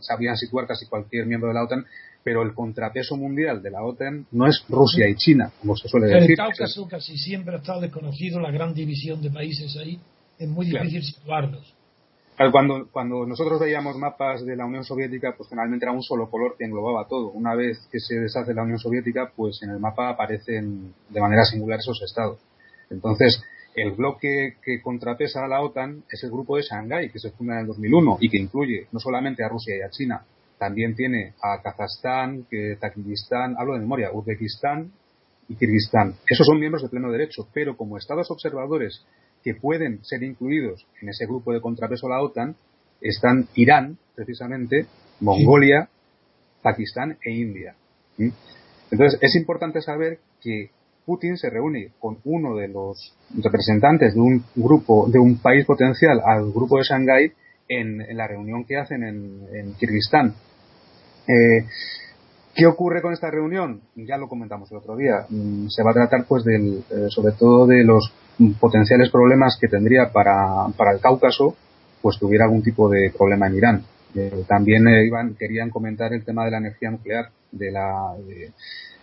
Sabían 0.00 0.36
situar 0.36 0.66
casi 0.66 0.86
cualquier 0.86 1.26
miembro 1.26 1.48
de 1.48 1.54
la 1.54 1.62
OTAN, 1.62 1.86
pero 2.24 2.42
el 2.42 2.52
contrapeso 2.52 3.16
mundial 3.16 3.62
de 3.62 3.70
la 3.70 3.84
OTAN 3.84 4.26
no 4.32 4.48
es 4.48 4.64
Rusia 4.68 5.08
y 5.08 5.14
China, 5.14 5.52
como 5.60 5.76
se 5.76 5.88
suele 5.88 6.08
decir. 6.08 6.32
El 6.32 6.36
Cáucaso 6.36 6.88
casi 6.88 7.16
siempre 7.16 7.54
ha 7.54 7.58
estado 7.58 7.80
desconocido, 7.80 8.40
la 8.40 8.50
gran 8.50 8.74
división 8.74 9.22
de 9.22 9.30
países 9.30 9.76
ahí. 9.76 10.00
Es 10.36 10.48
muy 10.48 10.66
difícil 10.66 11.02
situarlos. 11.02 11.76
Cuando, 12.50 12.88
cuando 12.90 13.24
nosotros 13.24 13.60
veíamos 13.60 13.96
mapas 13.96 14.44
de 14.44 14.56
la 14.56 14.66
Unión 14.66 14.84
Soviética, 14.84 15.34
pues 15.36 15.48
generalmente 15.48 15.86
era 15.86 15.92
un 15.92 16.02
solo 16.02 16.28
color 16.28 16.56
que 16.58 16.64
englobaba 16.66 17.06
todo. 17.08 17.30
Una 17.30 17.54
vez 17.54 17.88
que 17.90 17.98
se 17.98 18.16
deshace 18.16 18.52
la 18.52 18.62
Unión 18.62 18.78
Soviética, 18.78 19.32
pues 19.34 19.62
en 19.62 19.70
el 19.70 19.78
mapa 19.78 20.10
aparecen 20.10 20.92
de 21.08 21.20
manera 21.20 21.44
singular 21.44 21.78
esos 21.78 22.02
estados. 22.02 22.38
Entonces, 22.90 23.42
el 23.74 23.92
bloque 23.92 24.56
que 24.62 24.80
contrapesa 24.80 25.44
a 25.44 25.48
la 25.48 25.60
OTAN 25.60 26.04
es 26.10 26.22
el 26.24 26.30
grupo 26.30 26.56
de 26.56 26.62
Shanghái, 26.62 27.10
que 27.10 27.18
se 27.18 27.30
funda 27.30 27.54
en 27.54 27.60
el 27.60 27.66
2001 27.66 28.18
y 28.20 28.30
que 28.30 28.38
incluye 28.38 28.86
no 28.92 28.98
solamente 28.98 29.44
a 29.44 29.48
Rusia 29.48 29.76
y 29.76 29.82
a 29.82 29.90
China, 29.90 30.24
también 30.58 30.94
tiene 30.94 31.34
a 31.42 31.60
Kazajstán, 31.62 32.44
que, 32.50 32.76
Tajikistán, 32.80 33.56
hablo 33.58 33.74
de 33.74 33.80
memoria, 33.80 34.10
Uzbekistán 34.12 34.90
y 35.48 35.56
Kirguistán. 35.56 36.14
Esos 36.26 36.46
son 36.46 36.58
miembros 36.58 36.82
de 36.82 36.88
pleno 36.88 37.12
derecho, 37.12 37.46
pero 37.52 37.76
como 37.76 37.98
estados 37.98 38.30
observadores 38.30 39.04
que 39.44 39.54
pueden 39.54 40.02
ser 40.04 40.22
incluidos 40.22 40.86
en 41.02 41.10
ese 41.10 41.26
grupo 41.26 41.52
de 41.52 41.60
contrapeso 41.60 42.06
a 42.06 42.10
la 42.10 42.22
OTAN 42.22 42.56
están 43.00 43.46
Irán, 43.54 43.98
precisamente, 44.14 44.86
Mongolia, 45.20 45.88
Pakistán 46.62 47.18
e 47.22 47.32
India. 47.32 47.76
Entonces, 48.90 49.18
es 49.20 49.36
importante 49.36 49.82
saber 49.82 50.18
que 50.40 50.70
Putin 51.06 51.38
se 51.38 51.48
reúne 51.48 51.92
con 52.00 52.18
uno 52.24 52.56
de 52.56 52.68
los 52.68 53.14
representantes 53.36 54.14
de 54.14 54.20
un 54.20 54.44
grupo, 54.56 55.08
de 55.08 55.20
un 55.20 55.38
país 55.38 55.64
potencial 55.64 56.20
al 56.24 56.50
grupo 56.52 56.78
de 56.78 56.82
Shanghái 56.82 57.32
en, 57.68 58.16
la 58.16 58.26
reunión 58.26 58.64
que 58.64 58.76
hacen 58.76 59.04
en, 59.04 59.74
Kirguistán. 59.78 60.34
Eh, 61.28 61.64
¿Qué 62.54 62.66
ocurre 62.66 63.02
con 63.02 63.12
esta 63.12 63.30
reunión? 63.30 63.82
Ya 63.94 64.16
lo 64.16 64.28
comentamos 64.28 64.70
el 64.72 64.78
otro 64.78 64.96
día. 64.96 65.26
Mm, 65.28 65.68
se 65.68 65.82
va 65.82 65.90
a 65.92 65.94
tratar, 65.94 66.24
pues, 66.26 66.42
del, 66.42 66.82
eh, 66.90 67.06
sobre 67.08 67.34
todo 67.34 67.66
de 67.66 67.84
los 67.84 68.12
potenciales 68.58 69.10
problemas 69.10 69.58
que 69.60 69.68
tendría 69.68 70.10
para, 70.10 70.66
para 70.76 70.92
el 70.92 71.00
Cáucaso, 71.00 71.54
pues 72.02 72.18
tuviera 72.18 72.44
algún 72.46 72.62
tipo 72.62 72.88
de 72.88 73.12
problema 73.16 73.46
en 73.46 73.54
Irán. 73.54 73.84
Eh, 74.14 74.44
también 74.48 74.88
eh, 74.88 75.04
iban, 75.04 75.34
querían 75.34 75.70
comentar 75.70 76.12
el 76.12 76.24
tema 76.24 76.44
de 76.44 76.50
la 76.50 76.58
energía 76.58 76.90
nuclear, 76.90 77.30
de 77.52 77.70
la, 77.70 78.14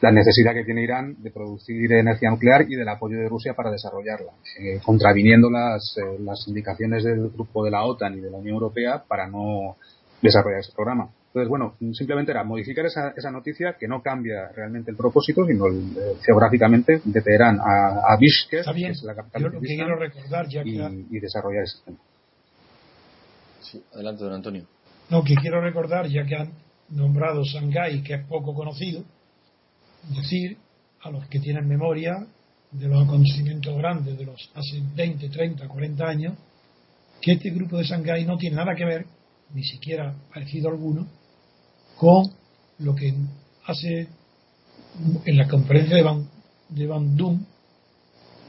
la 0.04 0.12
necesidad 0.12 0.54
que 0.54 0.66
tiene 0.66 0.84
Irán 0.84 1.16
de 1.24 1.32
producir 1.32 1.90
energía 1.94 2.30
nuclear 2.30 2.66
y 2.68 2.76
del 2.76 2.90
apoyo 2.90 3.18
de 3.18 3.30
Rusia 3.30 3.54
para 3.54 3.72
desarrollarla, 3.72 4.34
eh, 4.60 4.82
contraviniendo 4.84 5.50
las, 5.50 5.96
las 6.20 6.46
indicaciones 6.46 7.06
del 7.06 7.30
grupo 7.30 7.64
de 7.64 7.72
la 7.72 7.86
OTAN 7.86 8.18
y 8.18 8.20
de 8.20 8.30
la 8.30 8.38
Unión 8.38 8.56
Europea 8.56 9.02
para 9.08 9.28
no 9.28 9.78
desarrollar 10.22 10.60
ese 10.60 10.74
programa. 10.76 11.10
Entonces, 11.28 11.48
bueno, 11.48 11.76
simplemente 11.94 12.34
era 12.34 12.44
modificar 12.44 12.86
esa, 12.86 13.14
esa 13.16 13.32
noticia 13.32 13.78
que 13.80 13.88
no 13.88 14.02
cambia 14.02 14.50
realmente 14.54 14.92
el 14.92 14.98
propósito, 14.98 15.46
sino 15.46 15.68
eh, 15.68 16.18
geográficamente 16.22 17.00
de 17.02 17.22
Teherán 17.22 17.62
a, 17.62 18.14
a 18.14 18.18
Bishkek, 18.20 18.66
que 18.76 18.90
es 18.90 19.04
la 19.04 19.16
capital 19.16 19.52
de 19.52 19.60
quiero 19.60 19.96
recordar 19.96 20.50
ya 20.50 20.64
y, 20.66 21.18
desarrollar 21.18 21.64
ese 21.64 21.78
tema. 21.86 21.98
Sí, 23.62 23.82
adelante, 23.94 24.22
don 24.26 24.34
Antonio. 24.34 24.66
No, 25.10 25.24
que 25.24 25.36
quiero 25.36 25.62
recordar, 25.62 26.08
ya 26.08 26.26
que 26.26 26.36
han 26.36 26.52
nombrado 26.90 27.42
Shanghái, 27.46 28.04
que 28.04 28.16
es 28.16 28.28
poco 28.28 28.54
conocido, 28.54 29.06
decir 30.10 30.58
a 31.02 31.10
los 31.10 31.28
que 31.28 31.40
tienen 31.40 31.68
memoria 31.68 32.26
de 32.72 32.88
los 32.88 33.04
acontecimientos 33.04 33.78
grandes 33.78 34.18
de 34.18 34.26
los 34.26 34.50
hace 34.56 34.82
20, 34.96 35.30
30, 35.30 35.68
40 35.68 36.06
años, 36.06 36.34
que 37.22 37.34
este 37.34 37.52
grupo 37.52 37.78
de 37.78 37.84
Shanghái 37.84 38.26
no 38.26 38.38
tiene 38.38 38.56
nada 38.56 38.76
que 38.76 38.86
ver, 38.86 39.06
ni 39.54 39.64
siquiera 39.64 40.14
parecido 40.34 40.70
alguno, 40.70 41.08
con 41.98 42.26
lo 42.80 42.96
que 42.96 43.14
hace 43.66 44.08
en 45.26 45.38
la 45.38 45.48
conferencia 45.48 45.96
de, 45.96 46.04
Van, 46.04 46.30
de 46.70 46.88
Bandung, 46.88 47.40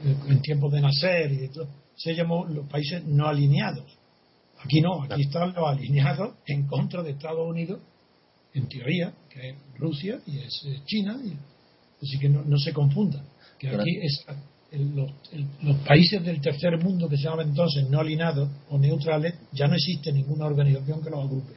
eh, 0.03 0.15
en 0.27 0.41
tiempos 0.41 0.71
de 0.71 0.81
Nasser 0.81 1.31
y 1.31 1.37
de 1.37 1.47
todo, 1.49 1.67
se 1.95 2.13
llamó 2.13 2.45
los 2.45 2.67
países 2.67 3.03
no 3.05 3.27
alineados. 3.27 3.97
Aquí 4.63 4.81
no, 4.81 5.03
aquí 5.03 5.21
están 5.21 5.53
los 5.53 5.67
alineados 5.67 6.35
en 6.45 6.65
contra 6.67 7.03
de 7.03 7.11
Estados 7.11 7.47
Unidos, 7.47 7.79
en 8.55 8.67
teoría, 8.67 9.13
que 9.29 9.49
es 9.49 9.55
Rusia 9.77 10.19
y 10.25 10.39
es 10.39 10.63
eh, 10.65 10.79
China, 10.85 11.19
y, 11.23 11.33
así 12.03 12.17
que 12.19 12.29
no, 12.29 12.57
se 12.57 12.73
confunda, 12.73 13.23
que 13.59 13.69
aquí 13.69 13.99
es 14.01 14.25
los, 14.71 15.11
los, 15.61 15.77
países 15.85 16.23
del 16.23 16.41
tercer 16.41 16.77
mundo 16.83 17.07
que 17.07 17.17
se 17.17 17.23
llaman 17.23 17.49
entonces 17.49 17.89
no 17.89 17.99
alineados 17.99 18.49
o 18.69 18.77
neutrales, 18.77 19.35
ya 19.53 19.67
no 19.67 19.75
existe 19.75 20.11
ninguna 20.11 20.45
organización 20.45 21.03
que 21.03 21.09
los 21.09 21.23
agrupe 21.23 21.53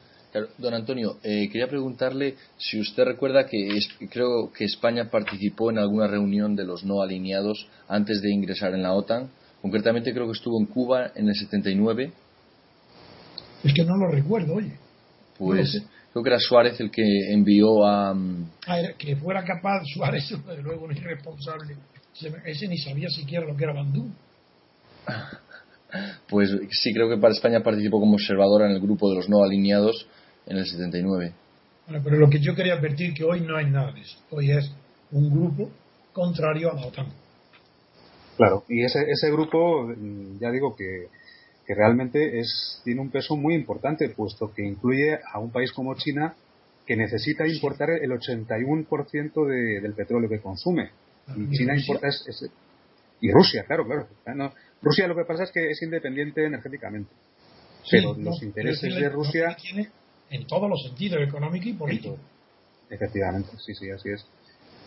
don 0.57 0.73
Antonio, 0.73 1.17
eh, 1.23 1.49
quería 1.51 1.67
preguntarle 1.67 2.35
si 2.57 2.79
usted 2.79 3.03
recuerda 3.03 3.45
que 3.47 3.67
creo 4.09 4.51
que 4.53 4.65
España 4.65 5.09
participó 5.09 5.71
en 5.71 5.79
alguna 5.79 6.07
reunión 6.07 6.55
de 6.55 6.65
los 6.65 6.83
no 6.83 7.01
alineados 7.01 7.67
antes 7.87 8.21
de 8.21 8.31
ingresar 8.31 8.73
en 8.73 8.83
la 8.83 8.93
OTAN. 8.93 9.29
Concretamente 9.61 10.13
creo 10.13 10.27
que 10.27 10.33
estuvo 10.33 10.59
en 10.59 10.67
Cuba 10.67 11.11
en 11.15 11.27
el 11.27 11.35
79. 11.35 12.11
Es 13.63 13.73
que 13.73 13.83
no 13.83 13.97
lo 13.97 14.07
recuerdo, 14.07 14.55
oye. 14.55 14.73
Pues 15.37 15.81
creo 16.11 16.23
que 16.23 16.29
era 16.29 16.39
Suárez 16.39 16.79
el 16.79 16.91
que 16.91 17.03
envió 17.31 17.85
a... 17.85 18.13
Mm, 18.13 18.49
ah, 18.67 18.77
que 18.97 19.15
fuera 19.15 19.43
capaz 19.43 19.83
Suárez, 19.93 20.31
luego 20.63 20.85
un 20.85 20.95
irresponsable. 20.95 21.75
Ese 22.45 22.67
ni 22.67 22.77
sabía 22.77 23.09
siquiera 23.09 23.45
lo 23.45 23.55
que 23.55 23.63
era 23.63 23.73
Bandú. 23.73 24.09
Pues 26.29 26.51
sí, 26.69 26.93
creo 26.93 27.09
que 27.09 27.17
para 27.17 27.33
España 27.33 27.63
participó 27.63 27.99
como 27.99 28.13
observadora 28.13 28.67
en 28.67 28.73
el 28.73 28.79
grupo 28.79 29.09
de 29.09 29.15
los 29.15 29.27
no 29.27 29.43
alineados 29.43 30.07
en 30.45 30.57
el 30.57 30.67
79. 30.67 31.33
Bueno, 31.87 32.03
pero 32.03 32.17
lo 32.17 32.29
que 32.29 32.39
yo 32.39 32.53
quería 32.53 32.75
advertir 32.75 33.11
que 33.15 33.23
hoy 33.23 33.41
no 33.41 33.57
hay 33.57 33.65
nada 33.65 33.91
de 33.91 34.01
eso. 34.01 34.19
Hoy 34.29 34.51
es 34.51 34.71
un 35.11 35.31
grupo 35.31 35.71
contrario 36.13 36.71
a 36.71 36.75
la 36.75 36.85
OTAN. 36.85 37.07
Claro, 38.37 38.63
y 38.69 38.83
ese, 38.83 38.99
ese 39.09 39.31
grupo, 39.31 39.87
mm, 39.87 40.39
ya 40.39 40.51
digo 40.51 40.75
que, 40.75 41.07
que 41.69 41.75
realmente 41.75 42.39
es, 42.39 42.81
tiene 42.83 42.99
un 42.99 43.11
peso 43.11 43.35
muy 43.35 43.53
importante, 43.53 44.09
puesto 44.09 44.51
que 44.51 44.65
incluye 44.65 45.19
a 45.31 45.37
un 45.37 45.51
país 45.51 45.71
como 45.71 45.93
China 45.93 46.33
que 46.83 46.95
necesita 46.95 47.47
importar 47.47 47.91
el 47.91 48.09
81% 48.09 49.45
de, 49.45 49.79
del 49.79 49.93
petróleo 49.93 50.27
que 50.27 50.39
consume. 50.39 50.89
Y, 51.27 51.47
China 51.55 51.77
importa 51.77 52.07
ese, 52.07 52.47
y 53.21 53.31
Rusia, 53.31 53.65
claro, 53.65 53.85
claro. 53.85 54.07
Rusia 54.81 55.07
lo 55.07 55.15
que 55.15 55.25
pasa 55.25 55.43
es 55.43 55.51
que 55.51 55.69
es 55.69 55.79
independiente 55.83 56.43
energéticamente. 56.43 57.11
pero 57.91 58.15
los 58.15 58.41
intereses 58.41 58.95
de 58.95 59.07
Rusia 59.07 59.55
en 60.31 60.47
todos 60.47 60.67
los 60.67 60.81
sentidos, 60.81 61.21
económico 61.21 61.69
y 61.69 61.73
político. 61.73 62.17
Efectivamente, 62.89 63.49
sí, 63.59 63.75
sí, 63.75 63.91
así 63.91 64.09
es. 64.09 64.25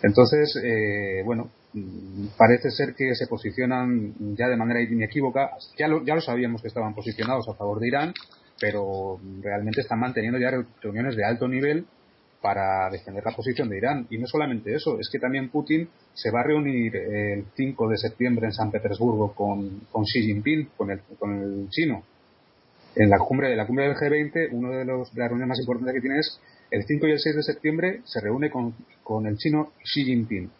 Entonces, 0.02 0.56
eh, 0.62 1.22
bueno, 1.24 1.50
mm, 1.72 2.26
parece 2.36 2.70
ser 2.70 2.94
que 2.94 3.14
se 3.14 3.26
posicionan 3.26 4.34
ya 4.36 4.48
de 4.48 4.56
manera 4.56 4.82
inequívoca. 4.82 5.52
Ya 5.78 5.88
lo, 5.88 6.04
ya 6.04 6.14
lo 6.14 6.20
sabíamos 6.20 6.60
que 6.60 6.68
estaban 6.68 6.94
posicionados 6.94 7.48
a 7.48 7.54
favor 7.54 7.78
de 7.78 7.88
Irán, 7.88 8.14
pero 8.60 9.20
realmente 9.40 9.80
están 9.80 10.00
manteniendo 10.00 10.38
ya 10.38 10.50
reuniones 10.80 11.16
de 11.16 11.24
alto 11.24 11.48
nivel 11.48 11.86
para 12.40 12.90
defender 12.90 13.24
la 13.24 13.34
posición 13.34 13.68
de 13.68 13.78
Irán. 13.78 14.06
Y 14.10 14.18
no 14.18 14.26
solamente 14.26 14.74
eso, 14.74 14.98
es 14.98 15.08
que 15.08 15.20
también 15.20 15.48
Putin 15.48 15.88
se 16.12 16.30
va 16.32 16.40
a 16.40 16.44
reunir 16.44 16.96
el 16.96 17.44
5 17.54 17.88
de 17.88 17.96
septiembre 17.96 18.46
en 18.46 18.52
San 18.52 18.70
Petersburgo 18.70 19.32
con, 19.34 19.82
con 19.90 20.04
Xi 20.04 20.22
Jinping, 20.22 20.70
con 20.76 20.90
el, 20.90 21.00
con 21.18 21.32
el 21.40 21.68
chino. 21.70 22.02
En 22.96 23.08
la 23.08 23.18
cumbre, 23.18 23.48
de 23.48 23.56
la 23.56 23.66
cumbre 23.66 23.86
del 23.86 23.96
G20, 23.96 24.48
uno 24.50 24.70
de, 24.70 24.84
los, 24.84 25.14
de 25.14 25.20
las 25.20 25.28
reuniones 25.28 25.50
más 25.50 25.60
importantes 25.60 25.94
que 25.94 26.00
tiene 26.00 26.18
es 26.18 26.40
el 26.72 26.84
5 26.84 27.06
y 27.06 27.10
el 27.12 27.18
6 27.18 27.36
de 27.36 27.42
septiembre 27.42 28.00
se 28.04 28.20
reúne 28.20 28.50
con, 28.50 28.74
con 29.02 29.26
el 29.26 29.36
chino 29.36 29.72
Xi 29.84 30.04
Jinping. 30.04 30.50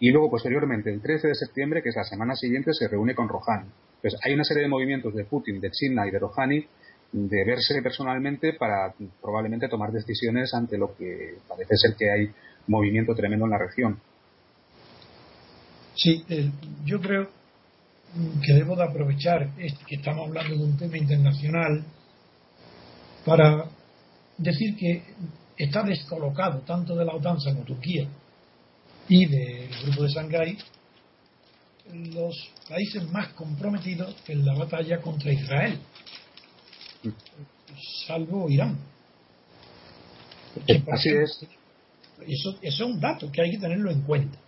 Y 0.00 0.10
luego, 0.12 0.30
posteriormente, 0.30 0.90
el 0.90 1.02
13 1.02 1.28
de 1.28 1.34
septiembre, 1.34 1.82
que 1.82 1.88
es 1.88 1.96
la 1.96 2.04
semana 2.04 2.36
siguiente, 2.36 2.72
se 2.72 2.86
reúne 2.86 3.16
con 3.16 3.28
Rouhani. 3.28 3.66
Entonces, 3.96 4.20
hay 4.24 4.34
una 4.34 4.44
serie 4.44 4.62
de 4.62 4.68
movimientos 4.68 5.12
de 5.12 5.24
Putin, 5.24 5.60
de 5.60 5.72
China 5.72 6.06
y 6.06 6.12
de 6.12 6.18
Rouhani 6.20 6.64
de 7.10 7.44
verse 7.44 7.82
personalmente 7.82 8.52
para 8.52 8.94
probablemente 9.20 9.68
tomar 9.68 9.90
decisiones 9.90 10.52
ante 10.54 10.78
lo 10.78 10.94
que 10.96 11.38
parece 11.48 11.74
ser 11.76 11.96
que 11.96 12.10
hay 12.10 12.30
movimiento 12.68 13.14
tremendo 13.14 13.46
en 13.46 13.50
la 13.50 13.58
región. 13.58 13.98
Sí, 15.96 16.22
eh, 16.28 16.50
yo 16.84 17.00
creo 17.00 17.28
que 18.44 18.52
debo 18.52 18.76
de 18.76 18.84
aprovechar 18.84 19.50
este, 19.58 19.84
que 19.86 19.96
estamos 19.96 20.28
hablando 20.28 20.54
de 20.54 20.64
un 20.64 20.76
tema 20.76 20.96
internacional 20.96 21.84
para 23.24 23.64
decir 24.36 24.76
que 24.76 25.02
está 25.58 25.82
descolocado 25.82 26.60
tanto 26.60 26.94
de 26.94 27.04
la 27.04 27.14
OTAN 27.14 27.38
como 27.42 27.64
Turquía 27.64 28.08
y 29.08 29.26
del 29.26 29.68
grupo 29.82 30.04
de 30.04 30.08
Shanghái 30.08 30.58
los 32.14 32.36
países 32.68 33.10
más 33.10 33.32
comprometidos 33.32 34.14
en 34.28 34.44
la 34.44 34.54
batalla 34.54 35.00
contra 35.00 35.32
Israel, 35.32 35.78
salvo 38.06 38.48
Irán. 38.50 38.78
Así 40.92 41.08
es. 41.08 41.46
Eso, 42.26 42.58
eso 42.60 42.60
es 42.60 42.80
un 42.80 43.00
dato 43.00 43.30
que 43.32 43.40
hay 43.40 43.52
que 43.52 43.58
tenerlo 43.58 43.90
en 43.90 44.02
cuenta. 44.02 44.38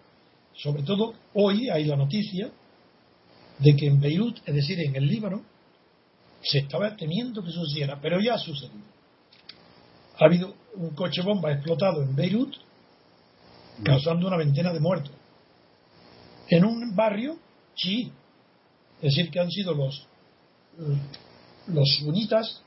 Sobre 0.54 0.82
todo 0.82 1.14
hoy 1.34 1.70
hay 1.70 1.84
la 1.84 1.96
noticia 1.96 2.50
de 3.58 3.76
que 3.76 3.86
en 3.86 4.00
Beirut, 4.00 4.38
es 4.44 4.54
decir, 4.54 4.78
en 4.80 4.96
el 4.96 5.06
Líbano, 5.06 5.42
se 6.42 6.58
estaba 6.58 6.94
temiendo 6.96 7.42
que 7.42 7.50
sucediera, 7.50 7.98
pero 8.00 8.20
ya 8.20 8.34
ha 8.34 8.38
sucedido. 8.38 8.84
Ha 10.18 10.24
habido 10.26 10.54
un 10.74 10.90
coche 10.90 11.22
bomba 11.22 11.52
explotado 11.52 12.02
en 12.02 12.14
Beirut, 12.14 12.54
causando 13.84 14.26
una 14.26 14.36
veintena 14.36 14.72
de 14.72 14.80
muertos. 14.80 15.12
En 16.48 16.64
un 16.64 16.94
barrio 16.94 17.38
sí, 17.74 18.12
Es 19.00 19.14
decir, 19.14 19.30
que 19.30 19.40
han 19.40 19.50
sido 19.50 19.72
los, 19.72 20.06
los 21.68 21.88
sunitas 21.98 22.62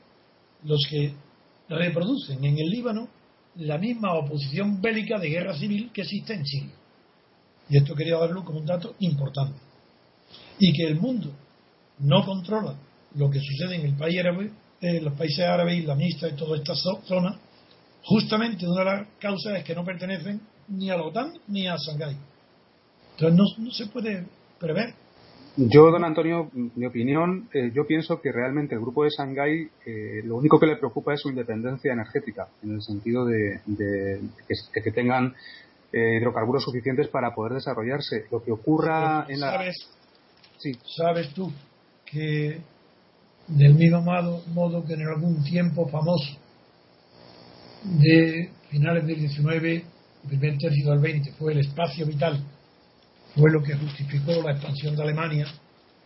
los 0.64 0.84
que 0.88 1.14
reproducen 1.68 2.44
en 2.44 2.58
el 2.58 2.68
Líbano 2.70 3.08
la 3.56 3.78
misma 3.78 4.14
oposición 4.14 4.80
bélica 4.80 5.18
de 5.18 5.28
guerra 5.28 5.56
civil 5.56 5.90
que 5.92 6.02
existe 6.02 6.34
en 6.34 6.44
Siria. 6.44 6.74
Y 7.68 7.76
esto 7.76 7.94
quería 7.94 8.18
darlo 8.18 8.44
como 8.44 8.58
un 8.58 8.66
dato 8.66 8.94
importante. 9.00 9.58
Y 10.58 10.72
que 10.72 10.86
el 10.86 10.96
mundo 10.96 11.30
no 11.98 12.24
controla 12.24 12.74
lo 13.14 13.30
que 13.30 13.40
sucede 13.40 13.76
en 13.76 13.86
el 13.86 13.94
país 13.94 14.18
árabe, 14.18 14.50
en 14.80 14.96
eh, 14.96 15.00
los 15.00 15.14
países 15.14 15.44
árabes 15.44 15.78
islamistas 15.78 16.32
y 16.32 16.36
toda 16.36 16.56
esta 16.56 16.74
zona, 16.74 17.38
justamente 18.04 18.66
una 18.66 18.80
de 18.80 18.84
las 18.84 19.08
causas 19.18 19.58
es 19.58 19.64
que 19.64 19.74
no 19.74 19.84
pertenecen 19.84 20.40
ni 20.68 20.90
a 20.90 20.96
la 20.96 21.04
OTAN 21.04 21.32
ni 21.48 21.66
a 21.66 21.76
Shanghái. 21.76 22.16
Entonces 23.12 23.58
no, 23.58 23.70
se 23.70 23.86
puede 23.86 24.26
prever. 24.58 24.94
Yo, 25.56 25.90
don 25.90 26.04
Antonio, 26.04 26.50
mi 26.52 26.84
opinión, 26.84 27.48
eh, 27.54 27.70
yo 27.72 27.86
pienso 27.86 28.20
que 28.20 28.32
realmente 28.32 28.74
el 28.74 28.80
grupo 28.80 29.04
de 29.04 29.10
Shanghái 29.10 29.68
eh, 29.86 30.22
lo 30.24 30.36
único 30.36 30.58
que 30.58 30.66
le 30.66 30.76
preocupa 30.76 31.14
es 31.14 31.20
su 31.20 31.28
independencia 31.28 31.92
energética, 31.92 32.48
en 32.62 32.74
el 32.74 32.82
sentido 32.82 33.24
de, 33.24 33.60
que, 34.48 34.82
que, 34.82 34.90
tengan 34.90 35.32
eh, 35.92 36.18
hidrocarburos 36.18 36.64
suficientes 36.64 37.06
para 37.06 37.32
poder 37.34 37.52
desarrollarse. 37.52 38.26
Lo 38.32 38.42
que 38.42 38.50
ocurra 38.50 39.26
en 39.28 39.40
la. 39.40 39.52
¿Sabes, 39.52 39.76
sí. 40.58 40.72
¿Sabes 40.96 41.32
tú 41.34 41.52
que 42.04 42.60
del 43.46 43.74
mismo 43.74 44.00
modo, 44.00 44.42
modo 44.52 44.84
que 44.84 44.94
en 44.94 45.06
algún 45.06 45.44
tiempo 45.44 45.86
famoso 45.86 46.36
de 47.84 48.50
finales 48.70 49.06
del 49.06 49.18
19, 49.18 49.84
primer 50.26 50.58
tercio 50.58 50.90
del 50.90 50.98
20, 51.00 51.32
fue 51.32 51.52
el 51.52 51.60
espacio 51.60 52.06
vital, 52.06 52.42
fue 53.34 53.50
lo 53.50 53.62
que 53.62 53.74
justificó 53.74 54.42
la 54.42 54.52
expansión 54.52 54.96
de 54.96 55.02
Alemania, 55.02 55.46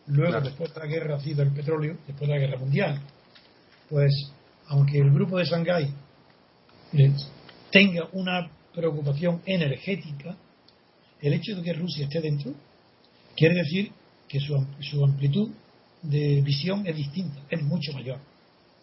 luego 0.09 0.41
después 0.41 0.75
de 0.75 0.81
la 0.81 0.87
guerra 0.87 1.17
ha 1.17 1.21
sido 1.21 1.43
el 1.43 1.53
petróleo, 1.53 1.97
después 2.07 2.29
de 2.29 2.35
la 2.35 2.41
guerra 2.41 2.59
mundial. 2.59 3.01
Pues, 3.89 4.13
aunque 4.67 4.99
el 4.99 5.11
grupo 5.11 5.39
de 5.39 5.45
Shanghái 5.45 5.95
eh, 6.95 7.13
tenga 7.71 8.09
una 8.13 8.51
preocupación 8.75 9.41
energética, 9.47 10.37
el 11.21 11.33
hecho 11.33 11.57
de 11.57 11.63
que 11.63 11.73
Rusia 11.73 12.05
esté 12.05 12.21
dentro 12.21 12.53
quiere 13.37 13.57
decir 13.57 13.93
que 14.29 14.41
su, 14.41 14.67
su 14.81 15.05
amplitud 15.05 15.51
de 16.03 16.41
visión 16.43 16.87
es 16.87 16.97
distinta, 16.97 17.41
es 17.49 17.63
mucho 17.63 17.93
mayor. 17.93 18.19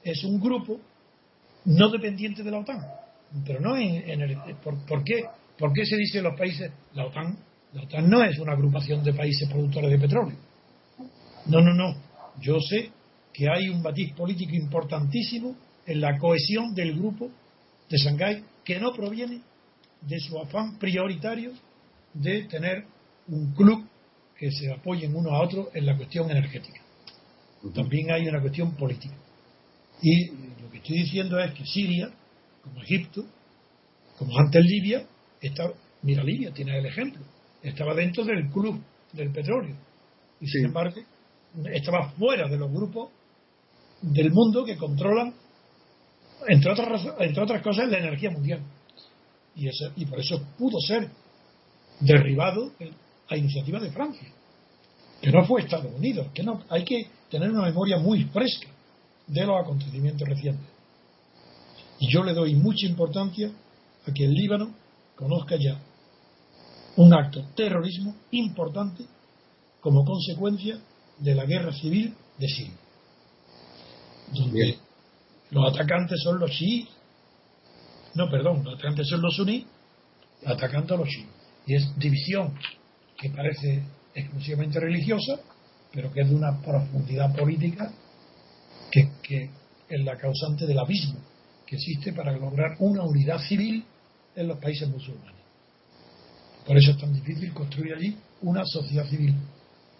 Es 0.03 0.23
un 0.23 0.39
grupo 0.39 0.79
no 1.65 1.89
dependiente 1.89 2.43
de 2.43 2.51
la 2.51 2.59
OTAN. 2.59 2.79
Pero 3.45 3.59
no 3.59 3.75
en, 3.75 4.21
el, 4.21 4.37
¿por, 4.63 5.03
qué? 5.03 5.25
¿Por 5.57 5.73
qué 5.73 5.85
se 5.85 5.97
dice 5.97 6.21
los 6.21 6.37
países, 6.37 6.71
la 6.93 7.05
OTAN? 7.05 7.37
La 7.73 7.83
OTAN 7.83 8.09
no 8.09 8.23
es 8.23 8.39
una 8.39 8.53
agrupación 8.53 9.03
de 9.03 9.13
países 9.13 9.49
productores 9.49 9.91
de 9.91 9.99
petróleo. 9.99 10.37
No, 11.47 11.61
no, 11.61 11.73
no. 11.73 11.95
Yo 12.39 12.59
sé 12.59 12.91
que 13.33 13.49
hay 13.49 13.69
un 13.69 13.81
matiz 13.81 14.13
político 14.13 14.55
importantísimo 14.55 15.55
en 15.85 16.01
la 16.01 16.17
cohesión 16.17 16.73
del 16.73 16.97
grupo 16.97 17.29
de 17.89 17.97
Shanghái 17.97 18.43
que 18.63 18.79
no 18.79 18.93
proviene 18.93 19.41
de 20.01 20.19
su 20.19 20.39
afán 20.39 20.77
prioritario 20.77 21.51
de 22.13 22.43
tener 22.43 22.85
un 23.27 23.53
club 23.53 23.85
que 24.37 24.51
se 24.51 24.71
apoyen 24.71 25.15
uno 25.15 25.31
a 25.31 25.41
otro 25.41 25.69
en 25.73 25.85
la 25.85 25.95
cuestión 25.95 26.29
energética. 26.29 26.81
También 27.73 28.11
hay 28.11 28.27
una 28.27 28.41
cuestión 28.41 28.75
política. 28.75 29.15
Y 30.01 30.27
lo 30.61 30.69
que 30.71 30.77
estoy 30.77 30.97
diciendo 30.97 31.39
es 31.39 31.53
que 31.53 31.65
Siria, 31.65 32.09
como 32.63 32.81
Egipto, 32.81 33.25
como 34.17 34.37
antes 34.39 34.63
Libia, 34.63 35.05
está, 35.41 35.71
mira 36.01 36.23
Libia, 36.23 36.51
tiene 36.51 36.77
el 36.77 36.85
ejemplo, 36.85 37.21
estaba 37.61 37.93
dentro 37.93 38.23
del 38.23 38.49
club 38.49 38.81
del 39.13 39.31
petróleo. 39.31 39.75
Y 40.39 40.47
sin 40.47 40.65
embargo, 40.65 41.01
estaba 41.73 42.09
fuera 42.11 42.47
de 42.47 42.57
los 42.57 42.71
grupos 42.71 43.09
del 44.01 44.31
mundo 44.31 44.65
que 44.65 44.77
controlan, 44.77 45.33
entre 46.47 46.71
otras, 46.71 47.07
entre 47.19 47.43
otras 47.43 47.61
cosas, 47.61 47.89
la 47.89 47.99
energía 47.99 48.29
mundial. 48.29 48.61
Y, 49.55 49.67
eso, 49.67 49.91
y 49.95 50.05
por 50.05 50.19
eso 50.19 50.45
pudo 50.57 50.79
ser 50.79 51.09
derribado 52.01 52.73
a 53.29 53.37
iniciativa 53.37 53.79
de 53.79 53.91
Francia, 53.91 54.27
que 55.21 55.31
no 55.31 55.45
fue 55.45 55.61
Estados 55.61 55.93
Unidos, 55.93 56.27
que 56.33 56.43
no 56.43 56.61
hay 56.69 56.83
que 56.83 57.07
tener 57.29 57.49
una 57.49 57.63
memoria 57.63 57.97
muy 57.97 58.25
fresca 58.25 58.67
de 59.27 59.45
los 59.45 59.59
acontecimientos 59.59 60.27
recientes. 60.27 60.67
Y 61.99 62.11
yo 62.11 62.23
le 62.23 62.33
doy 62.33 62.55
mucha 62.55 62.85
importancia 62.85 63.51
a 64.07 64.11
que 64.13 64.25
el 64.25 64.33
Líbano 64.33 64.73
conozca 65.15 65.55
ya 65.55 65.79
un 66.97 67.13
acto 67.13 67.41
de 67.41 67.47
terrorismo 67.55 68.15
importante 68.31 69.05
como 69.81 70.05
consecuencia 70.05 70.79
de 71.19 71.35
la 71.35 71.45
guerra 71.45 71.73
civil 71.73 72.13
de 72.37 72.47
Siria, 72.47 72.73
donde 74.33 74.77
los 75.51 75.73
atacantes 75.73 76.21
son 76.21 76.39
los 76.39 76.51
chiíes, 76.51 76.89
no, 78.15 78.29
perdón, 78.29 78.63
los 78.63 78.75
atacantes 78.75 79.07
son 79.09 79.21
los 79.21 79.35
suníes 79.35 79.65
atacando 80.45 80.95
a 80.95 80.97
los 80.97 81.07
chiíes. 81.07 81.29
Y 81.67 81.75
es 81.75 81.97
división 81.97 82.53
que 83.17 83.29
parece 83.29 83.83
exclusivamente 84.13 84.79
religiosa, 84.79 85.39
pero 85.91 86.11
que 86.11 86.21
es 86.21 86.29
de 86.29 86.35
una 86.35 86.61
profundidad 86.61 87.35
política 87.35 87.91
que, 89.21 89.49
es 89.87 90.03
la 90.03 90.17
causante 90.17 90.65
del 90.65 90.79
abismo 90.79 91.19
que 91.67 91.75
existe 91.75 92.13
para 92.13 92.31
lograr 92.31 92.75
una 92.79 93.03
unidad 93.03 93.39
civil 93.39 93.85
en 94.35 94.47
los 94.47 94.57
países 94.59 94.87
musulmanes. 94.89 95.41
Por 96.65 96.77
eso 96.77 96.91
es 96.91 96.97
tan 96.97 97.13
difícil 97.13 97.53
construir 97.53 97.93
allí 97.93 98.17
una 98.41 98.65
sociedad 98.65 99.05
civil, 99.07 99.35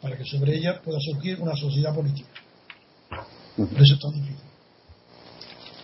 para 0.02 0.18
que 0.18 0.26
sobre 0.26 0.56
ella 0.56 0.82
pueda 0.82 1.00
surgir 1.00 1.40
una 1.40 1.56
sociedad 1.56 1.94
política. 1.94 2.30
Por 3.56 3.82
eso 3.82 3.94
es 3.94 4.00
tan 4.00 4.12
difícil. 4.14 4.46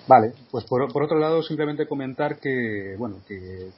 Vale, 0.08 0.34
pues 0.50 0.66
por, 0.66 0.82
otro 0.82 1.20
lado 1.20 1.42
simplemente 1.44 1.88
comentar 1.88 2.40
que 2.40 2.96
bueno 2.98 3.22
que, 3.28 3.72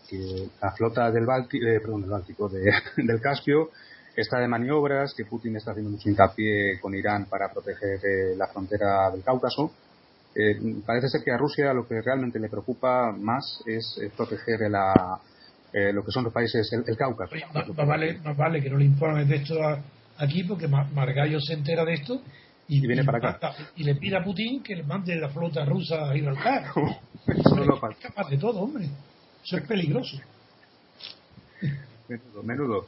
la 0.61 0.71
flota 0.71 1.11
del 1.11 1.25
Báltico, 1.25 1.65
eh, 1.65 1.79
perdón, 1.79 2.01
del, 2.01 2.09
Báltico 2.09 2.49
del 2.97 3.21
Caspio 3.21 3.69
está 4.16 4.39
de 4.39 4.47
maniobras, 4.47 5.14
que 5.16 5.26
Putin 5.26 5.55
está 5.55 5.72
haciendo 5.72 5.91
mucho 5.91 6.09
hincapié 6.09 6.80
con 6.80 6.93
Irán 6.95 7.26
para 7.26 7.51
proteger 7.51 7.99
eh, 8.03 8.36
la 8.38 8.47
frontera 8.47 9.09
del 9.11 9.24
Cáucaso. 9.24 9.72
Eh, 10.36 10.59
parece 10.86 11.09
ser 11.09 11.22
que 11.24 11.32
a 11.32 11.38
Rusia 11.38 11.74
lo 11.74 11.88
que 11.88 12.01
realmente 12.01 12.39
le 12.39 12.49
preocupa 12.49 13.11
más 13.11 13.61
es, 13.66 13.99
proteger 14.16 14.61
la, 14.70 15.20
eh, 15.72 15.93
lo 15.93 16.03
que 16.03 16.11
son 16.11 16.24
los 16.24 16.34
países, 16.34 16.72
el, 16.74 16.84
el 16.88 16.97
Cáucaso. 16.97 17.34
Oye, 17.36 17.45
más, 17.53 17.68
más 17.68 17.88
vale, 17.88 18.18
más 18.24 18.36
vale 18.38 18.61
que 18.61 18.70
no 18.70 18.78
le 18.78 18.86
informes 18.86 19.28
de 19.28 19.36
esto 19.38 19.61
a- 19.64 19.80
aquí 20.18 20.43
porque 20.43 20.68
Ma- 20.68 20.89
Margallo 20.93 21.39
se 21.39 21.53
entera 21.53 21.84
de 21.86 21.93
esto 21.93 22.22
y, 22.68 22.84
Y 22.84 22.88
viene 22.88 23.03
para 23.03 23.18
acá. 23.18 23.32
mata- 23.34 23.55
y 23.76 23.84
le 23.84 23.95
pide 23.95 24.16
a 24.18 24.24
Putin 24.24 24.64
que 24.64 24.76
le 24.76 24.84
mande 24.84 25.16
la 25.16 25.30
flota 25.30 25.66
rusa 25.66 26.09
a 26.09 26.14
Gibraltar. 26.14 26.66
Eso 27.28 27.55
no 27.55 27.64
es 27.89 27.97
capaz 28.01 28.30
de 28.30 28.38
todo, 28.38 28.59
hombre. 28.59 28.86
Eso 29.43 29.57
es 29.57 29.64
peligroso. 29.68 30.18
Menudo, 32.07 32.43
menudo. 32.43 32.88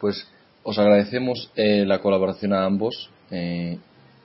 Pues 0.00 0.26
os 0.62 0.78
agradecemos 0.78 1.50
eh, 1.56 1.84
la 1.86 2.00
colaboración 2.00 2.52
a 2.52 2.64
ambos, 2.64 3.10
eh, 3.30 3.78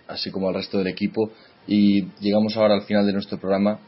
así 0.07 0.31
como 0.31 0.49
al 0.49 0.55
resto 0.55 0.77
del 0.77 0.87
equipo, 0.87 1.31
y 1.67 2.07
llegamos 2.19 2.57
ahora 2.57 2.75
al 2.75 2.83
final 2.83 3.05
de 3.05 3.13
nuestro 3.13 3.37
programa 3.37 3.79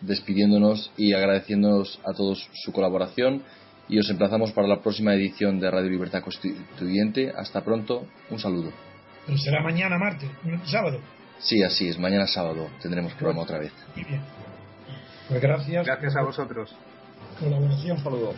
despidiéndonos 0.00 0.92
y 0.96 1.12
agradeciéndonos 1.12 2.00
a 2.04 2.12
todos 2.12 2.48
su 2.54 2.72
colaboración 2.72 3.42
y 3.88 3.98
os 3.98 4.08
emplazamos 4.10 4.52
para 4.52 4.68
la 4.68 4.80
próxima 4.80 5.14
edición 5.14 5.58
de 5.58 5.70
Radio 5.70 5.90
Libertad 5.90 6.22
Constituyente. 6.22 7.32
Hasta 7.36 7.62
pronto, 7.64 8.06
un 8.30 8.38
saludo. 8.38 8.70
Pero 9.26 9.38
será 9.38 9.62
mañana, 9.62 9.98
martes, 9.98 10.30
sábado. 10.64 11.00
Sí, 11.38 11.62
así 11.62 11.88
es, 11.88 11.98
mañana 11.98 12.26
sábado 12.26 12.68
tendremos 12.82 13.14
programa 13.14 13.42
otra 13.42 13.58
vez. 13.58 13.72
Muy 13.94 14.04
bien. 14.04 14.20
Pues 15.28 15.40
gracias. 15.40 15.86
Gracias 15.86 16.16
a 16.16 16.22
vosotros. 16.22 16.74
Colaboración. 17.38 17.96
Un 17.98 18.02
saludo. 18.02 18.34